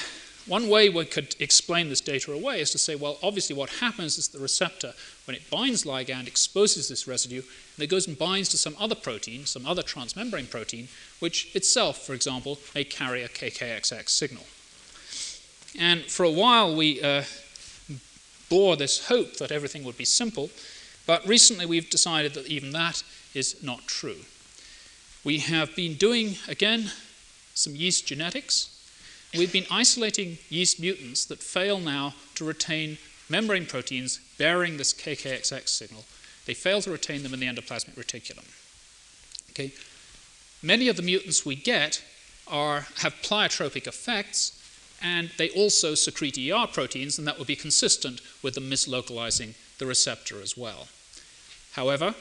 one 0.49 0.69
way 0.69 0.89
we 0.89 1.05
could 1.05 1.37
explain 1.39 1.89
this 1.89 2.01
data 2.01 2.33
away 2.33 2.61
is 2.61 2.71
to 2.73 2.79
say, 2.79 2.95
well, 2.95 3.19
obviously 3.23 3.55
what 3.55 3.69
happens 3.69 4.19
is 4.19 4.29
the 4.29 4.39
receptor, 4.39 4.95
when 5.27 5.37
it 5.37 5.49
binds 5.51 5.85
ligand, 5.85 6.27
exposes 6.27 6.89
this 6.89 7.07
residue, 7.07 7.43
and 7.77 7.85
it 7.85 7.89
goes 7.89 8.07
and 8.07 8.19
binds 8.19 8.49
to 8.49 8.57
some 8.57 8.75
other 8.81 8.95
protein, 8.95 9.45
some 9.45 9.67
other 9.67 9.83
transmembrane 9.83 10.51
protein, 10.51 10.89
which 11.21 11.55
itself, 11.55 11.99
for 11.99 12.15
example, 12.15 12.59
may 12.75 12.83
carry 12.83 13.23
a 13.23 13.29
KKXX 13.29 14.09
signal. 14.09 14.45
And 15.79 16.03
for 16.05 16.25
a 16.25 16.31
while 16.31 16.75
we 16.75 17.03
uh, 17.03 17.25
bore 18.49 18.77
this 18.77 19.09
hope 19.09 19.37
that 19.37 19.53
everything 19.53 19.85
would 19.85 19.99
be 19.99 20.05
simple, 20.05 20.51
but 21.07 21.27
recently 21.27 21.67
we've 21.67 21.91
decided 21.91 22.35
that 22.35 22.47
even 22.47 22.71
that 22.73 23.03
is 23.35 23.63
not 23.63 23.87
true. 23.87 24.21
We 25.25 25.39
have 25.39 25.77
been 25.77 25.95
doing, 25.95 26.37
again, 26.49 26.91
some 27.55 27.75
yeast 27.75 28.07
genetics, 28.07 28.78
We've 29.37 29.53
been 29.53 29.67
isolating 29.71 30.39
yeast 30.49 30.81
mutants 30.81 31.25
that 31.27 31.43
fail 31.43 31.79
now 31.79 32.15
to 32.35 32.45
retain 32.45 32.99
membrane 33.29 33.67
proteins 33.67 34.21
bearing 34.39 34.77
this 34.77 34.95
KKXX 34.95 35.69
signal. 35.69 36.05
They 36.47 36.55
fail 36.55 36.81
to 36.83 36.91
retain 36.91 37.23
them 37.23 37.35
in 37.35 37.41
the 37.41 37.47
endoplasmic 37.47 37.95
reticulum. 37.95 38.47
Okay? 39.51 39.73
Many 40.63 40.89
of 40.89 40.97
the 40.97 41.03
mutants 41.03 41.45
we 41.45 41.57
get 41.57 42.03
are, 42.47 42.87
have 43.01 43.15
pleiotropic 43.23 43.87
effects, 43.87 44.55
and 45.03 45.31
they 45.37 45.51
also 45.51 45.95
secrete 45.95 46.39
ER 46.39 46.67
proteins, 46.67 47.19
and 47.19 47.29
that 47.29 47.39
would 47.39 47.47
be 47.47 47.55
consistent 47.55 48.23
with 48.43 48.55
them 48.55 48.71
mislocalizing 48.71 49.55
the 49.77 49.87
receptor 49.87 50.41
as 50.41 50.57
well. 50.57 50.89
However, 51.73 52.15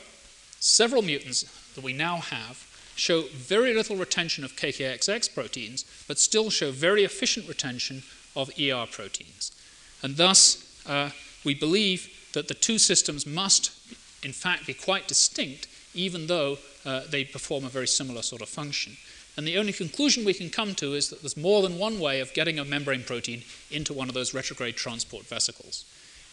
several 0.60 1.02
mutants 1.02 1.46
that 1.74 1.84
we 1.84 1.94
now 1.94 2.18
have 2.18 2.67
show 2.98 3.24
very 3.32 3.74
little 3.74 3.96
retention 3.96 4.44
of 4.44 4.56
KKXX 4.56 5.34
proteins, 5.34 5.86
but 6.08 6.20
still 6.20 6.50
show 6.50 6.72
very 6.72 7.04
efficient 7.04 7.48
retention 7.48 8.04
of 8.36 8.50
ER 8.60 8.86
proteins. 8.92 9.52
And 10.02 10.18
thus, 10.18 10.64
uh, 10.86 11.12
we 11.44 11.54
believe 11.54 12.10
that 12.34 12.48
the 12.48 12.54
two 12.54 12.78
systems 12.78 13.26
must, 13.26 13.72
in 14.24 14.34
fact, 14.34 14.68
be 14.68 14.74
quite 14.74 15.08
distinct, 15.08 15.68
even 15.94 16.28
though 16.28 16.58
uh, 16.86 17.02
they 17.10 17.24
perform 17.24 17.66
a 17.66 17.70
very 17.70 17.88
similar 17.88 18.22
sort 18.22 18.42
of 18.42 18.50
function. 18.50 18.98
And 19.38 19.48
the 19.48 19.58
only 19.58 19.74
conclusion 19.74 20.26
we 20.26 20.34
can 20.34 20.50
come 20.50 20.74
to 20.76 20.94
is 20.96 21.10
that 21.10 21.22
there's 21.22 21.38
more 21.38 21.62
than 21.62 21.78
one 21.78 22.00
way 22.00 22.20
of 22.20 22.34
getting 22.34 22.58
a 22.58 22.66
membrane 22.66 23.04
protein 23.04 23.44
into 23.70 23.94
one 23.94 24.08
of 24.08 24.16
those 24.16 24.34
retrograde 24.34 24.76
transport 24.76 25.26
vesicles. 25.26 25.86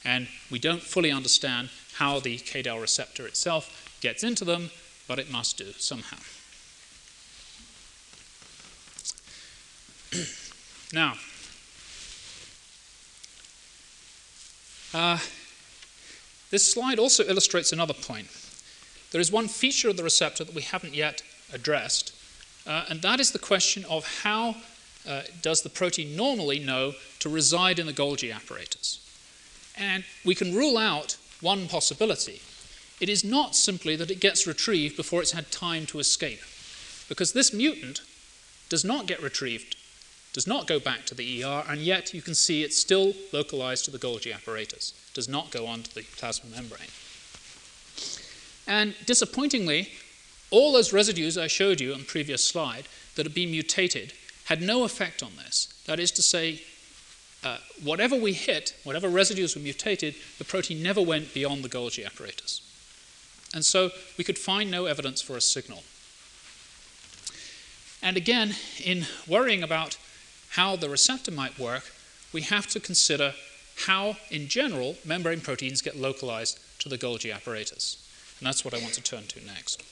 And 0.04 0.28
we 0.50 0.58
don't 0.58 0.82
fully 0.82 1.10
understand 1.10 1.70
how 1.94 2.20
the 2.20 2.38
KDEL 2.38 2.80
receptor 2.80 3.26
itself 3.26 3.98
gets 4.00 4.24
into 4.24 4.44
them, 4.44 4.70
but 5.06 5.18
it 5.18 5.30
must 5.30 5.58
do 5.58 5.72
somehow. 5.78 6.18
now, 10.92 11.14
uh, 14.92 15.18
this 16.50 16.72
slide 16.72 16.98
also 16.98 17.24
illustrates 17.24 17.72
another 17.72 17.94
point. 17.94 18.28
There 19.10 19.20
is 19.20 19.32
one 19.32 19.48
feature 19.48 19.88
of 19.88 19.96
the 19.96 20.04
receptor 20.04 20.44
that 20.44 20.54
we 20.54 20.62
haven't 20.62 20.94
yet 20.94 21.22
addressed, 21.52 22.14
uh, 22.66 22.84
and 22.88 23.02
that 23.02 23.20
is 23.20 23.32
the 23.32 23.38
question 23.38 23.84
of 23.86 24.22
how 24.22 24.56
uh, 25.06 25.22
does 25.42 25.62
the 25.62 25.68
protein 25.68 26.16
normally 26.16 26.58
know 26.58 26.92
to 27.18 27.28
reside 27.28 27.78
in 27.78 27.86
the 27.86 27.92
Golgi 27.92 28.34
apparatus. 28.34 29.00
And 29.76 30.04
we 30.24 30.34
can 30.34 30.54
rule 30.54 30.78
out 30.78 31.16
one 31.40 31.68
possibility. 31.68 32.40
It 33.00 33.08
is 33.08 33.24
not 33.24 33.56
simply 33.56 33.96
that 33.96 34.10
it 34.10 34.20
gets 34.20 34.46
retrieved 34.46 34.96
before 34.96 35.20
it's 35.20 35.32
had 35.32 35.50
time 35.50 35.86
to 35.86 35.98
escape, 35.98 36.40
because 37.08 37.32
this 37.32 37.52
mutant 37.52 38.00
does 38.68 38.84
not 38.84 39.06
get 39.06 39.22
retrieved 39.22 39.76
does 40.34 40.46
not 40.46 40.66
go 40.66 40.80
back 40.80 41.06
to 41.06 41.14
the 41.14 41.42
ER, 41.42 41.64
and 41.68 41.80
yet 41.80 42.12
you 42.12 42.20
can 42.20 42.34
see 42.34 42.62
it's 42.62 42.76
still 42.76 43.14
localized 43.32 43.84
to 43.86 43.90
the 43.90 43.98
Golgi 43.98 44.34
apparatus, 44.34 44.92
does 45.14 45.28
not 45.28 45.52
go 45.52 45.66
onto 45.66 45.92
the 45.92 46.02
plasma 46.16 46.50
membrane. 46.50 46.90
And 48.66 48.94
disappointingly, 49.06 49.92
all 50.50 50.72
those 50.72 50.92
residues 50.92 51.38
I 51.38 51.46
showed 51.46 51.80
you 51.80 51.94
on 51.94 52.04
previous 52.04 52.44
slide 52.44 52.88
that 53.14 53.24
had 53.24 53.34
been 53.34 53.52
mutated 53.52 54.12
had 54.46 54.60
no 54.60 54.84
effect 54.84 55.22
on 55.22 55.32
this. 55.36 55.68
That 55.86 56.00
is 56.00 56.10
to 56.12 56.22
say, 56.22 56.62
uh, 57.44 57.58
whatever 57.82 58.16
we 58.16 58.32
hit, 58.32 58.74
whatever 58.82 59.08
residues 59.08 59.54
were 59.54 59.62
mutated, 59.62 60.16
the 60.38 60.44
protein 60.44 60.82
never 60.82 61.00
went 61.00 61.32
beyond 61.32 61.62
the 61.62 61.68
Golgi 61.68 62.04
apparatus. 62.04 62.60
And 63.54 63.64
so 63.64 63.90
we 64.18 64.24
could 64.24 64.38
find 64.38 64.68
no 64.68 64.86
evidence 64.86 65.22
for 65.22 65.36
a 65.36 65.40
signal. 65.40 65.84
And 68.02 68.16
again, 68.16 68.54
in 68.82 69.06
worrying 69.28 69.62
about 69.62 69.96
how 70.54 70.76
the 70.76 70.88
receptor 70.88 71.32
might 71.32 71.58
work, 71.58 71.92
we 72.32 72.42
have 72.42 72.68
to 72.68 72.78
consider 72.78 73.34
how, 73.86 74.16
in 74.30 74.46
general, 74.46 74.96
membrane 75.04 75.40
proteins 75.40 75.82
get 75.82 75.96
localized 75.96 76.60
to 76.78 76.88
the 76.88 76.96
Golgi 76.96 77.34
apparatus. 77.34 77.96
And 78.38 78.46
that's 78.46 78.64
what 78.64 78.72
I 78.72 78.78
want 78.78 78.94
to 78.94 79.02
turn 79.02 79.24
to 79.24 79.44
next. 79.44 79.82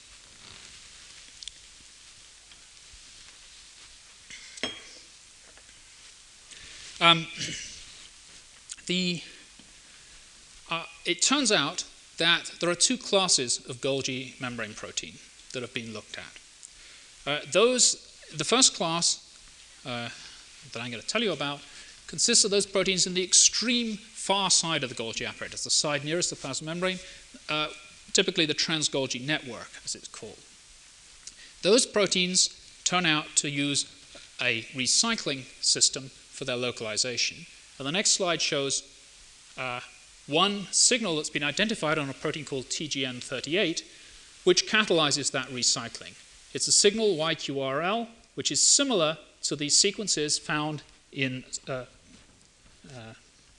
Um, 7.00 7.26
the, 8.86 9.20
uh, 10.70 10.84
it 11.04 11.22
turns 11.22 11.50
out 11.50 11.84
that 12.18 12.52
there 12.60 12.70
are 12.70 12.76
two 12.76 12.96
classes 12.96 13.58
of 13.68 13.78
Golgi 13.78 14.40
membrane 14.40 14.74
protein 14.74 15.14
that 15.52 15.62
have 15.62 15.74
been 15.74 15.92
looked 15.92 16.18
at. 16.18 16.38
Uh, 17.26 17.40
those, 17.50 18.12
the 18.36 18.44
first 18.44 18.76
class 18.76 19.28
uh, 19.84 20.08
that 20.72 20.80
I'm 20.80 20.90
going 20.90 21.02
to 21.02 21.06
tell 21.06 21.22
you 21.22 21.32
about 21.32 21.60
consists 22.06 22.44
of 22.44 22.50
those 22.50 22.66
proteins 22.66 23.06
in 23.06 23.14
the 23.14 23.24
extreme 23.24 23.96
far 23.96 24.50
side 24.50 24.84
of 24.84 24.90
the 24.90 24.94
Golgi 24.94 25.26
apparatus, 25.26 25.64
the 25.64 25.70
side 25.70 26.04
nearest 26.04 26.30
the 26.30 26.36
plasma 26.36 26.66
membrane, 26.66 26.98
uh, 27.48 27.68
typically 28.12 28.46
the 28.46 28.54
trans-Golgi 28.54 29.24
network, 29.26 29.70
as 29.84 29.94
it's 29.94 30.08
called. 30.08 30.38
Those 31.62 31.86
proteins 31.86 32.50
turn 32.84 33.06
out 33.06 33.26
to 33.36 33.48
use 33.48 33.86
a 34.40 34.62
recycling 34.74 35.44
system 35.62 36.10
for 36.30 36.44
their 36.44 36.56
localization. 36.56 37.46
And 37.78 37.86
the 37.86 37.92
next 37.92 38.10
slide 38.10 38.42
shows 38.42 38.82
uh, 39.56 39.80
one 40.26 40.66
signal 40.70 41.16
that's 41.16 41.30
been 41.30 41.42
identified 41.42 41.98
on 41.98 42.10
a 42.10 42.14
protein 42.14 42.44
called 42.44 42.66
TGN38, 42.66 43.82
which 44.44 44.68
catalyzes 44.68 45.30
that 45.30 45.48
recycling. 45.48 46.14
It's 46.52 46.68
a 46.68 46.72
signal 46.72 47.16
YQRL, 47.16 48.06
which 48.34 48.50
is 48.50 48.60
similar 48.60 49.18
to 49.42 49.56
these 49.56 49.76
sequences 49.76 50.38
found 50.38 50.82
in 51.12 51.44
uh, 51.68 51.84
uh, 52.88 53.14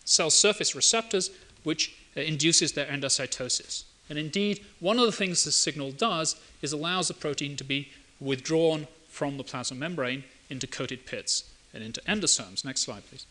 cell 0.06 0.30
surface 0.30 0.76
receptors, 0.76 1.30
which 1.64 1.96
uh, 2.18 2.22
induces 2.22 2.74
their 2.74 2.86
endocytosis. 2.88 3.84
And 4.10 4.20
indeed, 4.20 4.66
one 4.80 5.00
of 5.00 5.06
the 5.06 5.12
things 5.12 5.44
this 5.44 5.56
signal 5.56 5.92
does 5.92 6.36
is 6.62 6.74
allows 6.74 7.08
the 7.08 7.14
protein 7.14 7.56
to 7.58 7.64
be 7.64 7.90
withdrawn 8.20 8.88
from 9.10 9.38
the 9.38 9.44
plasma 9.44 9.78
membrane 9.78 10.24
into 10.50 10.68
coated 10.68 11.06
pits 11.06 11.50
and 11.74 11.84
into 11.84 12.02
endosomes. 12.02 12.66
Next 12.66 12.82
slide, 12.82 13.04
please. 13.10 13.26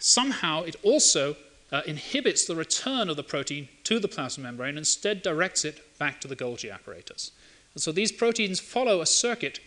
Somehow, 0.00 0.62
it 0.62 0.76
also 0.82 1.36
uh, 1.72 1.82
inhibits 1.86 2.44
the 2.44 2.56
return 2.56 3.08
of 3.08 3.16
the 3.16 3.22
protein 3.22 3.68
to 3.84 3.98
the 3.98 4.08
plasma 4.08 4.44
membrane 4.44 4.70
and 4.70 4.78
instead 4.78 5.22
directs 5.22 5.64
it 5.64 5.80
back 5.98 6.20
to 6.20 6.28
the 6.28 6.36
Golgi 6.36 6.72
apparatus. 6.72 7.30
And 7.74 7.82
so 7.82 7.92
these 7.92 8.12
proteins 8.12 8.60
follow 8.60 9.00
a 9.00 9.06
circuit 9.06 9.60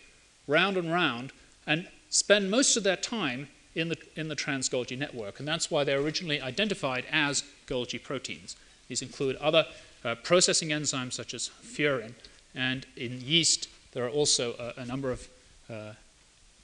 round 0.48 0.76
and 0.76 0.92
round 0.92 1.32
and 1.66 1.86
spend 2.10 2.50
most 2.50 2.76
of 2.76 2.82
their 2.82 2.96
time 2.96 3.46
in 3.74 3.88
the, 3.90 3.96
in 4.16 4.28
the 4.28 4.34
trans 4.34 4.68
Golgi 4.68 4.98
network. 4.98 5.38
And 5.38 5.46
that's 5.46 5.70
why 5.70 5.84
they're 5.84 6.00
originally 6.00 6.40
identified 6.40 7.04
as 7.12 7.44
Golgi 7.68 8.02
proteins. 8.02 8.56
These 8.88 9.02
include 9.02 9.36
other 9.36 9.66
uh, 10.04 10.16
processing 10.16 10.70
enzymes 10.70 11.12
such 11.12 11.34
as 11.34 11.50
furin. 11.62 12.14
And 12.54 12.86
in 12.96 13.20
yeast, 13.20 13.68
there 13.92 14.04
are 14.04 14.10
also 14.10 14.54
a, 14.58 14.80
a 14.80 14.84
number 14.84 15.12
of 15.12 15.28
uh, 15.70 15.92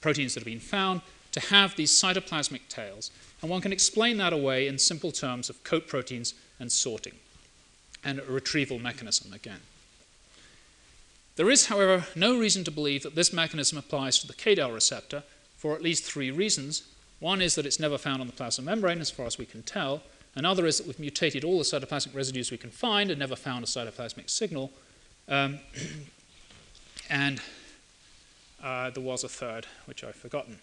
proteins 0.01 0.33
that 0.33 0.41
have 0.41 0.45
been 0.45 0.59
found 0.59 1.01
to 1.31 1.39
have 1.39 1.75
these 1.75 1.91
cytoplasmic 1.91 2.67
tails. 2.69 3.11
And 3.41 3.51
one 3.51 3.61
can 3.61 3.71
explain 3.71 4.17
that 4.17 4.33
away 4.33 4.67
in 4.67 4.79
simple 4.79 5.11
terms 5.11 5.49
of 5.49 5.63
coat 5.63 5.87
proteins 5.87 6.33
and 6.59 6.71
sorting, 6.71 7.13
and 8.03 8.19
a 8.19 8.23
retrieval 8.23 8.79
mechanism 8.79 9.33
again. 9.33 9.59
There 11.35 11.49
is, 11.49 11.65
however, 11.65 12.05
no 12.15 12.37
reason 12.37 12.63
to 12.63 12.71
believe 12.71 13.03
that 13.03 13.15
this 13.15 13.33
mechanism 13.33 13.77
applies 13.77 14.19
to 14.19 14.27
the 14.27 14.33
KDEL 14.33 14.73
receptor 14.73 15.23
for 15.57 15.75
at 15.75 15.81
least 15.81 16.03
three 16.03 16.31
reasons. 16.31 16.83
One 17.19 17.41
is 17.41 17.55
that 17.55 17.65
it's 17.65 17.79
never 17.79 17.97
found 17.97 18.21
on 18.21 18.27
the 18.27 18.33
plasma 18.33 18.63
membrane, 18.63 19.01
as 19.01 19.11
far 19.11 19.25
as 19.25 19.37
we 19.37 19.45
can 19.45 19.63
tell. 19.63 20.01
Another 20.35 20.65
is 20.65 20.77
that 20.77 20.87
we've 20.87 20.99
mutated 20.99 21.43
all 21.43 21.57
the 21.57 21.63
cytoplasmic 21.63 22.15
residues 22.15 22.51
we 22.51 22.57
can 22.57 22.69
find 22.69 23.09
and 23.09 23.19
never 23.19 23.35
found 23.35 23.63
a 23.63 23.67
cytoplasmic 23.67 24.29
signal. 24.29 24.71
Um, 25.27 25.59
and 27.09 27.41
uh, 28.63 28.89
there 28.91 29.03
was 29.03 29.23
a 29.23 29.29
third, 29.29 29.65
which 29.85 30.03
I've 30.03 30.15
forgotten. 30.15 30.59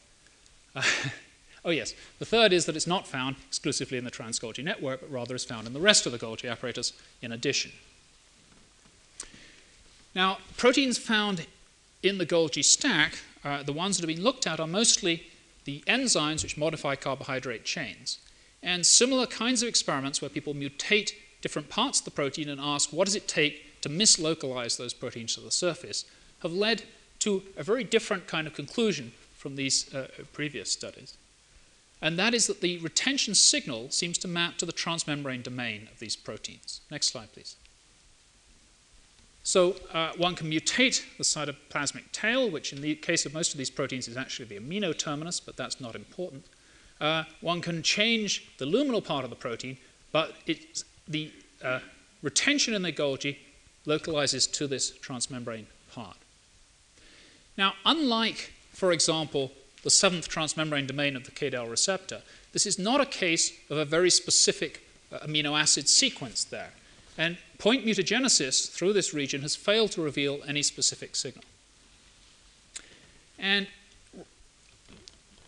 Uh, 0.75 0.83
oh, 1.67 1.71
yes. 1.71 1.95
The 2.19 2.25
third 2.25 2.53
is 2.53 2.65
that 2.67 2.77
it's 2.77 2.87
not 2.87 3.07
found 3.07 3.37
exclusively 3.49 3.99
in 3.99 4.05
the 4.05 4.11
trans 4.11 4.39
Golgi 4.39 4.65
network, 4.65 5.01
but 5.01 5.11
rather 5.11 5.35
is 5.35 5.45
found 5.45 5.67
in 5.67 5.75
the 5.75 5.81
rest 5.81 6.07
of 6.07 6.13
the 6.13 6.19
Golgi 6.19 6.51
apparatus 6.51 6.93
in 7.21 7.33
addition. 7.33 7.73
Now, 10.15 10.39
proteins 10.57 10.99
found 10.99 11.47
in 12.03 12.19
the 12.19 12.27
Golgi 12.27 12.65
stack, 12.65 13.19
uh, 13.45 13.63
the 13.63 13.73
ones 13.73 13.97
that 13.97 14.09
have 14.09 14.15
been 14.15 14.25
looked 14.25 14.47
at 14.47 14.61
are 14.61 14.67
mostly 14.67 15.25
the 15.65 15.83
enzymes 15.87 16.43
which 16.43 16.57
modify 16.57 16.97
carbohydrate 16.97 17.65
chains. 17.65 18.19
And 18.63 18.85
similar 18.85 19.27
kinds 19.27 19.63
of 19.63 19.69
experiments 19.69 20.21
where 20.21 20.29
people 20.29 20.55
mutate 20.55 21.13
different 21.41 21.69
parts 21.69 21.99
of 22.01 22.05
the 22.05 22.11
protein 22.11 22.49
and 22.49 22.61
ask 22.61 22.93
what 22.93 23.07
does 23.07 23.17
it 23.17 23.27
take 23.27 23.81
to 23.81 23.89
mislocalize 23.89 24.77
those 24.77 24.95
proteins 24.95 25.35
to 25.35 25.41
the 25.41 25.51
surface 25.51 26.05
have 26.43 26.53
led 26.53 26.83
to 27.19 27.43
a 27.57 27.63
very 27.63 27.85
different 27.85 28.27
kind 28.27 28.47
of 28.47 28.55
conclusion 28.55 29.13
from 29.37 29.57
these 29.57 29.93
uh, 29.95 30.09
previous 30.33 30.71
studies. 30.71 31.17
And 32.01 32.19
that 32.19 32.35
is 32.35 32.47
that 32.49 32.61
the 32.61 32.79
retention 32.79 33.35
signal 33.35 33.91
seems 33.91 34.19
to 34.19 34.29
map 34.29 34.59
to 34.59 34.67
the 34.67 34.73
transmembrane 34.73 35.43
domain 35.43 35.89
of 35.93 36.01
these 36.01 36.17
proteins. 36.17 36.81
Next 36.91 37.09
slide, 37.09 37.33
please. 37.33 37.57
So 39.45 39.77
uh, 39.93 40.13
one 40.17 40.35
can 40.35 40.51
mutate 40.51 41.03
the 41.19 41.25
cytoplasmic 41.25 42.13
tail, 42.13 42.49
which 42.49 42.73
in 42.73 42.81
the 42.81 42.95
case 42.95 43.27
of 43.27 43.35
most 43.35 43.53
of 43.53 43.59
these 43.59 43.71
proteins 43.71 44.07
is 44.07 44.17
actually 44.17 44.47
the 44.47 44.59
amino 44.59 44.97
terminus, 44.97 45.41
but 45.41 45.57
that's 45.57 45.81
not 45.81 45.97
important. 45.97 46.47
Uh, 47.01 47.25
one 47.41 47.61
can 47.61 47.83
change 47.83 48.49
the 48.59 48.65
luminal 48.65 49.05
part 49.05 49.25
of 49.25 49.31
the 49.31 49.37
protein, 49.37 49.77
but 50.13 50.37
the 51.09 51.33
uh, 51.65 51.81
retention 52.23 52.75
in 52.75 52.83
the 52.83 52.93
Golgi 52.93 53.39
localizes 53.87 54.47
to 54.47 54.69
this 54.69 54.93
transmembrane 54.93 55.67
part. 55.93 56.17
Now, 57.59 57.75
unlike, 57.85 58.53
for 58.73 58.93
example, 58.93 59.51
the 59.83 59.91
seventh 59.91 60.29
transmembrane 60.29 60.87
domain 60.87 61.17
of 61.17 61.25
the 61.25 61.33
KDEL 61.33 61.69
receptor, 61.69 62.23
this 62.53 62.67
is 62.67 62.79
not 62.79 63.01
a 63.01 63.07
case 63.07 63.53
of 63.69 63.79
a 63.79 63.85
very 63.85 64.11
specific 64.11 64.87
uh, 65.11 65.19
amino 65.19 65.59
acid 65.59 65.89
sequence 65.89 66.45
there. 66.45 66.71
And 67.19 67.37
point 67.63 67.87
mutagenesis 67.87 68.69
through 68.69 68.93
this 68.93 69.15
region 69.15 69.41
has 69.43 69.55
failed 69.55 69.93
to 69.93 70.03
reveal 70.03 70.41
any 70.49 70.63
specific 70.65 71.15
signal. 71.15 71.45
And 73.39 73.69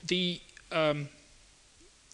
the, 0.06 0.40
um, 0.70 1.08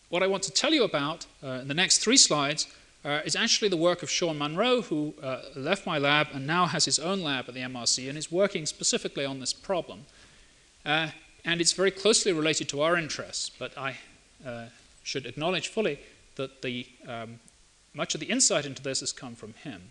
what 0.08 0.22
I 0.22 0.26
want 0.26 0.42
to 0.44 0.52
tell 0.52 0.72
you 0.72 0.84
about 0.84 1.26
uh, 1.44 1.60
in 1.60 1.68
the 1.68 1.74
next 1.74 1.98
three 1.98 2.16
slides 2.16 2.66
uh, 3.04 3.20
is 3.26 3.36
actually 3.36 3.68
the 3.68 3.76
work 3.76 4.02
of 4.02 4.08
Sean 4.08 4.38
Munro, 4.38 4.80
who 4.80 5.12
uh, 5.22 5.42
left 5.54 5.84
my 5.84 5.98
lab 5.98 6.28
and 6.32 6.46
now 6.46 6.64
has 6.64 6.86
his 6.86 6.98
own 6.98 7.20
lab 7.20 7.44
at 7.48 7.54
the 7.54 7.60
MRC 7.60 8.08
and 8.08 8.16
is 8.16 8.32
working 8.32 8.64
specifically 8.64 9.26
on 9.26 9.38
this 9.38 9.52
problem. 9.52 10.06
Uh, 10.86 11.08
and 11.44 11.60
it's 11.60 11.72
very 11.72 11.90
closely 11.90 12.32
related 12.32 12.70
to 12.70 12.80
our 12.80 12.96
interests, 12.96 13.50
but 13.50 13.76
I 13.76 13.98
uh, 14.46 14.64
should 15.02 15.26
acknowledge 15.26 15.68
fully 15.68 15.98
that 16.36 16.62
the, 16.62 16.86
um, 17.06 17.38
much 17.94 18.14
of 18.14 18.20
the 18.20 18.26
insight 18.26 18.66
into 18.66 18.82
this 18.82 19.00
has 19.00 19.12
come 19.12 19.34
from 19.34 19.54
him. 19.54 19.90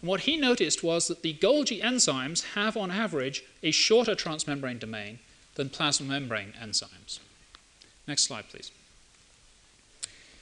And 0.00 0.08
what 0.08 0.20
he 0.20 0.36
noticed 0.36 0.82
was 0.82 1.08
that 1.08 1.22
the 1.22 1.34
Golgi 1.34 1.82
enzymes 1.82 2.54
have, 2.54 2.76
on 2.76 2.90
average, 2.90 3.42
a 3.62 3.70
shorter 3.70 4.14
transmembrane 4.14 4.78
domain 4.78 5.18
than 5.54 5.68
plasma 5.68 6.06
membrane 6.06 6.52
enzymes. 6.60 7.18
Next 8.06 8.22
slide, 8.22 8.48
please. 8.48 8.70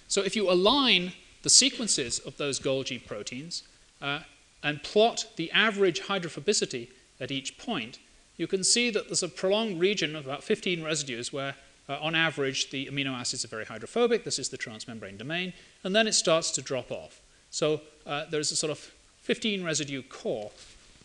So 0.08 0.22
if 0.22 0.36
you 0.36 0.50
align 0.50 1.12
the 1.42 1.50
sequences 1.50 2.18
of 2.20 2.36
those 2.36 2.60
Golgi 2.60 3.04
proteins 3.04 3.62
uh, 4.00 4.20
and 4.62 4.82
plot 4.82 5.26
the 5.36 5.50
average 5.52 6.02
hydrophobicity 6.02 6.88
at 7.18 7.30
each 7.30 7.58
point, 7.58 7.98
you 8.36 8.46
can 8.46 8.62
see 8.62 8.90
that 8.90 9.06
there's 9.06 9.22
a 9.22 9.28
prolonged 9.28 9.80
region 9.80 10.14
of 10.14 10.26
about 10.26 10.44
15 10.44 10.82
residues 10.82 11.32
where, 11.32 11.54
uh, 11.88 11.98
on 12.00 12.14
average, 12.14 12.70
the 12.70 12.86
amino 12.86 13.12
acids 13.12 13.44
are 13.44 13.48
very 13.48 13.64
hydrophobic. 13.64 14.24
This 14.24 14.38
is 14.38 14.50
the 14.50 14.58
transmembrane 14.58 15.18
domain. 15.18 15.54
And 15.86 15.94
then 15.94 16.08
it 16.08 16.14
starts 16.14 16.50
to 16.50 16.62
drop 16.62 16.90
off. 16.90 17.20
So 17.50 17.80
uh, 18.04 18.24
there's 18.28 18.50
a 18.50 18.56
sort 18.56 18.72
of 18.72 18.78
15 19.22 19.62
residue 19.62 20.02
core 20.02 20.50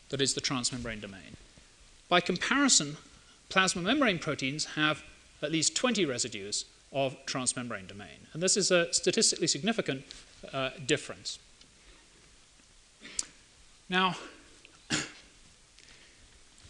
that 0.09 0.19
is 0.19 0.34
the 0.34 0.41
transmembrane 0.41 0.99
domain. 0.99 1.38
By 2.09 2.19
comparison, 2.19 2.97
plasma 3.49 3.84
membrane 3.84 4.17
proteins 4.17 4.65
have 4.73 5.03
at 5.43 5.51
least 5.51 5.75
20 5.75 6.03
residues 6.05 6.65
of 6.91 7.15
transmembrane 7.27 7.88
domain. 7.88 8.25
And 8.34 8.41
this 8.41 8.57
is 8.57 8.71
a 8.71 8.91
statistically 8.91 9.45
significant 9.45 10.03
uh, 10.51 10.71
difference. 10.84 11.38
Now, 13.88 14.15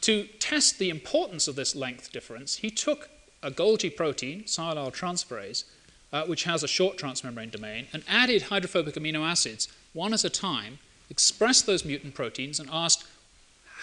to 0.02 0.24
test 0.38 0.80
the 0.80 0.90
importance 0.90 1.48
of 1.48 1.56
this 1.56 1.78
length 1.78 2.12
difference, 2.12 2.58
he 2.58 2.72
took 2.72 3.10
a 3.42 3.50
Golgi 3.50 3.96
protein, 3.96 4.44
sialyl 4.44 4.94
transferase, 4.94 5.64
uh, 6.14 6.26
which 6.26 6.44
has 6.44 6.64
a 6.64 6.68
short 6.68 6.98
transmembrane 6.98 7.52
domain, 7.52 7.88
and 7.94 8.04
added 8.08 8.44
hydrophobic 8.44 8.96
amino 8.96 9.26
acids 9.26 9.68
one 9.94 10.14
at 10.14 10.24
a 10.24 10.30
time, 10.30 10.80
expressed 11.10 11.66
those 11.66 11.86
mutant 11.86 12.14
proteins, 12.14 12.60
and 12.60 12.70
asked 12.72 13.06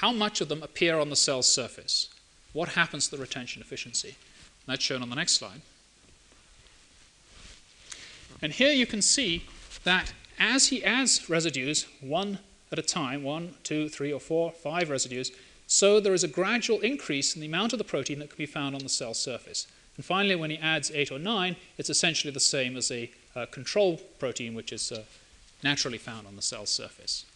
how 0.00 0.12
much 0.12 0.40
of 0.40 0.48
them 0.48 0.62
appear 0.62 0.98
on 0.98 1.10
the 1.10 1.16
cell's 1.16 1.50
surface. 1.50 2.08
What 2.52 2.70
happens 2.70 3.08
to 3.08 3.16
the 3.16 3.22
retention 3.22 3.62
efficiency? 3.62 4.08
And 4.08 4.74
that's 4.74 4.84
shown 4.84 5.02
on 5.02 5.10
the 5.10 5.16
next 5.16 5.32
slide. 5.32 5.60
And 8.40 8.52
here 8.52 8.72
you 8.72 8.86
can 8.86 9.02
see 9.02 9.44
that 9.84 10.12
as 10.38 10.68
he 10.68 10.84
adds 10.84 11.28
residues, 11.28 11.86
one 12.00 12.38
at 12.70 12.78
a 12.78 12.82
time, 12.82 13.22
one, 13.22 13.54
two, 13.64 13.88
three, 13.88 14.12
or 14.12 14.20
four, 14.20 14.52
five 14.52 14.90
residues, 14.90 15.32
so 15.66 16.00
there 16.00 16.14
is 16.14 16.24
a 16.24 16.28
gradual 16.28 16.80
increase 16.80 17.34
in 17.34 17.40
the 17.40 17.46
amount 17.46 17.72
of 17.72 17.78
the 17.78 17.84
protein 17.84 18.20
that 18.20 18.30
can 18.30 18.38
be 18.38 18.46
found 18.46 18.74
on 18.74 18.82
the 18.82 18.88
cell 18.88 19.14
surface. 19.14 19.66
And 19.98 20.04
finally, 20.04 20.36
when 20.36 20.50
he 20.50 20.58
adds 20.58 20.92
eight 20.94 21.10
or 21.10 21.18
nine, 21.18 21.56
it's 21.76 21.90
essentially 21.90 22.32
the 22.32 22.38
same 22.38 22.76
as 22.76 22.90
a 22.90 23.10
uh, 23.34 23.46
control 23.46 24.00
protein, 24.20 24.54
which 24.54 24.72
is 24.72 24.92
uh, 24.92 25.02
naturally 25.64 25.98
found 25.98 26.26
on 26.26 26.36
the 26.36 26.42
cell 26.42 26.66
surface. 26.66 27.26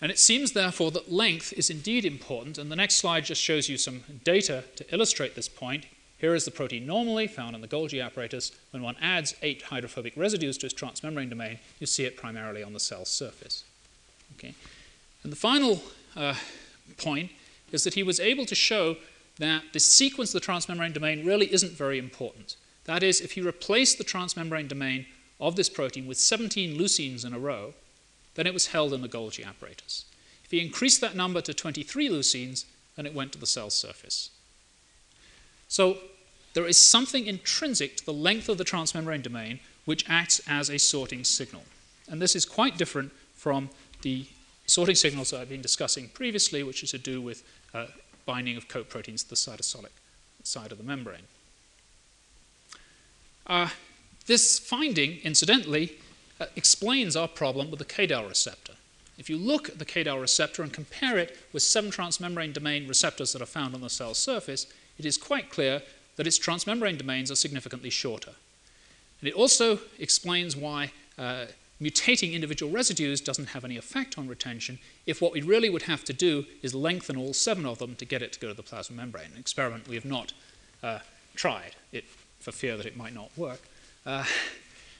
And 0.00 0.12
it 0.12 0.18
seems, 0.20 0.52
therefore, 0.52 0.92
that 0.92 1.10
length 1.10 1.52
is 1.54 1.70
indeed 1.70 2.04
important, 2.04 2.56
and 2.56 2.70
the 2.70 2.76
next 2.76 2.94
slide 2.94 3.24
just 3.24 3.42
shows 3.42 3.68
you 3.68 3.76
some 3.76 4.04
data 4.22 4.62
to 4.76 4.94
illustrate 4.94 5.34
this 5.34 5.48
point. 5.48 5.86
Here 6.18 6.36
is 6.36 6.44
the 6.44 6.52
protein 6.52 6.86
normally 6.86 7.26
found 7.26 7.56
in 7.56 7.62
the 7.62 7.68
Golgi 7.68 8.04
apparatus. 8.04 8.52
When 8.70 8.84
one 8.84 8.94
adds 9.02 9.34
eight 9.42 9.62
hydrophobic 9.62 10.16
residues 10.16 10.56
to 10.58 10.66
its 10.66 10.74
transmembrane 10.74 11.30
domain, 11.30 11.58
you 11.80 11.86
see 11.88 12.04
it 12.04 12.16
primarily 12.16 12.62
on 12.62 12.74
the 12.74 12.80
cell 12.80 13.04
surface. 13.04 13.64
Okay? 14.36 14.54
And 15.24 15.32
the 15.32 15.36
final 15.36 15.82
uh, 16.14 16.34
point 16.96 17.32
is 17.72 17.82
that 17.82 17.94
he 17.94 18.04
was 18.04 18.20
able 18.20 18.46
to 18.46 18.54
show 18.54 18.96
that 19.38 19.64
the 19.72 19.80
sequence 19.80 20.34
of 20.34 20.40
the 20.40 20.46
transmembrane 20.46 20.92
domain 20.92 21.24
really 21.24 21.52
isn't 21.52 21.72
very 21.72 21.98
important. 21.98 22.56
That 22.84 23.02
is, 23.02 23.20
if 23.20 23.36
you 23.36 23.46
replace 23.46 23.94
the 23.94 24.04
transmembrane 24.04 24.68
domain 24.68 25.06
of 25.40 25.56
this 25.56 25.68
protein 25.68 26.06
with 26.06 26.18
17 26.18 26.78
leucines 26.78 27.24
in 27.24 27.32
a 27.32 27.38
row, 27.38 27.74
then 28.34 28.46
it 28.46 28.54
was 28.54 28.68
held 28.68 28.92
in 28.92 29.02
the 29.02 29.08
Golgi 29.08 29.46
apparatus. 29.46 30.04
If 30.44 30.52
you 30.52 30.60
increased 30.60 31.00
that 31.00 31.14
number 31.14 31.40
to 31.42 31.52
23 31.52 32.08
leucines, 32.08 32.64
then 32.96 33.06
it 33.06 33.14
went 33.14 33.32
to 33.32 33.38
the 33.38 33.46
cell 33.46 33.70
surface. 33.70 34.30
So 35.68 35.98
there 36.54 36.66
is 36.66 36.78
something 36.78 37.26
intrinsic 37.26 37.96
to 37.98 38.06
the 38.06 38.12
length 38.12 38.48
of 38.48 38.58
the 38.58 38.64
transmembrane 38.64 39.22
domain 39.22 39.60
which 39.84 40.04
acts 40.08 40.40
as 40.48 40.70
a 40.70 40.78
sorting 40.78 41.24
signal. 41.24 41.62
And 42.08 42.20
this 42.20 42.34
is 42.34 42.44
quite 42.44 42.78
different 42.78 43.12
from 43.34 43.70
the 44.02 44.26
sorting 44.66 44.94
signals 44.94 45.32
I've 45.32 45.48
been 45.48 45.62
discussing 45.62 46.08
previously, 46.08 46.62
which 46.62 46.82
is 46.82 46.90
to 46.92 46.98
do 46.98 47.20
with 47.20 47.42
uh, 47.74 47.86
binding 48.28 48.58
of 48.58 48.68
coat 48.68 48.90
proteins 48.90 49.22
to 49.22 49.30
the 49.30 49.34
cytosolic 49.34 49.94
side 50.42 50.70
of 50.70 50.76
the 50.76 50.84
membrane. 50.84 51.26
Uh, 53.46 53.70
this 54.26 54.58
finding, 54.58 55.18
incidentally, 55.24 55.96
uh, 56.38 56.44
explains 56.54 57.16
our 57.16 57.26
problem 57.26 57.70
with 57.70 57.78
the 57.78 57.86
KDEL 57.86 58.28
receptor. 58.28 58.74
If 59.16 59.30
you 59.30 59.38
look 59.38 59.70
at 59.70 59.78
the 59.78 59.86
KDEL 59.86 60.20
receptor 60.20 60.62
and 60.62 60.70
compare 60.70 61.16
it 61.16 61.38
with 61.54 61.62
seven 61.62 61.90
transmembrane 61.90 62.52
domain 62.52 62.86
receptors 62.86 63.32
that 63.32 63.40
are 63.40 63.46
found 63.46 63.74
on 63.74 63.80
the 63.80 63.88
cell 63.88 64.12
surface, 64.12 64.66
it 64.98 65.06
is 65.06 65.16
quite 65.16 65.48
clear 65.48 65.80
that 66.16 66.26
its 66.26 66.38
transmembrane 66.38 66.98
domains 66.98 67.30
are 67.30 67.36
significantly 67.36 67.90
shorter. 67.90 68.34
And 69.20 69.28
it 69.28 69.34
also 69.34 69.78
explains 69.98 70.54
why 70.54 70.92
uh, 71.16 71.46
mutating 71.80 72.32
individual 72.32 72.72
residues 72.72 73.20
doesn't 73.20 73.50
have 73.50 73.64
any 73.64 73.76
effect 73.76 74.18
on 74.18 74.26
retention 74.26 74.78
if 75.06 75.22
what 75.22 75.32
we 75.32 75.40
really 75.40 75.70
would 75.70 75.82
have 75.82 76.04
to 76.04 76.12
do 76.12 76.44
is 76.62 76.74
lengthen 76.74 77.16
all 77.16 77.32
seven 77.32 77.64
of 77.64 77.78
them 77.78 77.94
to 77.96 78.04
get 78.04 78.22
it 78.22 78.32
to 78.32 78.40
go 78.40 78.48
to 78.48 78.54
the 78.54 78.62
plasma 78.62 78.96
membrane, 78.96 79.30
an 79.32 79.38
experiment 79.38 79.88
we 79.88 79.94
have 79.94 80.04
not 80.04 80.32
uh, 80.82 80.98
tried 81.34 81.76
it, 81.92 82.04
for 82.40 82.52
fear 82.52 82.76
that 82.76 82.86
it 82.86 82.96
might 82.96 83.14
not 83.14 83.30
work. 83.36 83.60
Uh, 84.04 84.24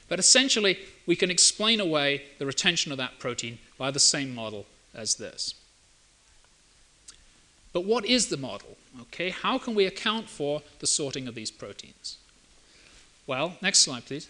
but 0.07 0.19
essentially, 0.19 0.79
we 1.05 1.15
can 1.15 1.29
explain 1.29 1.79
away 1.79 2.23
the 2.37 2.45
retention 2.45 2.91
of 2.91 2.97
that 2.97 3.19
protein 3.19 3.59
by 3.77 3.91
the 3.91 3.99
same 3.99 4.33
model 4.33 4.65
as 4.93 5.15
this. 5.15 5.53
But 7.71 7.85
what 7.85 8.05
is 8.05 8.27
the 8.27 8.37
model? 8.37 8.77
Okay, 9.01 9.29
how 9.29 9.57
can 9.57 9.75
we 9.75 9.85
account 9.85 10.27
for 10.27 10.63
the 10.79 10.87
sorting 10.87 11.27
of 11.27 11.35
these 11.35 11.51
proteins? 11.51 12.17
Well, 13.27 13.57
next 13.61 13.79
slide, 13.79 14.05
please. 14.05 14.27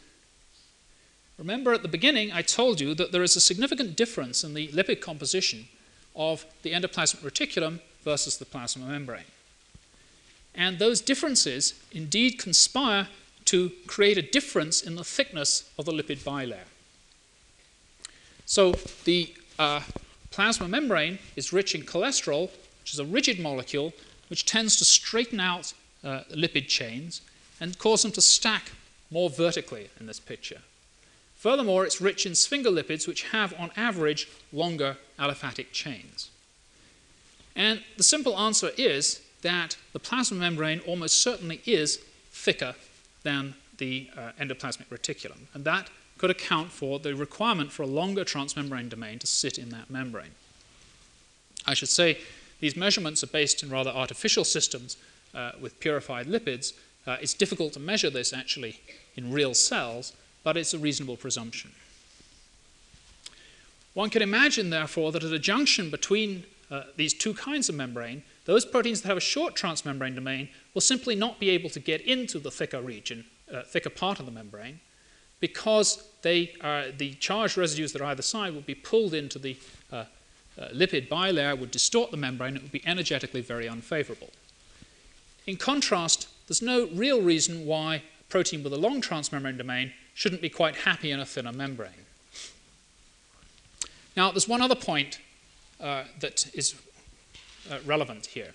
Remember 1.39 1.71
at 1.71 1.83
the 1.83 1.87
beginning, 1.87 2.33
I 2.33 2.41
told 2.41 2.81
you 2.81 2.93
that 2.95 3.13
there 3.13 3.23
is 3.23 3.37
a 3.37 3.39
significant 3.39 3.95
difference 3.95 4.43
in 4.43 4.53
the 4.53 4.67
lipid 4.67 4.99
composition 4.99 5.69
of 6.13 6.45
the 6.63 6.73
endoplasmic 6.73 7.21
reticulum 7.21 7.79
versus 8.03 8.37
the 8.37 8.45
plasma 8.45 8.85
membrane. 8.85 9.23
And 10.53 10.79
those 10.79 10.99
differences 10.99 11.81
indeed 11.93 12.39
conspire 12.39 13.07
to 13.45 13.71
create 13.87 14.17
a 14.17 14.21
difference 14.21 14.81
in 14.81 14.95
the 14.95 15.03
thickness 15.05 15.69
of 15.79 15.85
the 15.85 15.93
lipid 15.93 16.17
bilayer. 16.17 16.67
So 18.45 18.73
the 19.05 19.33
uh, 19.57 19.81
plasma 20.31 20.67
membrane 20.67 21.19
is 21.37 21.53
rich 21.53 21.73
in 21.73 21.83
cholesterol, 21.83 22.49
which 22.81 22.91
is 22.91 22.99
a 22.99 23.05
rigid 23.05 23.39
molecule 23.39 23.93
which 24.27 24.45
tends 24.45 24.75
to 24.75 24.85
straighten 24.85 25.39
out 25.39 25.73
uh, 26.03 26.21
lipid 26.31 26.67
chains 26.67 27.21
and 27.61 27.79
cause 27.79 28.01
them 28.01 28.11
to 28.11 28.21
stack 28.21 28.71
more 29.09 29.29
vertically 29.29 29.89
in 30.01 30.05
this 30.05 30.19
picture. 30.19 30.59
Furthermore, 31.39 31.85
it's 31.85 32.01
rich 32.01 32.25
in 32.25 32.33
sphingolipids, 32.33 33.07
which 33.07 33.29
have, 33.29 33.53
on 33.57 33.71
average, 33.77 34.27
longer 34.51 34.97
aliphatic 35.17 35.71
chains. 35.71 36.29
And 37.55 37.81
the 37.95 38.03
simple 38.03 38.37
answer 38.37 38.71
is 38.77 39.21
that 39.41 39.77
the 39.93 39.99
plasma 39.99 40.37
membrane 40.37 40.81
almost 40.81 41.21
certainly 41.21 41.61
is 41.65 41.99
thicker 42.31 42.75
than 43.23 43.55
the 43.77 44.09
uh, 44.17 44.31
endoplasmic 44.37 44.87
reticulum, 44.87 45.47
and 45.53 45.63
that 45.63 45.89
could 46.17 46.29
account 46.29 46.71
for 46.71 46.99
the 46.99 47.15
requirement 47.15 47.71
for 47.71 47.83
a 47.83 47.87
longer 47.87 48.25
transmembrane 48.25 48.89
domain 48.89 49.17
to 49.19 49.27
sit 49.27 49.57
in 49.57 49.69
that 49.69 49.89
membrane. 49.89 50.35
I 51.65 51.73
should 51.73 51.87
say 51.87 52.17
these 52.59 52.75
measurements 52.75 53.23
are 53.23 53.27
based 53.27 53.63
in 53.63 53.69
rather 53.69 53.91
artificial 53.91 54.43
systems 54.43 54.97
uh, 55.33 55.53
with 55.61 55.79
purified 55.79 56.27
lipids. 56.27 56.73
Uh, 57.07 57.15
it's 57.21 57.33
difficult 57.33 57.71
to 57.73 57.79
measure 57.79 58.09
this 58.09 58.33
actually 58.33 58.81
in 59.15 59.31
real 59.31 59.53
cells, 59.53 60.11
but 60.43 60.57
it's 60.57 60.73
a 60.73 60.79
reasonable 60.79 61.17
presumption. 61.17 61.71
One 63.93 64.09
can 64.09 64.21
imagine, 64.21 64.69
therefore, 64.69 65.11
that 65.11 65.23
at 65.23 65.33
a 65.33 65.39
junction 65.39 65.89
between 65.89 66.45
uh, 66.71 66.83
these 66.95 67.13
two 67.13 67.33
kinds 67.33 67.69
of 67.69 67.75
membrane, 67.75 68.23
those 68.45 68.65
proteins 68.65 69.01
that 69.01 69.07
have 69.07 69.17
a 69.17 69.21
short 69.21 69.55
transmembrane 69.55 70.15
domain 70.15 70.49
will 70.73 70.81
simply 70.81 71.15
not 71.15 71.39
be 71.39 71.49
able 71.49 71.69
to 71.71 71.79
get 71.79 72.01
into 72.01 72.39
the 72.39 72.51
thicker 72.51 72.81
region, 72.81 73.25
uh, 73.53 73.63
thicker 73.63 73.89
part 73.89 74.19
of 74.19 74.25
the 74.25 74.31
membrane, 74.31 74.79
because 75.39 76.07
they 76.21 76.53
are, 76.61 76.91
the 76.91 77.13
charged 77.15 77.57
residues 77.57 77.93
that 77.93 78.01
are 78.01 78.05
either 78.05 78.21
side 78.21 78.53
will 78.53 78.61
be 78.61 78.75
pulled 78.75 79.13
into 79.13 79.39
the 79.39 79.57
uh, 79.91 80.05
uh 80.57 80.69
lipid 80.69 81.07
bilayer, 81.07 81.57
would 81.57 81.71
distort 81.71 82.11
the 82.11 82.17
membrane, 82.17 82.55
it 82.55 82.61
would 82.61 82.71
be 82.71 82.85
energetically 82.85 83.41
very 83.41 83.67
unfavorable. 83.67 84.29
In 85.47 85.57
contrast, 85.57 86.27
there's 86.47 86.61
no 86.61 86.87
real 86.93 87.21
reason 87.21 87.65
why 87.65 87.95
a 87.95 88.23
protein 88.29 88.63
with 88.63 88.73
a 88.73 88.77
long 88.77 89.01
transmembrane 89.01 89.57
domain 89.57 89.93
shouldn't 90.19 90.41
be 90.41 90.49
quite 90.49 90.75
happy 90.75 91.11
in 91.11 91.19
a 91.21 91.25
thinner 91.25 91.53
membrane. 91.53 92.05
Now, 94.17 94.31
there's 94.31 94.49
one 94.49 94.61
other 94.61 94.75
point 94.75 95.17
uh, 95.79 96.03
that 96.19 96.53
is 96.53 96.75
uh, 97.71 97.77
relevant 97.85 98.25
here. 98.25 98.51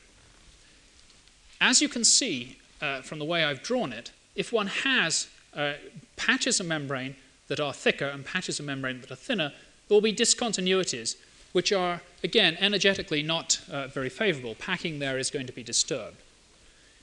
As 1.62 1.80
you 1.80 1.88
can 1.88 2.04
see 2.04 2.58
uh, 2.82 3.00
from 3.00 3.18
the 3.18 3.24
way 3.24 3.44
I've 3.44 3.62
drawn 3.62 3.94
it, 3.94 4.10
if 4.34 4.52
one 4.52 4.66
has 4.66 5.28
uh, 5.56 5.72
patches 6.16 6.60
of 6.60 6.66
membrane 6.66 7.16
that 7.48 7.60
are 7.60 7.72
thicker 7.72 8.08
and 8.08 8.26
patches 8.26 8.60
of 8.60 8.66
membrane 8.66 9.00
that 9.00 9.10
are 9.10 9.16
thinner, 9.16 9.50
there 9.88 9.96
will 9.96 10.02
be 10.02 10.12
discontinuities, 10.12 11.16
which 11.52 11.72
are, 11.72 12.02
again, 12.22 12.58
energetically 12.60 13.22
not 13.22 13.58
uh, 13.72 13.86
very 13.86 14.10
favorable. 14.10 14.54
Packing 14.54 14.98
there 14.98 15.16
is 15.16 15.30
going 15.30 15.46
to 15.46 15.52
be 15.52 15.62
disturbed. 15.62 16.18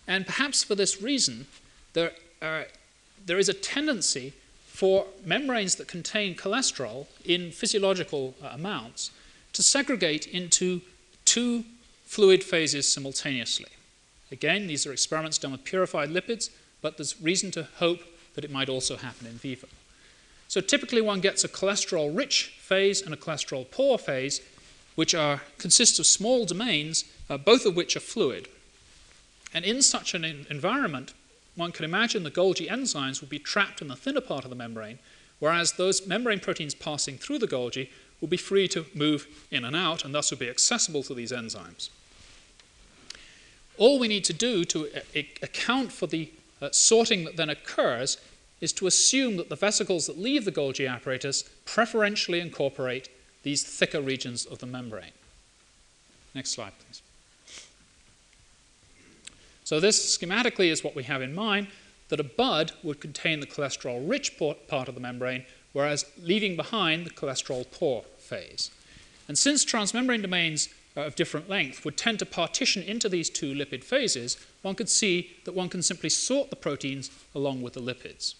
And 0.07 0.27
perhaps 0.27 0.63
for 0.63 0.75
this 0.75 1.01
reason, 1.01 1.47
there, 1.93 2.11
there 3.25 3.39
is 3.39 3.49
a 3.49 3.55
tendency 3.55 4.33
for 4.81 5.05
membranes 5.23 5.75
that 5.75 5.87
contain 5.87 6.33
cholesterol 6.33 7.05
in 7.23 7.51
physiological 7.51 8.33
uh, 8.41 8.47
amounts 8.51 9.11
to 9.53 9.61
segregate 9.61 10.25
into 10.25 10.81
two 11.23 11.63
fluid 12.03 12.43
phases 12.43 12.91
simultaneously. 12.91 13.69
Again, 14.31 14.65
these 14.65 14.87
are 14.87 14.91
experiments 14.91 15.37
done 15.37 15.51
with 15.51 15.63
purified 15.63 16.09
lipids, 16.09 16.49
but 16.81 16.97
there's 16.97 17.21
reason 17.21 17.51
to 17.51 17.67
hope 17.75 17.99
that 18.33 18.43
it 18.43 18.49
might 18.49 18.69
also 18.69 18.97
happen 18.97 19.27
in 19.27 19.33
vivo. 19.33 19.67
So 20.47 20.61
typically 20.61 21.01
one 21.01 21.21
gets 21.21 21.43
a 21.43 21.47
cholesterol 21.47 22.17
rich 22.17 22.55
phase 22.57 23.03
and 23.03 23.13
a 23.13 23.17
cholesterol 23.17 23.69
poor 23.69 23.99
phase, 23.99 24.41
which 24.95 25.13
are, 25.13 25.41
consist 25.59 25.99
of 25.99 26.07
small 26.07 26.43
domains, 26.47 27.05
uh, 27.29 27.37
both 27.37 27.67
of 27.67 27.75
which 27.75 27.95
are 27.95 27.99
fluid. 28.13 28.47
And 29.53 29.63
in 29.63 29.83
such 29.83 30.15
an 30.15 30.25
environment, 30.49 31.13
one 31.55 31.71
can 31.71 31.85
imagine 31.85 32.23
the 32.23 32.31
Golgi 32.31 32.69
enzymes 32.69 33.21
will 33.21 33.27
be 33.27 33.39
trapped 33.39 33.81
in 33.81 33.87
the 33.87 33.95
thinner 33.95 34.21
part 34.21 34.43
of 34.43 34.49
the 34.49 34.55
membrane, 34.55 34.99
whereas 35.39 35.73
those 35.73 36.07
membrane 36.07 36.39
proteins 36.39 36.73
passing 36.73 37.17
through 37.17 37.39
the 37.39 37.47
Golgi 37.47 37.89
will 38.19 38.27
be 38.27 38.37
free 38.37 38.67
to 38.69 38.85
move 38.93 39.27
in 39.49 39.65
and 39.65 39.75
out 39.75 40.05
and 40.05 40.13
thus 40.13 40.31
will 40.31 40.37
be 40.37 40.49
accessible 40.49 41.03
to 41.03 41.13
these 41.13 41.31
enzymes. 41.31 41.89
all 43.77 43.97
we 43.97 44.07
need 44.07 44.23
to 44.25 44.33
do 44.33 44.63
to 44.65 44.87
uh, 44.95 45.21
account 45.41 45.91
for 45.91 46.07
the 46.07 46.31
uh, 46.61 46.69
sorting 46.71 47.25
that 47.25 47.35
then 47.35 47.49
occurs 47.49 48.17
is 48.61 48.71
to 48.73 48.85
assume 48.85 49.37
that 49.37 49.49
the 49.49 49.55
vesicles 49.55 50.05
that 50.05 50.19
leave 50.19 50.45
the 50.45 50.51
Golgi 50.51 50.87
apparatus 50.87 51.43
preferentially 51.65 52.39
incorporate 52.39 53.09
these 53.41 53.63
thicker 53.63 53.99
regions 53.99 54.45
of 54.45 54.59
the 54.59 54.67
membrane. 54.67 55.13
Next 56.35 56.51
slide, 56.51 56.73
please. 56.79 57.01
So 59.71 59.79
this 59.79 60.17
schematically 60.17 60.69
is 60.69 60.83
what 60.83 60.97
we 60.97 61.03
have 61.03 61.21
in 61.21 61.33
mind, 61.33 61.67
that 62.09 62.19
a 62.19 62.25
bud 62.25 62.73
would 62.83 62.99
contain 62.99 63.39
the 63.39 63.47
cholesterol-rich 63.47 64.37
part 64.67 64.89
of 64.89 64.95
the 64.95 64.99
membrane, 64.99 65.45
whereas 65.71 66.03
leaving 66.21 66.57
behind 66.57 67.05
the 67.05 67.09
cholesterol-poor 67.09 68.03
phase. 68.17 68.69
And 69.29 69.37
since 69.37 69.63
transmembrane 69.63 70.23
domains 70.23 70.67
of 70.97 71.15
different 71.15 71.47
length 71.47 71.85
would 71.85 71.95
tend 71.95 72.19
to 72.19 72.25
partition 72.25 72.83
into 72.83 73.07
these 73.07 73.29
two 73.29 73.53
lipid 73.53 73.85
phases, 73.85 74.35
one 74.61 74.75
could 74.75 74.89
see 74.89 75.37
that 75.45 75.55
one 75.55 75.69
can 75.69 75.81
simply 75.81 76.09
sort 76.09 76.49
the 76.49 76.57
proteins 76.57 77.09
along 77.33 77.61
with 77.61 77.71
the 77.71 77.79
lipids. 77.79 78.35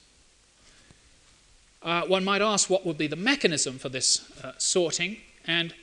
Uh, 1.81 2.01
one 2.07 2.25
might 2.25 2.41
ask 2.41 2.69
what 2.69 2.85
would 2.85 2.97
be 2.97 3.07
the 3.07 3.15
mechanism 3.15 3.79
for 3.79 3.87
this 3.87 4.29
uh, 4.43 4.51
sorting, 4.57 5.15
and 5.47 5.73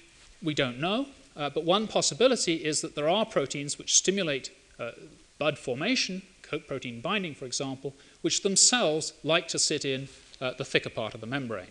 we 0.42 0.52
don't 0.52 0.78
know, 0.78 1.06
uh, 1.38 1.48
but 1.48 1.64
one 1.64 1.88
possibility 1.88 2.56
is 2.56 2.82
that 2.82 2.94
there 2.94 3.08
are 3.08 3.24
proteins 3.24 3.78
which 3.78 3.96
stimulate 3.96 4.50
uh, 4.78 4.90
bud 5.38 5.58
formation, 5.58 6.22
protein 6.66 7.00
binding, 7.00 7.34
for 7.34 7.44
example, 7.44 7.94
which 8.22 8.42
themselves 8.42 9.12
like 9.22 9.48
to 9.48 9.58
sit 9.58 9.84
in 9.84 10.08
uh, 10.40 10.52
the 10.56 10.64
thicker 10.64 10.90
part 10.90 11.14
of 11.14 11.20
the 11.20 11.26
membrane. 11.26 11.70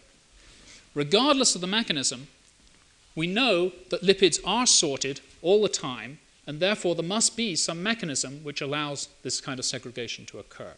Regardless 0.93 1.55
of 1.55 1.61
the 1.61 1.67
mechanism, 1.67 2.27
we 3.15 3.27
know 3.27 3.71
that 3.89 4.03
lipids 4.03 4.39
are 4.45 4.65
sorted 4.65 5.21
all 5.41 5.61
the 5.61 5.69
time, 5.69 6.19
and 6.45 6.59
therefore 6.59 6.95
there 6.95 7.03
must 7.03 7.35
be 7.35 7.55
some 7.55 7.81
mechanism 7.81 8.43
which 8.43 8.61
allows 8.61 9.09
this 9.23 9.41
kind 9.41 9.59
of 9.59 9.65
segregation 9.65 10.25
to 10.27 10.39
occur. 10.39 10.73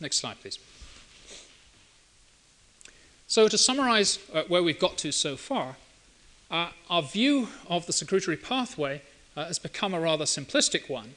Next 0.00 0.16
slide, 0.16 0.40
please. 0.40 0.58
So, 3.26 3.48
to 3.48 3.58
summarize 3.58 4.18
uh, 4.32 4.44
where 4.48 4.62
we've 4.62 4.78
got 4.78 4.96
to 4.98 5.12
so 5.12 5.36
far, 5.36 5.76
uh, 6.50 6.70
our 6.88 7.02
view 7.02 7.48
of 7.68 7.86
the 7.86 7.92
secretory 7.92 8.36
pathway 8.36 9.02
uh, 9.36 9.46
has 9.46 9.58
become 9.58 9.94
a 9.94 10.00
rather 10.00 10.24
simplistic 10.24 10.88
one. 10.88 11.14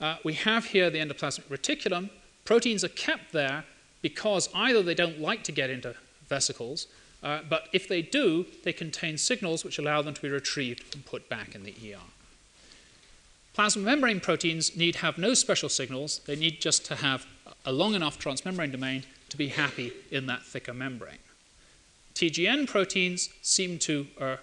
Uh, 0.00 0.16
we 0.24 0.34
have 0.34 0.66
here 0.66 0.90
the 0.90 0.98
endoplasmic 0.98 1.44
reticulum. 1.44 2.10
Proteins 2.44 2.84
are 2.84 2.88
kept 2.88 3.32
there 3.32 3.64
because 4.02 4.48
either 4.54 4.82
they 4.82 4.94
don't 4.94 5.20
like 5.20 5.44
to 5.44 5.52
get 5.52 5.70
into 5.70 5.94
vesicles, 6.28 6.86
uh, 7.22 7.40
but 7.48 7.68
if 7.72 7.86
they 7.86 8.00
do, 8.00 8.46
they 8.64 8.72
contain 8.72 9.18
signals 9.18 9.64
which 9.64 9.78
allow 9.78 10.00
them 10.00 10.14
to 10.14 10.22
be 10.22 10.28
retrieved 10.28 10.94
and 10.94 11.04
put 11.04 11.28
back 11.28 11.54
in 11.54 11.64
the 11.64 11.74
ER. 11.92 11.98
Plasma 13.52 13.82
membrane 13.82 14.20
proteins 14.20 14.76
need 14.76 14.96
have 14.96 15.18
no 15.18 15.34
special 15.34 15.68
signals. 15.68 16.20
They 16.26 16.36
need 16.36 16.60
just 16.60 16.86
to 16.86 16.94
have 16.94 17.26
a 17.66 17.72
long 17.72 17.94
enough 17.94 18.18
transmembrane 18.18 18.72
domain 18.72 19.04
to 19.28 19.36
be 19.36 19.48
happy 19.48 19.92
in 20.10 20.26
that 20.26 20.42
thicker 20.44 20.72
membrane. 20.72 21.18
TGN 22.14 22.66
proteins 22.68 23.28
seem 23.42 23.78
to 23.80 24.06
uh, 24.20 24.36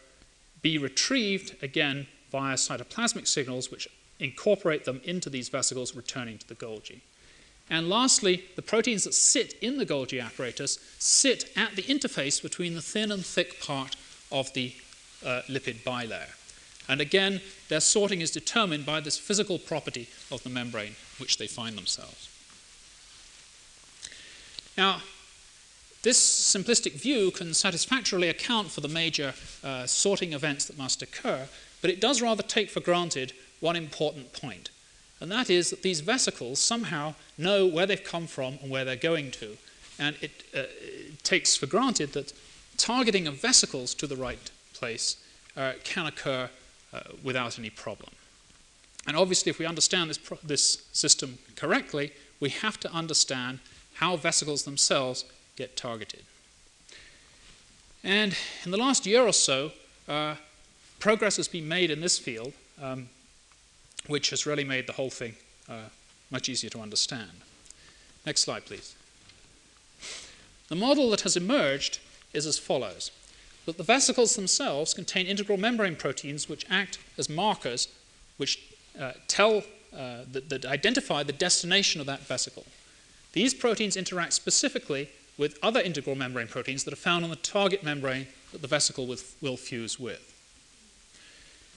be 0.61 0.77
retrieved 0.77 1.55
again 1.61 2.07
via 2.31 2.55
cytoplasmic 2.55 3.27
signals 3.27 3.71
which 3.71 3.87
incorporate 4.19 4.85
them 4.85 5.01
into 5.03 5.29
these 5.29 5.49
vesicles 5.49 5.95
returning 5.95 6.37
to 6.37 6.47
the 6.47 6.55
Golgi. 6.55 7.01
And 7.69 7.89
lastly, 7.89 8.45
the 8.55 8.61
proteins 8.61 9.03
that 9.03 9.13
sit 9.13 9.53
in 9.61 9.77
the 9.77 9.85
Golgi 9.85 10.23
apparatus 10.23 10.79
sit 10.99 11.51
at 11.55 11.75
the 11.75 11.83
interface 11.83 12.41
between 12.41 12.75
the 12.75 12.81
thin 12.81 13.11
and 13.11 13.25
thick 13.25 13.59
part 13.61 13.95
of 14.31 14.53
the 14.53 14.73
uh, 15.25 15.41
lipid 15.47 15.83
bilayer. 15.83 16.33
And 16.89 17.01
again, 17.01 17.41
their 17.67 17.81
sorting 17.81 18.21
is 18.21 18.31
determined 18.31 18.85
by 18.85 19.01
this 19.01 19.17
physical 19.17 19.59
property 19.59 20.07
of 20.31 20.43
the 20.43 20.49
membrane 20.49 20.95
which 21.19 21.37
they 21.37 21.47
find 21.47 21.77
themselves. 21.77 22.29
Now, 24.77 25.01
this 26.03 26.19
simplistic 26.19 26.93
view 26.93 27.31
can 27.31 27.53
satisfactorily 27.53 28.29
account 28.29 28.71
for 28.71 28.81
the 28.81 28.87
major 28.87 29.33
uh, 29.63 29.85
sorting 29.85 30.33
events 30.33 30.65
that 30.65 30.77
must 30.77 31.01
occur, 31.01 31.47
but 31.81 31.89
it 31.89 31.99
does 31.99 32.21
rather 32.21 32.43
take 32.43 32.69
for 32.69 32.79
granted 32.79 33.33
one 33.59 33.75
important 33.75 34.33
point, 34.33 34.69
and 35.19 35.31
that 35.31 35.49
is 35.49 35.69
that 35.71 35.81
these 35.81 36.01
vesicles 36.01 36.59
somehow 36.59 37.15
know 37.37 37.65
where 37.65 37.85
they've 37.85 38.03
come 38.03 38.27
from 38.27 38.59
and 38.61 38.69
where 38.69 38.85
they're 38.85 38.95
going 38.95 39.31
to. 39.31 39.57
And 39.99 40.15
it, 40.21 40.43
uh, 40.55 40.63
it 40.79 41.23
takes 41.23 41.55
for 41.55 41.65
granted 41.65 42.13
that 42.13 42.33
targeting 42.77 43.27
of 43.27 43.41
vesicles 43.41 43.95
to 43.95 44.05
the 44.05 44.15
right 44.15 44.51
place 44.73 45.17
uh, 45.55 45.73
can 45.83 46.05
occur 46.05 46.49
uh, 46.93 46.99
without 47.23 47.57
any 47.57 47.71
problem. 47.71 48.11
And 49.07 49.17
obviously, 49.17 49.49
if 49.49 49.57
we 49.57 49.65
understand 49.65 50.09
this, 50.09 50.19
this 50.43 50.83
system 50.91 51.39
correctly, 51.55 52.11
we 52.39 52.49
have 52.49 52.79
to 52.81 52.91
understand 52.91 53.59
how 53.95 54.17
vesicles 54.17 54.63
themselves 54.63 55.25
get 55.57 55.75
targeted. 55.75 56.23
And 58.03 58.37
in 58.63 58.71
the 58.71 58.77
last 58.77 59.05
year 59.05 59.23
or 59.23 59.33
so, 59.33 59.71
uh, 60.07 60.35
progress 60.99 61.35
has 61.35 61.47
been 61.47 61.67
made 61.67 61.91
in 61.91 61.99
this 61.99 62.17
field, 62.17 62.53
um, 62.81 63.09
which 64.07 64.29
has 64.29 64.45
really 64.45 64.63
made 64.63 64.87
the 64.87 64.93
whole 64.93 65.09
thing 65.09 65.35
uh, 65.67 65.89
much 66.31 66.47
easier 66.47 66.69
to 66.69 66.79
understand. 66.79 67.31
Next 68.25 68.41
slide, 68.41 68.65
please. 68.65 68.95
The 70.69 70.75
model 70.75 71.09
that 71.09 71.21
has 71.21 71.35
emerged 71.35 71.99
is 72.33 72.45
as 72.45 72.57
follows 72.57 73.11
that 73.65 73.77
the 73.77 73.83
vesicles 73.83 74.35
themselves 74.35 74.93
contain 74.93 75.25
integral 75.25 75.57
membrane 75.57 75.95
proteins 75.95 76.47
which 76.47 76.65
act 76.69 76.99
as 77.17 77.29
markers 77.29 77.89
which 78.37 78.73
uh, 78.99 79.11
tell, 79.27 79.63
uh, 79.93 80.19
that, 80.31 80.49
that 80.49 80.65
identify 80.65 81.23
the 81.23 81.33
destination 81.33 81.99
of 81.99 82.07
that 82.07 82.21
vesicle. 82.21 82.65
These 83.33 83.53
proteins 83.53 83.97
interact 83.97 84.33
specifically 84.33 85.09
with 85.37 85.57
other 85.61 85.79
integral 85.79 86.15
membrane 86.15 86.47
proteins 86.47 86.83
that 86.83 86.93
are 86.93 86.97
found 86.97 87.23
on 87.23 87.29
the 87.29 87.35
target 87.35 87.83
membrane 87.83 88.27
that 88.51 88.61
the 88.61 88.67
vesicle 88.67 89.05
with, 89.05 89.35
will 89.41 89.57
fuse 89.57 89.99
with. 89.99 90.33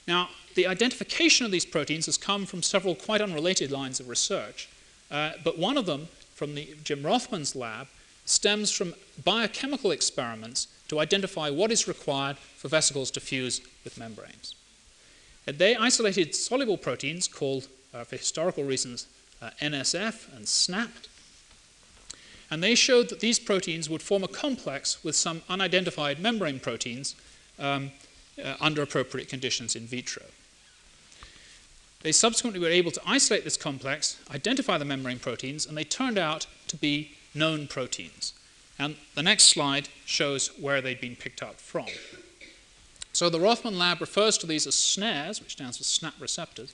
Now, 0.06 0.28
the 0.54 0.66
identification 0.66 1.46
of 1.46 1.52
these 1.52 1.66
proteins 1.66 2.06
has 2.06 2.16
come 2.16 2.46
from 2.46 2.62
several 2.62 2.94
quite 2.94 3.20
unrelated 3.20 3.70
lines 3.70 4.00
of 4.00 4.08
research, 4.08 4.68
uh, 5.10 5.32
but 5.44 5.58
one 5.58 5.76
of 5.76 5.86
them, 5.86 6.08
from 6.34 6.54
the, 6.54 6.74
Jim 6.82 7.02
Rothman's 7.02 7.54
lab, 7.54 7.86
stems 8.24 8.70
from 8.70 8.94
biochemical 9.24 9.90
experiments 9.90 10.68
to 10.88 10.98
identify 10.98 11.50
what 11.50 11.70
is 11.70 11.86
required 11.86 12.38
for 12.38 12.68
vesicles 12.68 13.10
to 13.12 13.20
fuse 13.20 13.60
with 13.84 13.98
membranes. 13.98 14.54
And 15.46 15.58
they 15.58 15.76
isolated 15.76 16.34
soluble 16.34 16.76
proteins 16.76 17.28
called, 17.28 17.68
uh, 17.94 18.04
for 18.04 18.16
historical 18.16 18.64
reasons, 18.64 19.06
uh, 19.42 19.50
NSF 19.60 20.34
and 20.36 20.46
SNAP, 20.46 20.90
and 22.50 22.62
they 22.62 22.74
showed 22.74 23.08
that 23.08 23.20
these 23.20 23.38
proteins 23.38 23.88
would 23.88 24.02
form 24.02 24.24
a 24.24 24.28
complex 24.28 25.02
with 25.04 25.14
some 25.14 25.42
unidentified 25.48 26.18
membrane 26.18 26.58
proteins 26.58 27.14
um, 27.58 27.92
uh, 28.42 28.54
under 28.60 28.82
appropriate 28.82 29.28
conditions 29.28 29.76
in 29.76 29.86
vitro. 29.86 30.24
They 32.02 32.12
subsequently 32.12 32.60
were 32.60 32.68
able 32.68 32.90
to 32.92 33.00
isolate 33.06 33.44
this 33.44 33.58
complex, 33.58 34.18
identify 34.34 34.78
the 34.78 34.84
membrane 34.84 35.18
proteins, 35.18 35.66
and 35.66 35.76
they 35.76 35.84
turned 35.84 36.18
out 36.18 36.46
to 36.68 36.76
be 36.76 37.12
known 37.34 37.66
proteins. 37.66 38.32
And 38.78 38.96
the 39.14 39.22
next 39.22 39.44
slide 39.44 39.90
shows 40.06 40.48
where 40.58 40.80
they'd 40.80 41.00
been 41.00 41.16
picked 41.16 41.42
up 41.42 41.60
from. 41.60 41.86
So 43.12 43.28
the 43.28 43.40
Rothman 43.40 43.78
lab 43.78 44.00
refers 44.00 44.38
to 44.38 44.46
these 44.46 44.66
as 44.66 44.74
snares, 44.74 45.40
which 45.40 45.52
stands 45.52 45.76
for 45.76 45.84
SNAP 45.84 46.14
receptors. 46.18 46.72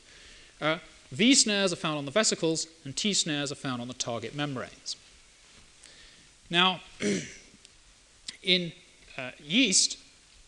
Uh, 0.60 0.78
v 1.10 1.34
snares 1.34 1.72
are 1.72 1.76
found 1.76 1.98
on 1.98 2.04
the 2.04 2.10
vesicles, 2.12 2.68
and 2.84 2.96
T 2.96 3.12
snares 3.12 3.50
are 3.50 3.56
found 3.56 3.82
on 3.82 3.88
the 3.88 3.94
target 3.94 4.34
membranes. 4.34 4.96
Now, 6.50 6.80
in 8.42 8.72
uh, 9.18 9.30
yeast, 9.42 9.98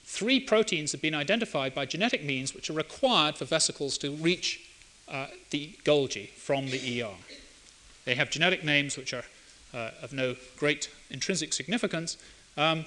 three 0.05 0.41
proteins 0.41 0.93
have 0.93 1.03
been 1.03 1.15
identified 1.15 1.75
by 1.75 1.87
genetic 1.87 2.25
means 2.25 2.55
which 2.55 2.71
are 2.71 2.75
required 2.75 3.37
for 3.37 3.45
vesicles 3.45 3.99
to 3.99 4.11
reach 4.11 4.61
uh, 5.09 5.27
the 5.51 5.71
Golgi 5.85 6.29
from 6.31 6.67
the 6.71 7.03
ER. 7.03 7.15
They 8.05 8.15
have 8.15 8.31
genetic 8.31 8.65
names 8.65 8.97
which 8.97 9.13
are 9.13 9.25
uh, 9.75 9.91
of 10.03 10.13
no 10.13 10.37
great 10.57 10.91
intrinsic 11.11 11.53
significance, 11.53 12.17
um, 12.57 12.87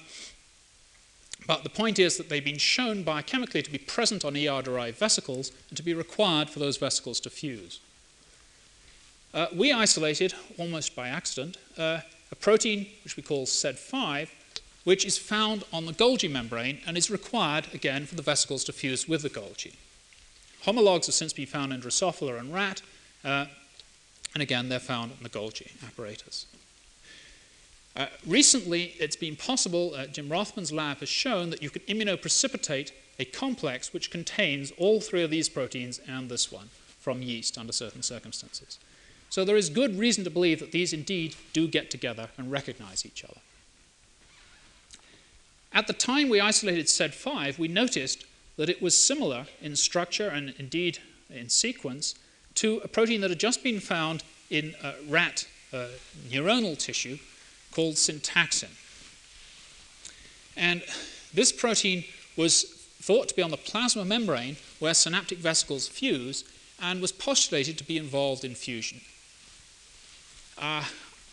but 1.47 1.63
the 1.63 1.69
point 1.69 1.99
is 1.99 2.17
that 2.17 2.29
they've 2.29 2.43
been 2.43 2.57
shown 2.57 3.03
biochemically 3.03 3.63
to 3.63 3.71
be 3.71 3.77
present 3.77 4.23
on 4.23 4.35
ER 4.35 4.61
derived 4.61 4.97
vesicles 4.97 5.51
and 5.69 5.77
to 5.77 5.83
be 5.83 5.93
required 5.93 6.49
for 6.49 6.59
those 6.59 6.77
vesicles 6.77 7.19
to 7.19 7.29
fuse. 7.29 7.79
Uh, 9.33 9.47
we 9.55 9.71
isolated, 9.71 10.33
almost 10.57 10.95
by 10.95 11.07
accident, 11.07 11.57
uh, 11.77 12.01
a 12.31 12.35
protein 12.35 12.87
which 13.03 13.17
we 13.17 13.23
call 13.23 13.45
SED5, 13.45 14.29
which 14.83 15.05
is 15.05 15.17
found 15.17 15.63
on 15.71 15.85
the 15.85 15.93
Golgi 15.93 16.29
membrane 16.29 16.79
and 16.87 16.97
is 16.97 17.11
required, 17.11 17.67
again, 17.73 18.05
for 18.05 18.15
the 18.15 18.21
vesicles 18.21 18.63
to 18.65 18.73
fuse 18.73 19.07
with 19.07 19.21
the 19.21 19.29
Golgi. 19.29 19.75
Homologs 20.63 21.07
have 21.07 21.15
since 21.15 21.33
been 21.33 21.45
found 21.45 21.73
in 21.73 21.81
Drosophila 21.81 22.39
and 22.39 22.53
rat, 22.53 22.81
uh, 23.23 23.45
and 24.33 24.41
again, 24.41 24.69
they're 24.69 24.79
found 24.79 25.11
in 25.17 25.23
the 25.23 25.29
Golgi 25.29 25.71
apparatus. 25.85 26.45
Uh, 27.95 28.05
recently, 28.25 28.93
it's 28.99 29.17
been 29.17 29.35
possible, 29.35 29.93
uh, 29.95 30.05
Jim 30.05 30.29
Rothman's 30.29 30.71
lab 30.71 30.99
has 30.99 31.09
shown 31.09 31.49
that 31.49 31.61
you 31.61 31.69
can 31.69 31.81
immunoprecipitate 31.83 32.91
a 33.19 33.25
complex 33.25 33.93
which 33.93 34.09
contains 34.09 34.71
all 34.77 35.01
three 35.01 35.23
of 35.23 35.29
these 35.29 35.49
proteins 35.49 35.99
and 36.07 36.29
this 36.29 36.51
one 36.51 36.69
from 36.99 37.21
yeast 37.21 37.57
under 37.57 37.73
certain 37.73 38.01
circumstances. 38.01 38.79
So 39.31 39.45
there 39.45 39.55
is 39.55 39.69
good 39.69 39.97
reason 39.97 40.25
to 40.25 40.29
believe 40.29 40.59
that 40.59 40.73
these 40.73 40.91
indeed 40.91 41.37
do 41.53 41.65
get 41.65 41.89
together 41.89 42.27
and 42.37 42.51
recognize 42.51 43.05
each 43.05 43.23
other. 43.23 43.39
At 45.71 45.87
the 45.87 45.93
time 45.93 46.27
we 46.27 46.41
isolated 46.41 46.87
SED5, 46.87 47.57
we 47.57 47.69
noticed 47.69 48.25
that 48.57 48.67
it 48.67 48.81
was 48.81 48.97
similar 48.97 49.45
in 49.61 49.77
structure 49.77 50.27
and 50.27 50.53
indeed 50.59 50.99
in 51.29 51.47
sequence 51.47 52.13
to 52.55 52.81
a 52.83 52.89
protein 52.89 53.21
that 53.21 53.29
had 53.29 53.39
just 53.39 53.63
been 53.63 53.79
found 53.79 54.21
in 54.49 54.75
rat 55.07 55.47
uh, 55.71 55.87
neuronal 56.29 56.77
tissue 56.77 57.17
called 57.71 57.95
syntaxin. 57.95 58.67
And 60.57 60.83
this 61.33 61.53
protein 61.53 62.03
was 62.35 62.63
thought 62.99 63.29
to 63.29 63.35
be 63.35 63.41
on 63.41 63.51
the 63.51 63.55
plasma 63.55 64.03
membrane 64.03 64.57
where 64.79 64.93
synaptic 64.93 65.37
vesicles 65.37 65.87
fuse 65.87 66.43
and 66.81 67.01
was 67.01 67.13
postulated 67.13 67.77
to 67.77 67.85
be 67.85 67.97
involved 67.97 68.43
in 68.43 68.55
fusion. 68.55 68.99
Uh, 70.57 70.83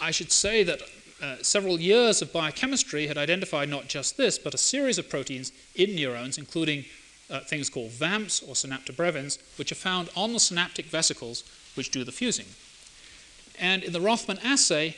I 0.00 0.10
should 0.10 0.32
say 0.32 0.62
that 0.64 0.82
uh, 1.20 1.36
several 1.42 1.80
years 1.80 2.22
of 2.22 2.32
biochemistry 2.32 3.06
had 3.06 3.18
identified 3.18 3.68
not 3.68 3.88
just 3.88 4.16
this, 4.16 4.38
but 4.38 4.54
a 4.54 4.58
series 4.58 4.98
of 4.98 5.08
proteins 5.08 5.52
in 5.74 5.96
neurons, 5.96 6.38
including 6.38 6.84
uh, 7.30 7.40
things 7.40 7.68
called 7.68 7.90
VAMPs 7.90 8.42
or 8.42 8.54
synaptobrevins, 8.54 9.38
which 9.58 9.72
are 9.72 9.76
found 9.76 10.08
on 10.16 10.32
the 10.32 10.40
synaptic 10.40 10.86
vesicles 10.86 11.44
which 11.74 11.90
do 11.90 12.04
the 12.04 12.12
fusing. 12.12 12.46
And 13.58 13.82
in 13.82 13.92
the 13.92 14.00
Rothman 14.00 14.38
assay, 14.44 14.96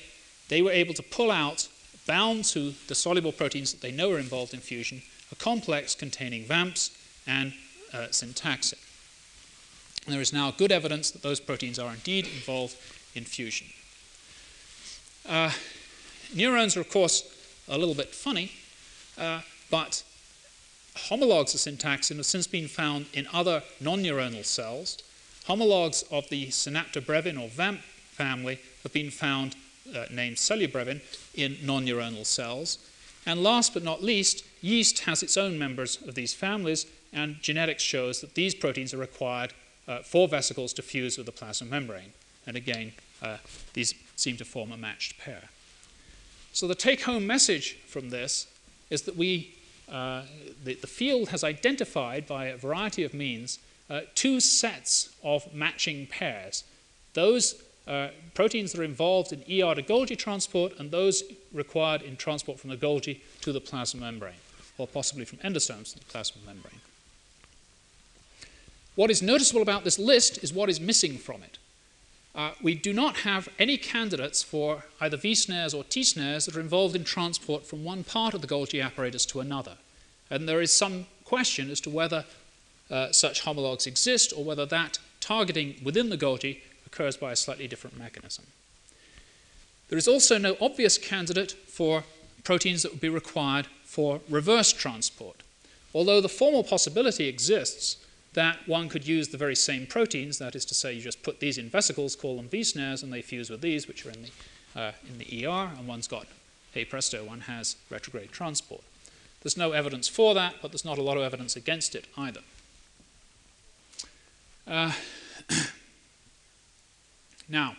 they 0.49 0.62
were 0.62 0.71
able 0.71 0.95
to 0.95 1.03
pull 1.03 1.31
out, 1.31 1.68
bound 2.07 2.45
to 2.47 2.75
the 2.89 2.95
soluble 2.95 3.33
proteins 3.33 3.73
that 3.73 3.81
they 3.81 3.93
know 3.93 4.12
are 4.12 4.18
involved 4.18 4.53
in 4.53 4.61
fusion, 4.61 5.03
a 5.33 5.37
complex 5.37 5.95
containing 5.95 6.45
VAMPs 6.45 6.91
and 7.27 7.55
uh, 7.93 8.09
syntaxin. 8.11 8.79
There 10.07 10.21
is 10.21 10.33
now 10.33 10.51
good 10.51 10.73
evidence 10.73 11.11
that 11.11 11.23
those 11.23 11.41
proteins 11.41 11.79
are 11.79 11.93
indeed 11.93 12.27
involved 12.27 12.77
in 13.14 13.25
fusion. 13.25 13.68
Uh, 15.31 15.53
neurons 16.35 16.76
are, 16.76 16.81
of 16.81 16.91
course, 16.91 17.22
a 17.68 17.78
little 17.78 17.95
bit 17.95 18.09
funny, 18.09 18.51
uh, 19.16 19.41
but 19.70 20.03
homologs 20.97 21.55
of 21.55 21.61
syntaxin 21.61 22.16
have 22.16 22.26
since 22.26 22.49
been 22.49 22.66
found 22.66 23.07
in 23.14 23.28
other 23.33 23.62
non 23.81 24.03
neuronal 24.03 24.45
cells. 24.45 24.99
Homologs 25.47 26.03
of 26.11 26.28
the 26.31 26.49
synaptobrevin 26.49 27.41
or 27.41 27.49
VAMP 27.49 27.81
family 27.81 28.59
have 28.83 28.93
been 28.93 29.11
found, 29.11 29.55
uh, 29.95 30.07
named 30.11 30.37
cellubrevin, 30.37 31.01
in 31.35 31.57
non 31.62 31.87
neuronal 31.87 32.26
cells. 32.26 32.78
And 33.24 33.41
last 33.41 33.72
but 33.72 33.85
not 33.85 34.03
least, 34.03 34.45
yeast 34.61 35.01
has 35.01 35.22
its 35.22 35.37
own 35.37 35.57
members 35.57 36.03
of 36.03 36.16
these 36.16 36.35
families, 36.35 36.87
and 37.12 37.41
genetics 37.41 37.85
shows 37.85 38.20
that 38.20 38.35
these 38.35 38.55
proteins 38.57 38.93
are 38.93 38.99
required 38.99 39.53
uh, 39.87 40.01
for 40.01 40.26
vesicles 40.26 40.72
to 40.72 40.83
fuse 40.83 41.16
with 41.16 41.26
the 41.26 41.33
plasma 41.33 41.68
membrane. 41.68 42.14
And 42.49 42.57
again, 42.57 42.95
uh, 43.23 43.37
these 43.75 43.95
seem 44.16 44.37
to 44.37 44.45
form 44.45 44.73
a 44.73 44.77
matched 44.77 45.18
pair. 45.18 45.45
So 46.53 46.66
the 46.66 46.75
take 46.75 47.03
home 47.03 47.27
message 47.27 47.79
from 47.87 48.11
this 48.11 48.47
is 48.91 49.03
that 49.03 49.16
we, 49.16 49.55
uh, 49.91 50.23
the, 50.64 50.75
the, 50.75 50.87
field 50.87 51.29
has 51.29 51.45
identified 51.45 52.27
by 52.27 52.47
a 52.47 52.57
variety 52.57 53.05
of 53.05 53.14
means 53.14 53.59
uh, 53.89 54.01
two 54.14 54.41
sets 54.41 55.14
of 55.23 55.53
matching 55.55 56.07
pairs. 56.07 56.64
Those 57.14 57.62
uh, 57.87 58.09
proteins 58.35 58.73
that 58.73 58.81
are 58.81 58.85
involved 58.85 59.33
in 59.33 59.41
ER 59.41 59.75
to 59.75 59.83
Golgi 59.83 60.16
transport 60.16 60.79
and 60.79 60.91
those 60.91 61.23
required 61.53 62.03
in 62.03 62.16
transport 62.16 62.59
from 62.59 62.71
the 62.71 62.77
Golgi 62.77 63.21
to 63.43 63.53
the 63.53 63.61
plasma 63.61 64.01
membrane, 64.01 64.35
or 64.77 64.87
possibly 64.87 65.25
from 65.25 65.39
endosomes 65.39 65.93
to 65.93 65.99
the 65.99 66.05
plasma 66.05 66.43
membrane. 66.47 66.81
What 68.97 69.11
is 69.11 69.23
noticeable 69.23 69.62
about 69.62 69.85
this 69.85 69.99
list 69.99 70.43
is 70.45 70.53
what 70.53 70.68
is 70.68 70.81
missing 70.81 71.16
from 71.16 71.43
it. 71.43 71.59
Uh, 72.35 72.53
we 72.62 72.74
do 72.74 72.93
not 72.93 73.18
have 73.18 73.49
any 73.59 73.76
candidates 73.76 74.43
for 74.43 74.85
either 75.01 75.16
V 75.16 75.35
snares 75.35 75.74
or 75.74 75.83
T 75.85 76.05
snares 76.05 76.47
that 76.47 76.57
are 76.57 76.61
involved 76.61 76.95
in 76.95 77.05
transport 77.05 77.66
from 77.66 77.83
one 77.85 78.05
part 78.05 78.35
of 78.35 78.41
the 78.41 78.47
Golgi 78.47 78.85
apparatus 78.85 79.26
to 79.26 79.41
another. 79.41 79.76
And 80.31 80.49
there 80.49 80.61
is 80.61 80.72
some 80.72 81.07
question 81.24 81.70
as 81.70 81.81
to 81.81 81.91
whether 81.91 82.24
uh, 82.91 83.12
such 83.12 83.41
homologs 83.41 83.87
exist 83.87 84.33
or 84.37 84.45
whether 84.45 84.64
that 84.66 84.99
targeting 85.20 85.76
within 85.83 86.09
the 86.09 86.16
Golgi 86.16 86.59
occurs 86.87 87.16
by 87.16 87.33
a 87.33 87.37
slightly 87.37 87.66
different 87.66 87.99
mechanism. 87.99 88.47
There 89.89 89.99
is 89.99 90.09
also 90.09 90.39
no 90.39 90.57
obvious 90.61 90.99
candidate 90.99 91.53
for 91.53 92.05
proteins 92.45 92.83
that 92.83 92.93
would 92.93 93.01
be 93.01 93.09
required 93.09 93.66
for 93.85 94.20
reverse 94.28 94.72
transport. 94.72 95.43
Although 95.93 96.20
the 96.20 96.28
formal 96.28 96.62
possibility 96.62 97.26
exists 97.26 97.97
that 98.35 98.59
one 98.66 98.89
could 98.89 99.07
use 99.07 99.28
the 99.28 99.37
very 99.37 99.57
same 99.57 99.87
proteins, 99.87 100.39
that 100.39 100.55
is 100.55 100.64
to 100.66 100.74
say, 100.74 100.93
you 100.93 101.01
just 101.01 101.22
put 101.22 101.41
these 101.41 101.59
in 101.59 101.68
vesicles, 101.68 102.14
call 102.14 102.37
them 102.37 102.49
V 102.49 102.62
snares, 102.62 103.03
and 103.03 103.12
they 103.12 103.22
fuse 103.22 103.51
with 103.51 103.61
these, 103.61 103.89
which 103.89 104.07
are 104.07 104.11
in 104.11 104.22
the, 104.22 104.81
uh, 104.81 104.93
in 105.09 105.18
the 105.18 105.47
ER, 105.47 105.70
and 105.76 105.89
one's 105.89 106.07
got, 106.07 106.26
hey 106.72 106.85
presto, 106.85 107.24
one 107.24 107.41
has 107.43 107.76
retrograde 107.91 108.31
transport. 108.31 108.83
There's 109.43 109.57
no 109.57 109.72
evidence 109.72 110.07
for 110.07 110.35
that, 110.35 110.57
but 110.62 110.70
there's 110.70 110.85
not 110.85 110.99
a 110.99 111.03
lot 111.03 111.16
of 111.16 111.22
evidence 111.22 111.57
against 111.57 111.95
it 111.95 112.07
either. 112.16 112.41
Uh, 114.66 114.93
now, 117.49 117.74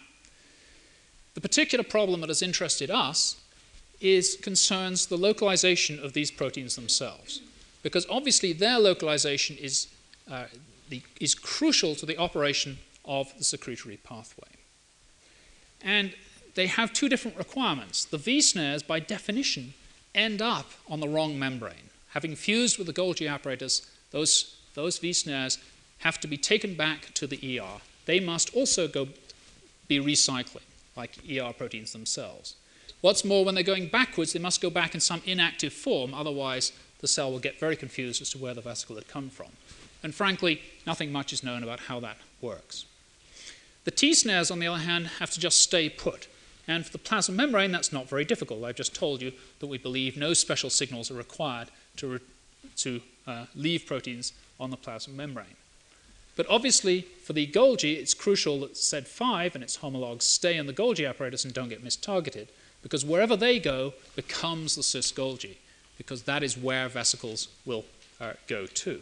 the 1.33 1.41
particular 1.41 1.83
problem 1.83 2.21
that 2.21 2.29
has 2.29 2.41
interested 2.41 2.91
us 2.91 3.39
is 4.01 4.35
concerns 4.41 5.05
the 5.05 5.17
localization 5.17 6.03
of 6.03 6.13
these 6.13 6.31
proteins 6.31 6.75
themselves. 6.75 7.41
Because 7.83 8.05
obviously 8.09 8.51
their 8.51 8.79
localization 8.79 9.55
is 9.57 9.87
uh, 10.31 10.45
the, 10.89 11.01
is 11.19 11.35
crucial 11.35 11.93
to 11.95 12.05
the 12.05 12.17
operation 12.17 12.79
of 13.05 13.37
the 13.37 13.43
secretory 13.43 13.97
pathway. 13.97 14.47
And 15.81 16.13
they 16.55 16.67
have 16.67 16.93
two 16.93 17.09
different 17.09 17.37
requirements. 17.37 18.05
The 18.05 18.17
V 18.17 18.41
snares, 18.41 18.83
by 18.83 18.99
definition, 18.99 19.73
end 20.15 20.41
up 20.41 20.71
on 20.87 20.99
the 20.99 21.07
wrong 21.07 21.37
membrane. 21.37 21.89
Having 22.09 22.35
fused 22.35 22.77
with 22.77 22.87
the 22.87 22.93
Golgi 22.93 23.29
apparatus, 23.31 23.89
those, 24.11 24.57
those 24.73 24.97
V 24.99 25.13
snares 25.13 25.57
have 25.99 26.19
to 26.19 26.27
be 26.27 26.37
taken 26.37 26.75
back 26.75 27.13
to 27.13 27.27
the 27.27 27.59
ER. 27.59 27.81
They 28.05 28.19
must 28.19 28.53
also 28.55 28.87
go 28.87 29.07
be 29.87 29.99
recycling, 29.99 30.67
like 30.95 31.17
ER 31.29 31.53
proteins 31.53 31.93
themselves. 31.93 32.55
What's 33.01 33.25
more, 33.25 33.43
when 33.43 33.55
they're 33.55 33.63
going 33.63 33.87
backwards, 33.87 34.33
they 34.33 34.39
must 34.39 34.61
go 34.61 34.69
back 34.69 34.93
in 34.93 35.01
some 35.01 35.21
inactive 35.25 35.73
form, 35.73 36.13
otherwise, 36.13 36.71
the 37.01 37.07
cell 37.07 37.31
will 37.31 37.39
get 37.39 37.59
very 37.59 37.75
confused 37.75 38.21
as 38.21 38.29
to 38.29 38.37
where 38.37 38.53
the 38.53 38.61
vesicle 38.61 38.95
had 38.95 39.07
come 39.07 39.29
from. 39.29 39.47
And 40.03 40.15
frankly, 40.15 40.61
nothing 40.87 41.11
much 41.11 41.33
is 41.33 41.43
known 41.43 41.63
about 41.63 41.81
how 41.81 41.99
that 41.99 42.17
works. 42.41 42.85
The 43.83 43.91
T 43.91 44.13
snares, 44.13 44.51
on 44.51 44.59
the 44.59 44.67
other 44.67 44.83
hand, 44.83 45.07
have 45.19 45.31
to 45.31 45.39
just 45.39 45.59
stay 45.59 45.89
put. 45.89 46.27
And 46.67 46.85
for 46.85 46.91
the 46.91 46.97
plasma 46.99 47.35
membrane, 47.35 47.71
that's 47.71 47.91
not 47.91 48.07
very 48.07 48.23
difficult. 48.23 48.63
I've 48.63 48.75
just 48.75 48.95
told 48.95 49.21
you 49.21 49.31
that 49.59 49.67
we 49.67 49.77
believe 49.77 50.15
no 50.15 50.33
special 50.33 50.69
signals 50.69 51.09
are 51.09 51.15
required 51.15 51.69
to, 51.97 52.07
re- 52.07 52.19
to 52.77 53.01
uh, 53.25 53.45
leave 53.55 53.85
proteins 53.85 54.33
on 54.59 54.69
the 54.69 54.77
plasma 54.77 55.13
membrane. 55.13 55.55
But 56.35 56.45
obviously, 56.49 57.01
for 57.01 57.33
the 57.33 57.47
Golgi, 57.47 57.97
it's 57.97 58.13
crucial 58.13 58.61
that 58.61 58.75
SED5 58.75 59.55
and 59.55 59.63
its 59.63 59.77
homologs 59.77 60.25
stay 60.25 60.57
in 60.57 60.67
the 60.67 60.73
Golgi 60.73 61.07
apparatus 61.07 61.43
and 61.43 61.53
don't 61.53 61.69
get 61.69 61.83
mistargeted, 61.83 62.47
because 62.81 63.03
wherever 63.03 63.35
they 63.35 63.59
go 63.59 63.93
becomes 64.15 64.75
the 64.75 64.83
cis 64.83 65.11
Golgi, 65.11 65.57
because 66.01 66.23
that 66.23 66.41
is 66.41 66.57
where 66.57 66.89
vesicles 66.89 67.47
will 67.63 67.85
uh, 68.19 68.33
go 68.47 68.65
to. 68.65 68.99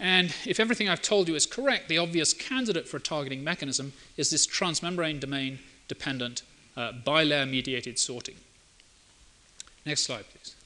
And 0.00 0.34
if 0.44 0.58
everything 0.58 0.88
I've 0.88 1.02
told 1.02 1.28
you 1.28 1.36
is 1.36 1.46
correct, 1.46 1.88
the 1.88 1.98
obvious 1.98 2.32
candidate 2.34 2.88
for 2.88 2.96
a 2.96 3.00
targeting 3.00 3.44
mechanism 3.44 3.92
is 4.16 4.28
this 4.28 4.44
transmembrane 4.44 5.20
domain 5.20 5.60
dependent 5.86 6.42
uh, 6.76 6.92
bilayer 7.06 7.48
mediated 7.48 7.96
sorting. 7.96 8.34
Next 9.86 10.02
slide, 10.02 10.24
please. 10.32 10.56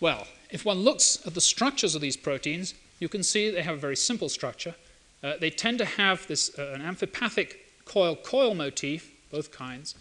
Well, 0.00 0.26
if 0.50 0.64
one 0.64 0.80
looks 0.80 1.24
at 1.24 1.34
the 1.34 1.40
structures 1.40 1.94
of 1.94 2.00
these 2.00 2.16
proteins, 2.16 2.74
you 2.98 3.08
can 3.08 3.22
see 3.22 3.50
they 3.50 3.62
have 3.62 3.76
a 3.76 3.86
very 3.88 3.96
simple 3.96 4.28
structure. 4.28 4.74
Uh, 5.22 5.34
they 5.40 5.50
tend 5.50 5.78
to 5.78 5.84
have 5.84 6.26
this 6.26 6.58
uh, 6.58 6.72
an 6.74 6.82
amphipathic 6.82 7.54
coil-coil 7.84 8.54
motif, 8.54 9.12
both 9.30 9.52
kinds, 9.52 9.94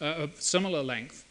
uh, 0.00 0.04
of 0.04 0.40
similar 0.40 0.82
length, 0.82 1.24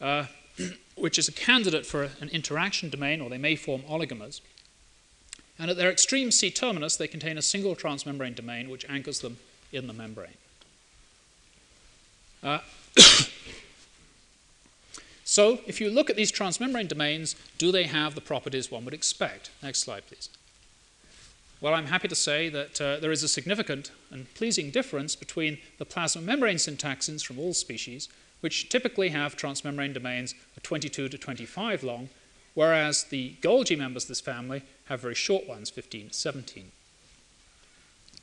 uh, 0.00 0.26
which 0.96 1.18
is 1.18 1.28
a 1.28 1.32
candidate 1.32 1.86
for 1.86 2.10
an 2.20 2.28
interaction 2.30 2.90
domain, 2.90 3.20
or 3.20 3.30
they 3.30 3.38
may 3.38 3.56
form 3.56 3.82
oligomers. 3.82 4.40
And 5.58 5.70
at 5.70 5.76
their 5.76 5.90
extreme 5.90 6.30
C 6.30 6.50
terminus, 6.50 6.96
they 6.96 7.08
contain 7.08 7.38
a 7.38 7.42
single 7.42 7.74
transmembrane 7.74 8.34
domain 8.34 8.68
which 8.68 8.84
anchors 8.88 9.20
them 9.20 9.38
in 9.72 9.86
the 9.86 9.92
membrane. 9.92 10.36
Uh, 12.42 12.58
so, 15.24 15.60
if 15.66 15.80
you 15.80 15.90
look 15.90 16.10
at 16.10 16.16
these 16.16 16.30
transmembrane 16.30 16.88
domains, 16.88 17.36
do 17.58 17.72
they 17.72 17.84
have 17.84 18.14
the 18.14 18.20
properties 18.20 18.70
one 18.70 18.84
would 18.84 18.94
expect? 18.94 19.50
Next 19.62 19.80
slide, 19.80 20.06
please. 20.06 20.28
Well, 21.60 21.72
I'm 21.72 21.86
happy 21.86 22.08
to 22.08 22.14
say 22.14 22.50
that 22.50 22.80
uh, 22.80 23.00
there 23.00 23.10
is 23.10 23.22
a 23.22 23.28
significant 23.28 23.90
and 24.10 24.32
pleasing 24.34 24.70
difference 24.70 25.16
between 25.16 25.58
the 25.78 25.86
plasma 25.86 26.20
membrane 26.20 26.56
syntaxins 26.56 27.24
from 27.24 27.38
all 27.38 27.54
species, 27.54 28.10
which 28.40 28.68
typically 28.68 29.10
have 29.10 29.36
transmembrane 29.36 29.94
domains 29.94 30.34
of 30.56 30.62
22 30.62 31.08
to 31.08 31.18
25 31.18 31.82
long, 31.82 32.08
whereas 32.54 33.04
the 33.04 33.34
Golgi 33.40 33.76
members 33.76 34.04
of 34.04 34.08
this 34.08 34.20
family 34.20 34.62
have 34.86 35.00
very 35.00 35.14
short 35.14 35.48
ones, 35.48 35.70
15 35.70 36.08
to 36.08 36.14
17. 36.14 36.70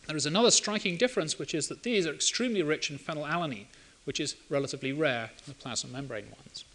There 0.07 0.15
is 0.17 0.25
another 0.25 0.51
striking 0.51 0.97
difference, 0.97 1.39
which 1.39 1.53
is 1.53 1.67
that 1.69 1.83
these 1.83 2.05
are 2.05 2.13
extremely 2.13 2.61
rich 2.61 2.91
in 2.91 2.99
phenylalanine, 2.99 3.65
which 4.03 4.19
is 4.19 4.35
relatively 4.49 4.91
rare 4.91 5.31
in 5.45 5.53
the 5.53 5.53
plasma 5.53 5.89
membrane 5.91 6.25
ones. 6.25 6.65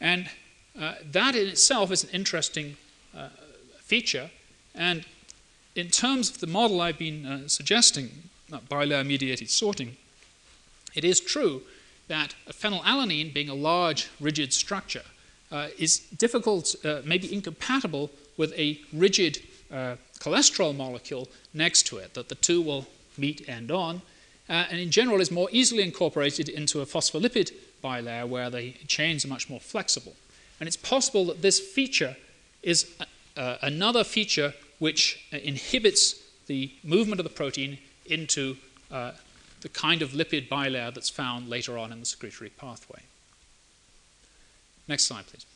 And 0.00 0.30
uh, 0.78 0.94
that 1.04 1.36
in 1.36 1.48
itself 1.48 1.90
is 1.92 2.02
an 2.02 2.10
interesting 2.10 2.76
uh, 3.16 3.28
feature. 3.78 4.30
And 4.74 5.04
in 5.74 5.88
terms 5.88 6.30
of 6.30 6.40
the 6.40 6.46
model 6.46 6.80
I've 6.80 6.98
been 6.98 7.26
uh, 7.26 7.48
suggesting, 7.48 8.10
bilayer 8.50 9.06
mediated 9.06 9.50
sorting, 9.50 9.96
it 10.94 11.04
is 11.04 11.20
true 11.20 11.62
that 12.12 12.34
a 12.46 12.52
phenylalanine, 12.52 13.32
being 13.32 13.48
a 13.48 13.54
large 13.54 14.10
rigid 14.20 14.52
structure, 14.52 15.02
uh, 15.50 15.68
is 15.78 16.00
difficult, 16.18 16.74
uh, 16.84 17.00
maybe 17.04 17.32
incompatible 17.32 18.10
with 18.36 18.52
a 18.58 18.78
rigid 18.92 19.38
uh, 19.72 19.96
cholesterol 20.18 20.76
molecule 20.76 21.26
next 21.54 21.86
to 21.86 21.96
it, 21.96 22.12
that 22.12 22.28
the 22.28 22.34
two 22.34 22.60
will 22.60 22.86
meet 23.16 23.48
end 23.48 23.70
on, 23.70 24.02
uh, 24.48 24.66
and 24.70 24.78
in 24.78 24.90
general 24.90 25.22
is 25.22 25.30
more 25.30 25.48
easily 25.52 25.82
incorporated 25.82 26.50
into 26.50 26.82
a 26.82 26.86
phospholipid 26.86 27.50
bilayer 27.82 28.28
where 28.28 28.50
the 28.50 28.72
chains 28.86 29.24
are 29.24 29.28
much 29.28 29.48
more 29.48 29.60
flexible. 29.60 30.14
And 30.60 30.66
it's 30.66 30.76
possible 30.76 31.24
that 31.26 31.40
this 31.40 31.58
feature 31.58 32.16
is 32.62 32.94
uh, 33.36 33.56
another 33.62 34.04
feature 34.04 34.52
which 34.78 35.24
uh, 35.32 35.38
inhibits 35.38 36.22
the 36.46 36.72
movement 36.84 37.20
of 37.20 37.24
the 37.24 37.30
protein 37.30 37.78
into 38.04 38.56
uh, 38.90 39.12
the 39.62 39.68
kind 39.68 40.02
of 40.02 40.10
lipid 40.10 40.48
bilayer 40.48 40.92
that's 40.92 41.08
found 41.08 41.48
later 41.48 41.78
on 41.78 41.92
in 41.92 42.00
the 42.00 42.06
secretory 42.06 42.50
pathway. 42.50 43.00
Next 44.88 45.04
slide, 45.04 45.26
please. 45.26 45.46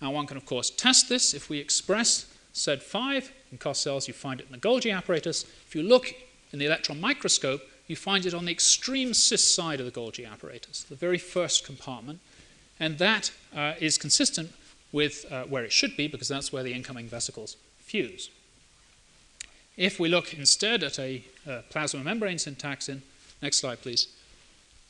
Now, 0.00 0.10
one 0.10 0.26
can, 0.26 0.36
of 0.36 0.44
course, 0.44 0.70
test 0.70 1.08
this. 1.08 1.32
If 1.32 1.48
we 1.48 1.58
express 1.58 2.26
SED5 2.54 3.30
in 3.52 3.58
COS 3.58 3.78
cells, 3.78 4.08
you 4.08 4.14
find 4.14 4.40
it 4.40 4.46
in 4.46 4.52
the 4.52 4.58
Golgi 4.58 4.94
apparatus. 4.94 5.44
If 5.66 5.74
you 5.74 5.82
look 5.82 6.14
in 6.52 6.58
the 6.58 6.66
electron 6.66 7.00
microscope, 7.00 7.62
you 7.86 7.96
find 7.96 8.26
it 8.26 8.34
on 8.34 8.46
the 8.46 8.52
extreme 8.52 9.14
cis 9.14 9.44
side 9.44 9.78
of 9.78 9.86
the 9.86 9.92
Golgi 9.92 10.30
apparatus, 10.30 10.82
the 10.82 10.94
very 10.94 11.18
first 11.18 11.64
compartment. 11.64 12.20
And 12.80 12.98
that 12.98 13.30
uh, 13.54 13.74
is 13.78 13.96
consistent 13.96 14.52
with 14.92 15.24
uh, 15.30 15.44
where 15.44 15.64
it 15.64 15.72
should 15.72 15.96
be, 15.96 16.08
because 16.08 16.28
that's 16.28 16.52
where 16.52 16.62
the 16.62 16.72
incoming 16.72 17.06
vesicles 17.06 17.56
fuse. 17.78 18.30
If 19.76 20.00
we 20.00 20.08
look 20.08 20.32
instead 20.32 20.82
at 20.82 20.98
a 20.98 21.24
uh, 21.48 21.60
plasma 21.70 22.02
membrane 22.02 22.38
syntaxin, 22.38 23.02
next 23.42 23.58
slide 23.58 23.82
please, 23.82 24.08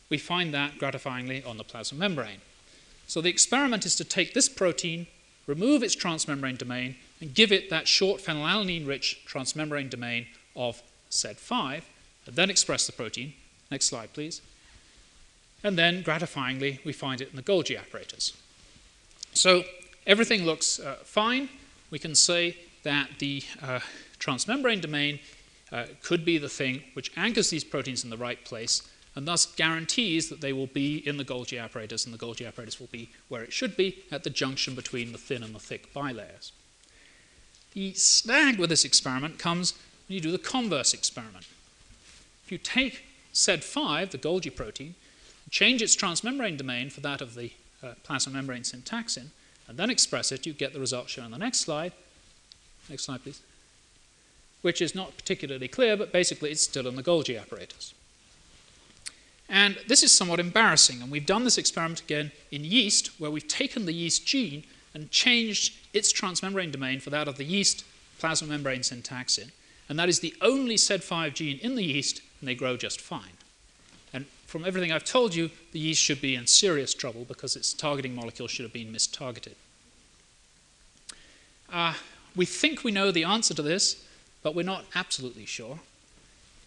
we 0.09 0.19
find 0.19 0.55
that 0.55 0.79
gratifyingly 0.79 1.47
on 1.47 1.57
the 1.57 1.65
plasma 1.65 1.99
membrane. 1.99 2.41
So 3.07 3.21
the 3.21 3.29
experiment 3.29 3.87
is 3.87 3.95
to 3.97 4.05
take 4.05 4.35
this 4.35 4.49
protein, 4.49 5.07
remove 5.47 5.83
its 5.83 5.97
transmembrane 5.97 6.59
domain, 6.59 6.97
and 7.21 7.35
give 7.35 7.53
it 7.53 7.71
that 7.71 7.89
short 7.89 8.21
phenylalanine 8.21 8.87
rich 8.87 9.23
transmembrane 9.27 9.91
domain 9.91 10.27
of 10.55 10.83
SED5, 11.11 11.83
and 12.27 12.37
then 12.37 12.51
express 12.51 12.87
the 12.87 12.93
protein. 12.93 13.33
Next 13.71 13.87
slide, 13.87 14.13
please. 14.13 14.43
And 15.63 15.79
then, 15.79 16.05
gratifyingly, 16.05 16.85
we 16.85 16.93
find 16.93 17.21
it 17.21 17.31
in 17.31 17.37
the 17.37 17.43
Golgi 17.43 17.79
apparatus. 17.79 18.33
So 19.33 19.65
everything 20.07 20.45
looks 20.45 20.79
uh, 20.79 20.97
fine. 21.05 21.49
We 21.91 21.99
can 21.99 22.15
say 22.15 22.57
that 22.83 23.11
the 23.19 23.43
uh, 23.63 23.81
transmembrane 24.27 24.81
domain 24.81 25.21
uh, 25.73 25.85
could 26.03 26.25
be 26.25 26.39
the 26.39 26.49
thing 26.49 26.83
which 26.95 27.13
anchors 27.17 27.51
these 27.51 27.65
proteins 27.65 28.05
in 28.05 28.11
the 28.11 28.17
right 28.17 28.45
place 28.45 28.83
and 29.15 29.27
thus 29.27 29.47
guarantees 29.47 30.29
that 30.29 30.43
they 30.43 30.53
will 30.53 30.67
be 30.67 30.99
in 31.09 31.17
the 31.17 31.25
Golgi 31.25 31.61
apparatus 31.61 32.05
and 32.05 32.13
the 32.13 32.19
Golgi 32.19 32.47
apparatus 32.47 32.79
will 32.79 32.89
be 32.89 33.09
where 33.29 33.43
it 33.43 33.53
should 33.53 33.77
be 33.77 34.05
at 34.13 34.25
the 34.25 34.31
junction 34.31 34.75
between 34.75 35.13
the 35.13 35.19
thin 35.19 35.43
and 35.43 35.55
the 35.55 35.59
thick 35.59 35.93
bilayers. 35.95 36.53
The 37.73 37.95
snag 37.95 38.59
with 38.59 38.71
this 38.71 38.85
experiment 38.85 39.39
comes 39.39 39.73
when 40.07 40.15
you 40.15 40.21
do 40.21 40.31
the 40.31 40.39
converse 40.39 40.93
experiment. 40.93 41.47
If 42.45 42.53
you 42.53 42.59
take 42.59 43.05
SED5, 43.33 44.11
the 44.11 44.19
Golgi 44.19 44.55
protein, 44.55 44.95
change 45.51 45.81
its 45.81 45.97
transmembrane 45.97 46.59
domain 46.59 46.91
for 46.91 47.01
that 47.01 47.21
of 47.21 47.35
the 47.35 47.53
uh, 47.83 47.95
plasma 48.03 48.33
membrane 48.35 48.63
syntaxin, 48.63 49.29
and 49.67 49.79
then 49.79 49.91
express 49.91 50.31
it, 50.31 50.47
you 50.47 50.53
get 50.53 50.73
the 50.73 50.81
result 50.81 51.09
shown 51.09 51.27
on 51.27 51.31
the 51.31 51.39
next 51.39 51.61
slide. 51.61 51.93
Next 52.89 53.05
slide, 53.05 53.23
please 53.23 53.41
which 54.67 54.83
is 54.83 54.97
not 54.97 55.17
particularly 55.17 55.69
clear, 55.69 55.97
but 55.97 56.11
basically 56.11 56.51
it's 56.51 56.61
still 56.61 56.89
in 56.89 56.97
the 56.97 57.03
Golgi 57.03 57.41
apparatus. 57.41 57.95
And 59.49 59.79
this 59.87 60.03
is 60.03 60.11
somewhat 60.11 60.41
embarrassing, 60.41 61.01
and 61.01 61.09
we've 61.09 61.25
done 61.25 61.45
this 61.45 61.57
experiment 61.57 62.01
again 62.01 62.33
in 62.51 62.65
yeast, 62.65 63.21
where 63.21 63.31
we've 63.31 63.47
taken 63.47 63.87
the 63.87 63.93
yeast 63.93 64.27
gene 64.27 64.65
and 64.93 65.09
changed 65.13 65.73
its 65.93 66.13
transmembrane 66.13 66.73
domain 66.73 66.99
for 66.99 67.11
that 67.11 67.29
of 67.29 67.37
the 67.37 67.45
yeast 67.45 67.85
plasma 68.19 68.49
membrane 68.49 68.81
syntaxin. 68.81 69.53
And 69.89 69.97
that 70.01 70.09
is 70.09 70.19
the 70.19 70.35
only 70.41 70.75
SED5 70.75 71.33
gene 71.35 71.61
in 71.63 71.77
the 71.77 71.85
yeast, 71.85 72.21
and 72.41 72.49
they 72.49 72.57
grow 72.57 72.77
just 72.77 73.01
fine. 73.01 73.39
And 74.13 74.27
from 74.47 74.65
everything 74.65 74.91
I've 74.91 75.05
told 75.05 75.37
you, 75.37 75.53
the 75.71 75.79
yeast 75.79 76.03
should 76.03 76.21
be 76.21 76.35
in 76.35 76.49
serious 76.49 76.93
trouble 76.93 77.25
because 77.25 77.55
its 77.55 77.73
targeting 77.73 78.17
molecule 78.17 78.49
should 78.49 78.65
have 78.65 78.73
been 78.73 78.93
mistargeted. 78.93 79.55
Uh, 81.73 81.95
we 82.35 82.45
think 82.45 82.83
we 82.83 82.91
know 82.91 83.13
the 83.13 83.23
answer 83.23 83.55
to 83.55 83.63
this, 83.63 84.03
but 84.47 84.55
we're 84.55 84.63
not 84.63 84.85
absolutely 84.95 85.45
sure. 85.45 85.81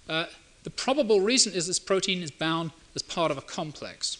Uh, 0.09 0.25
the 0.65 0.69
probable 0.69 1.21
reason 1.21 1.53
is 1.53 1.65
this 1.65 1.79
protein 1.79 2.21
is 2.21 2.29
bound 2.29 2.71
as 2.93 3.01
part 3.01 3.31
of 3.31 3.37
a 3.37 3.41
complex. 3.41 4.17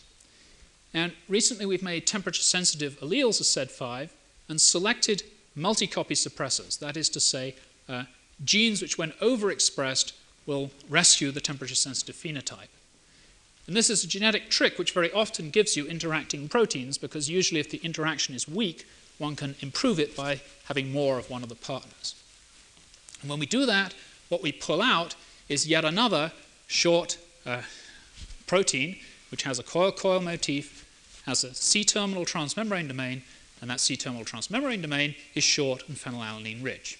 And 0.93 1.11
recently 1.27 1.65
we've 1.65 1.83
made 1.83 2.07
temperature 2.07 2.41
sensitive 2.41 2.97
alleles 3.01 3.41
of 3.41 3.47
SED5 3.47 4.11
and 4.47 4.61
selected 4.61 5.23
multi 5.57 5.87
copy 5.87 6.13
suppressors, 6.13 6.79
that 6.79 6.95
is 6.95 7.09
to 7.09 7.19
say, 7.19 7.53
uh, 7.89 8.03
genes 8.45 8.81
which, 8.81 8.97
when 8.97 9.11
overexpressed, 9.21 10.13
will 10.45 10.71
rescue 10.87 11.29
the 11.29 11.41
temperature 11.41 11.75
sensitive 11.75 12.15
phenotype. 12.15 12.71
And 13.67 13.75
this 13.75 13.89
is 13.89 14.05
a 14.05 14.07
genetic 14.07 14.49
trick 14.49 14.79
which 14.79 14.93
very 14.93 15.11
often 15.11 15.49
gives 15.49 15.75
you 15.75 15.85
interacting 15.85 16.47
proteins 16.47 16.97
because 16.97 17.29
usually, 17.29 17.59
if 17.59 17.69
the 17.69 17.81
interaction 17.83 18.35
is 18.35 18.47
weak, 18.47 18.87
one 19.17 19.35
can 19.35 19.55
improve 19.59 19.99
it 19.99 20.15
by 20.15 20.39
having 20.63 20.93
more 20.93 21.19
of 21.19 21.29
one 21.29 21.43
of 21.43 21.49
the 21.49 21.55
partners. 21.55 22.15
And 23.21 23.29
when 23.29 23.39
we 23.39 23.45
do 23.45 23.65
that, 23.65 23.93
what 24.29 24.43
we 24.43 24.51
pull 24.51 24.81
out 24.81 25.15
is 25.47 25.67
yet 25.67 25.83
another 25.83 26.31
short 26.67 27.17
uh, 27.45 27.61
protein 28.47 28.97
which 29.29 29.43
has 29.43 29.59
a 29.59 29.63
coil-coil 29.63 30.21
motif, 30.21 30.85
has 31.25 31.43
a 31.43 31.53
C-terminal 31.53 32.25
transmembrane 32.25 32.87
domain, 32.87 33.21
and 33.61 33.69
that 33.69 33.79
C-terminal 33.79 34.25
transmembrane 34.25 34.81
domain 34.81 35.15
is 35.35 35.43
short 35.43 35.87
and 35.87 35.97
phenylalanine 35.97 36.63
rich. 36.63 36.99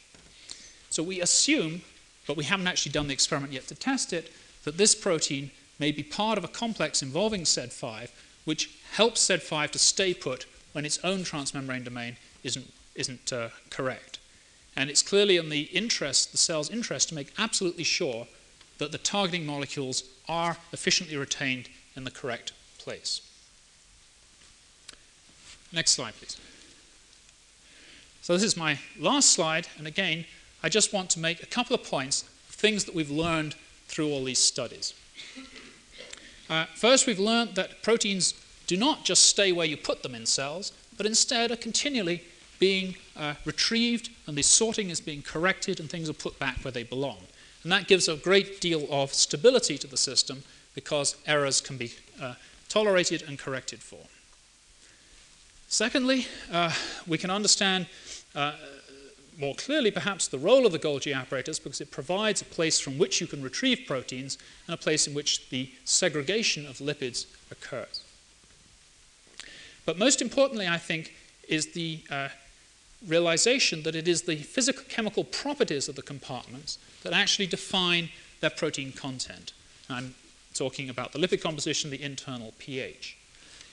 So 0.89 1.03
we 1.03 1.21
assume, 1.21 1.81
but 2.27 2.37
we 2.37 2.43
haven't 2.43 2.67
actually 2.67 2.91
done 2.91 3.07
the 3.07 3.13
experiment 3.13 3.53
yet 3.53 3.67
to 3.67 3.75
test 3.75 4.13
it, 4.13 4.31
that 4.63 4.77
this 4.77 4.93
protein 4.93 5.51
may 5.79 5.91
be 5.91 6.03
part 6.03 6.37
of 6.37 6.43
a 6.43 6.49
complex 6.49 7.01
involving 7.01 7.41
SED5, 7.41 8.09
which 8.45 8.69
helps 8.91 9.25
SED5 9.27 9.71
to 9.71 9.79
stay 9.79 10.13
put 10.13 10.45
when 10.73 10.85
its 10.85 10.99
own 11.03 11.19
transmembrane 11.19 11.83
domain 11.83 12.17
isn't, 12.43 12.71
isn't 12.95 13.31
uh, 13.31 13.49
correct. 13.69 14.08
And 14.79 14.89
it's 14.89 15.03
clearly 15.03 15.35
in 15.35 15.49
the 15.49 15.63
interest, 15.63 16.31
the 16.31 16.37
cell's 16.37 16.69
interest, 16.69 17.09
to 17.09 17.15
make 17.15 17.33
absolutely 17.37 17.83
sure 17.83 18.27
that 18.77 18.93
the 18.93 18.97
targeting 18.97 19.45
molecules 19.45 20.05
are 20.29 20.55
efficiently 20.71 21.17
retained 21.17 21.67
in 21.97 22.05
the 22.05 22.11
correct 22.11 22.53
place. 22.77 23.19
Next 25.73 25.91
slide, 25.91 26.13
please. 26.17 26.37
So 28.21 28.31
this 28.31 28.41
is 28.41 28.55
my 28.55 28.79
last 28.97 29.31
slide, 29.31 29.67
and 29.77 29.85
again, 29.85 30.23
I 30.63 30.69
just 30.69 30.93
want 30.93 31.09
to 31.09 31.19
make 31.19 31.43
a 31.43 31.45
couple 31.45 31.75
of 31.75 31.83
points 31.83 32.21
things 32.47 32.85
that 32.85 32.95
we've 32.95 33.11
learned 33.11 33.55
through 33.89 34.09
all 34.09 34.23
these 34.23 34.39
studies. 34.39 34.93
Uh, 36.49 36.67
first, 36.75 37.05
we've 37.05 37.19
learned 37.19 37.55
that 37.55 37.83
proteins 37.83 38.33
do 38.65 38.77
not 38.77 39.03
just 39.03 39.25
stay 39.25 39.51
where 39.51 39.67
you 39.67 39.75
put 39.75 40.03
them 40.03 40.15
in 40.15 40.25
cells, 40.25 40.71
but 40.95 41.05
instead 41.05 41.51
are 41.51 41.57
continually 41.57 42.23
being 42.59 42.95
uh, 43.17 43.35
retrieved 43.45 44.09
and 44.27 44.37
the 44.37 44.41
sorting 44.41 44.89
is 44.89 45.01
being 45.01 45.21
corrected 45.21 45.79
and 45.79 45.89
things 45.89 46.09
are 46.09 46.13
put 46.13 46.37
back 46.39 46.57
where 46.63 46.71
they 46.71 46.83
belong. 46.83 47.17
And 47.63 47.71
that 47.71 47.87
gives 47.87 48.07
a 48.07 48.15
great 48.15 48.61
deal 48.61 48.87
of 48.91 49.13
stability 49.13 49.77
to 49.77 49.87
the 49.87 49.97
system 49.97 50.43
because 50.75 51.15
errors 51.25 51.61
can 51.61 51.77
be 51.77 51.93
uh, 52.21 52.35
tolerated 52.69 53.23
and 53.27 53.37
corrected 53.37 53.79
for. 53.79 53.99
Secondly, 55.67 56.27
uh, 56.51 56.71
we 57.07 57.17
can 57.17 57.29
understand 57.29 57.87
uh, 58.35 58.53
more 59.39 59.55
clearly 59.55 59.91
perhaps 59.91 60.27
the 60.27 60.37
role 60.37 60.65
of 60.65 60.71
the 60.71 60.79
Golgi 60.79 61.15
apparatus 61.15 61.59
because 61.59 61.79
it 61.79 61.91
provides 61.91 62.41
a 62.41 62.45
place 62.45 62.79
from 62.79 62.97
which 62.97 63.21
you 63.21 63.27
can 63.27 63.41
retrieve 63.41 63.83
proteins 63.87 64.37
and 64.67 64.73
a 64.73 64.77
place 64.77 65.07
in 65.07 65.13
which 65.13 65.49
the 65.49 65.71
segregation 65.85 66.65
of 66.65 66.77
lipids 66.79 67.25
occurs. 67.51 68.03
But 69.85 69.97
most 69.97 70.21
importantly, 70.21 70.67
I 70.67 70.77
think, 70.77 71.15
is 71.47 71.71
the 71.71 72.01
uh, 72.11 72.29
realization 73.07 73.83
that 73.83 73.95
it 73.95 74.07
is 74.07 74.23
the 74.23 74.35
physical 74.35 74.83
chemical 74.89 75.23
properties 75.23 75.87
of 75.87 75.95
the 75.95 76.01
compartments 76.01 76.77
that 77.03 77.13
actually 77.13 77.47
define 77.47 78.09
their 78.41 78.49
protein 78.49 78.91
content. 78.91 79.53
I'm 79.89 80.15
talking 80.53 80.89
about 80.89 81.13
the 81.13 81.19
lipid 81.19 81.41
composition, 81.41 81.89
the 81.89 82.01
internal 82.01 82.53
pH. 82.59 83.17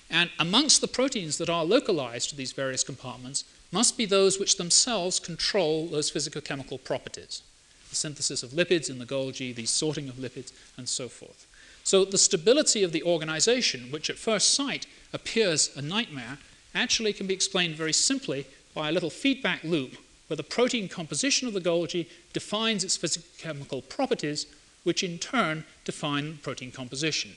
And 0.08 0.30
amongst 0.38 0.80
the 0.80 0.88
proteins 0.88 1.38
that 1.38 1.50
are 1.50 1.64
localized 1.64 2.30
to 2.30 2.36
these 2.36 2.52
various 2.52 2.84
compartments 2.84 3.44
must 3.72 3.96
be 3.96 4.06
those 4.06 4.38
which 4.38 4.56
themselves 4.56 5.18
control 5.18 5.88
those 5.88 6.10
physicochemical 6.10 6.82
properties. 6.84 7.42
The 7.90 7.96
synthesis 7.96 8.42
of 8.42 8.50
lipids 8.50 8.88
in 8.88 8.98
the 8.98 9.06
Golgi, 9.06 9.54
the 9.54 9.66
sorting 9.66 10.08
of 10.08 10.16
lipids, 10.16 10.52
and 10.76 10.88
so 10.88 11.08
forth. 11.08 11.46
So 11.82 12.04
the 12.04 12.18
stability 12.18 12.82
of 12.82 12.92
the 12.92 13.02
organization, 13.02 13.90
which 13.90 14.10
at 14.10 14.16
first 14.16 14.54
sight 14.54 14.86
appears 15.12 15.76
a 15.76 15.82
nightmare, 15.82 16.38
actually 16.74 17.12
can 17.12 17.26
be 17.26 17.34
explained 17.34 17.74
very 17.74 17.92
simply 17.92 18.46
by 18.76 18.90
a 18.90 18.92
little 18.92 19.10
feedback 19.10 19.64
loop 19.64 19.96
where 20.28 20.36
the 20.36 20.42
protein 20.42 20.86
composition 20.86 21.48
of 21.48 21.54
the 21.54 21.60
Golgi 21.60 22.06
defines 22.34 22.84
its 22.84 22.98
physicochemical 22.98 23.88
properties, 23.88 24.46
which 24.84 25.02
in 25.02 25.18
turn 25.18 25.64
define 25.84 26.38
protein 26.42 26.70
composition. 26.70 27.32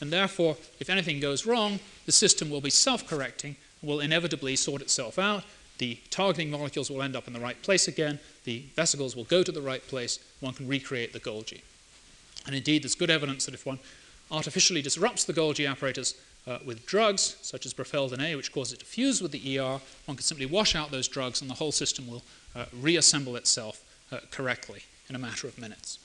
And 0.00 0.10
therefore, 0.10 0.56
if 0.80 0.88
anything 0.88 1.20
goes 1.20 1.44
wrong, 1.44 1.80
the 2.06 2.12
system 2.12 2.48
will 2.48 2.62
be 2.62 2.70
self 2.70 3.06
correcting, 3.06 3.56
will 3.82 4.00
inevitably 4.00 4.56
sort 4.56 4.80
itself 4.80 5.18
out. 5.18 5.44
The 5.76 5.98
targeting 6.08 6.50
molecules 6.50 6.90
will 6.90 7.02
end 7.02 7.14
up 7.14 7.26
in 7.26 7.34
the 7.34 7.40
right 7.40 7.60
place 7.62 7.86
again, 7.86 8.18
the 8.44 8.64
vesicles 8.74 9.14
will 9.14 9.24
go 9.24 9.42
to 9.42 9.52
the 9.52 9.60
right 9.60 9.86
place, 9.86 10.18
one 10.40 10.54
can 10.54 10.66
recreate 10.66 11.12
the 11.12 11.20
Golgi. 11.20 11.60
And 12.46 12.56
indeed, 12.56 12.82
there's 12.82 12.94
good 12.94 13.10
evidence 13.10 13.44
that 13.44 13.54
if 13.54 13.66
one 13.66 13.78
artificially 14.30 14.80
disrupts 14.80 15.24
the 15.24 15.34
Golgi 15.34 15.70
apparatus 15.70 16.14
uh, 16.46 16.58
with 16.64 16.86
drugs, 16.86 17.36
such 17.42 17.66
as 17.66 17.74
brefeldin 17.74 18.20
A, 18.20 18.34
which 18.34 18.52
causes 18.52 18.74
it 18.74 18.80
to 18.80 18.86
fuse 18.86 19.20
with 19.20 19.32
the 19.32 19.58
ER, 19.58 19.80
one 20.06 20.16
can 20.16 20.22
simply 20.22 20.46
wash 20.46 20.74
out 20.74 20.90
those 20.90 21.08
drugs 21.08 21.40
and 21.40 21.50
the 21.50 21.54
whole 21.54 21.72
system 21.72 22.08
will 22.08 22.22
uh, 22.56 22.64
reassemble 22.80 23.36
itself 23.36 23.82
uh, 24.10 24.18
correctly 24.30 24.82
in 25.08 25.14
a 25.14 25.18
matter 25.18 25.46
of 25.46 25.58
minutes. 25.58 25.98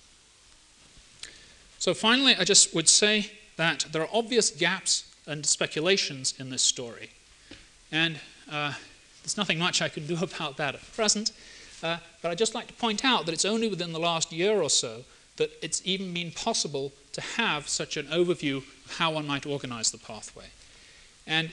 So, 1.80 1.94
finally, 1.94 2.36
I 2.36 2.44
just 2.44 2.74
would 2.74 2.90
say 2.90 3.32
that 3.58 3.86
there 3.92 4.02
are 4.02 4.10
obvious 4.12 4.52
gaps 4.52 5.04
and 5.28 5.46
speculations 5.46 6.34
in 6.40 6.50
this 6.50 6.62
story. 6.62 7.12
And 7.92 8.20
uh, 8.52 8.74
there's 9.24 9.38
nothing 9.38 9.60
much 9.60 9.82
I 9.82 9.90
can 9.90 10.06
do 10.06 10.18
about 10.22 10.58
that 10.58 10.76
at 10.76 10.94
present. 10.94 11.32
Uh, 11.84 11.98
but 12.22 12.32
I'd 12.32 12.38
just 12.38 12.56
like 12.56 12.68
to 12.68 12.74
point 12.74 13.04
out 13.04 13.26
that 13.26 13.34
it's 13.34 13.46
only 13.46 13.68
within 13.68 13.92
the 13.92 14.00
last 14.00 14.32
year 14.32 14.62
or 14.62 14.70
so 14.70 15.04
that 15.38 15.52
it's 15.62 15.82
even 15.86 16.14
been 16.14 16.32
possible 16.32 16.94
to 17.12 17.22
have 17.22 17.68
such 17.68 17.98
an 17.98 18.06
overview 18.08 18.64
how 18.88 19.12
one 19.12 19.28
might 19.28 19.46
organize 19.46 19.92
the 19.92 19.98
pathway. 19.98 20.46
And 21.28 21.52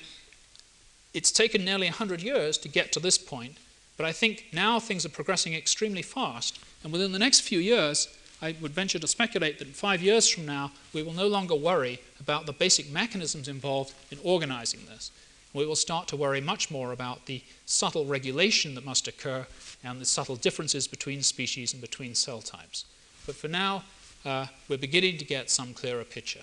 it's 1.15 1.31
taken 1.31 1.65
nearly 1.65 1.87
100 1.87 2.23
years 2.23 2.59
to 2.59 2.69
get 2.69 2.93
to 2.93 3.01
this 3.01 3.19
point, 3.19 3.57
but 3.97 4.07
I 4.07 4.13
think 4.13 4.47
now 4.53 4.81
things 4.81 5.05
are 5.05 5.11
progressing 5.11 5.55
extremely 5.55 6.03
fast, 6.03 6.59
and 6.83 6.93
within 6.93 7.13
the 7.13 7.19
next 7.19 7.41
few 7.41 7.59
years, 7.59 8.09
I 8.41 8.57
would 8.61 8.73
venture 8.73 8.99
to 8.99 9.07
speculate 9.07 9.59
that 9.59 9.69
five 9.69 10.03
years 10.03 10.29
from 10.29 10.47
now, 10.47 10.73
we 10.93 11.03
will 11.03 11.13
no 11.13 11.29
longer 11.29 11.55
worry 11.55 12.01
about 12.19 12.47
the 12.47 12.53
basic 12.53 12.91
mechanisms 12.91 13.47
involved 13.47 13.95
in 14.11 14.19
organizing 14.25 14.81
this. 14.89 15.13
We 15.55 15.67
will 15.67 15.77
start 15.77 16.09
to 16.09 16.17
worry 16.17 16.41
much 16.41 16.71
more 16.71 16.93
about 16.93 17.27
the 17.27 17.43
subtle 17.67 18.05
regulation 18.07 18.75
that 18.75 18.85
must 18.85 19.07
occur 19.07 19.47
and 19.85 20.01
the 20.01 20.05
subtle 20.05 20.37
differences 20.37 20.89
between 20.89 21.23
species 21.23 21.73
and 21.73 21.81
between 21.81 22.15
cell 22.15 22.41
types. 22.41 22.85
But 23.27 23.37
for 23.37 23.49
now, 23.49 23.85
uh, 24.25 24.47
we're 24.69 24.79
beginning 24.79 25.19
to 25.19 25.25
get 25.25 25.51
some 25.51 25.75
clearer 25.75 26.05
picture. 26.05 26.43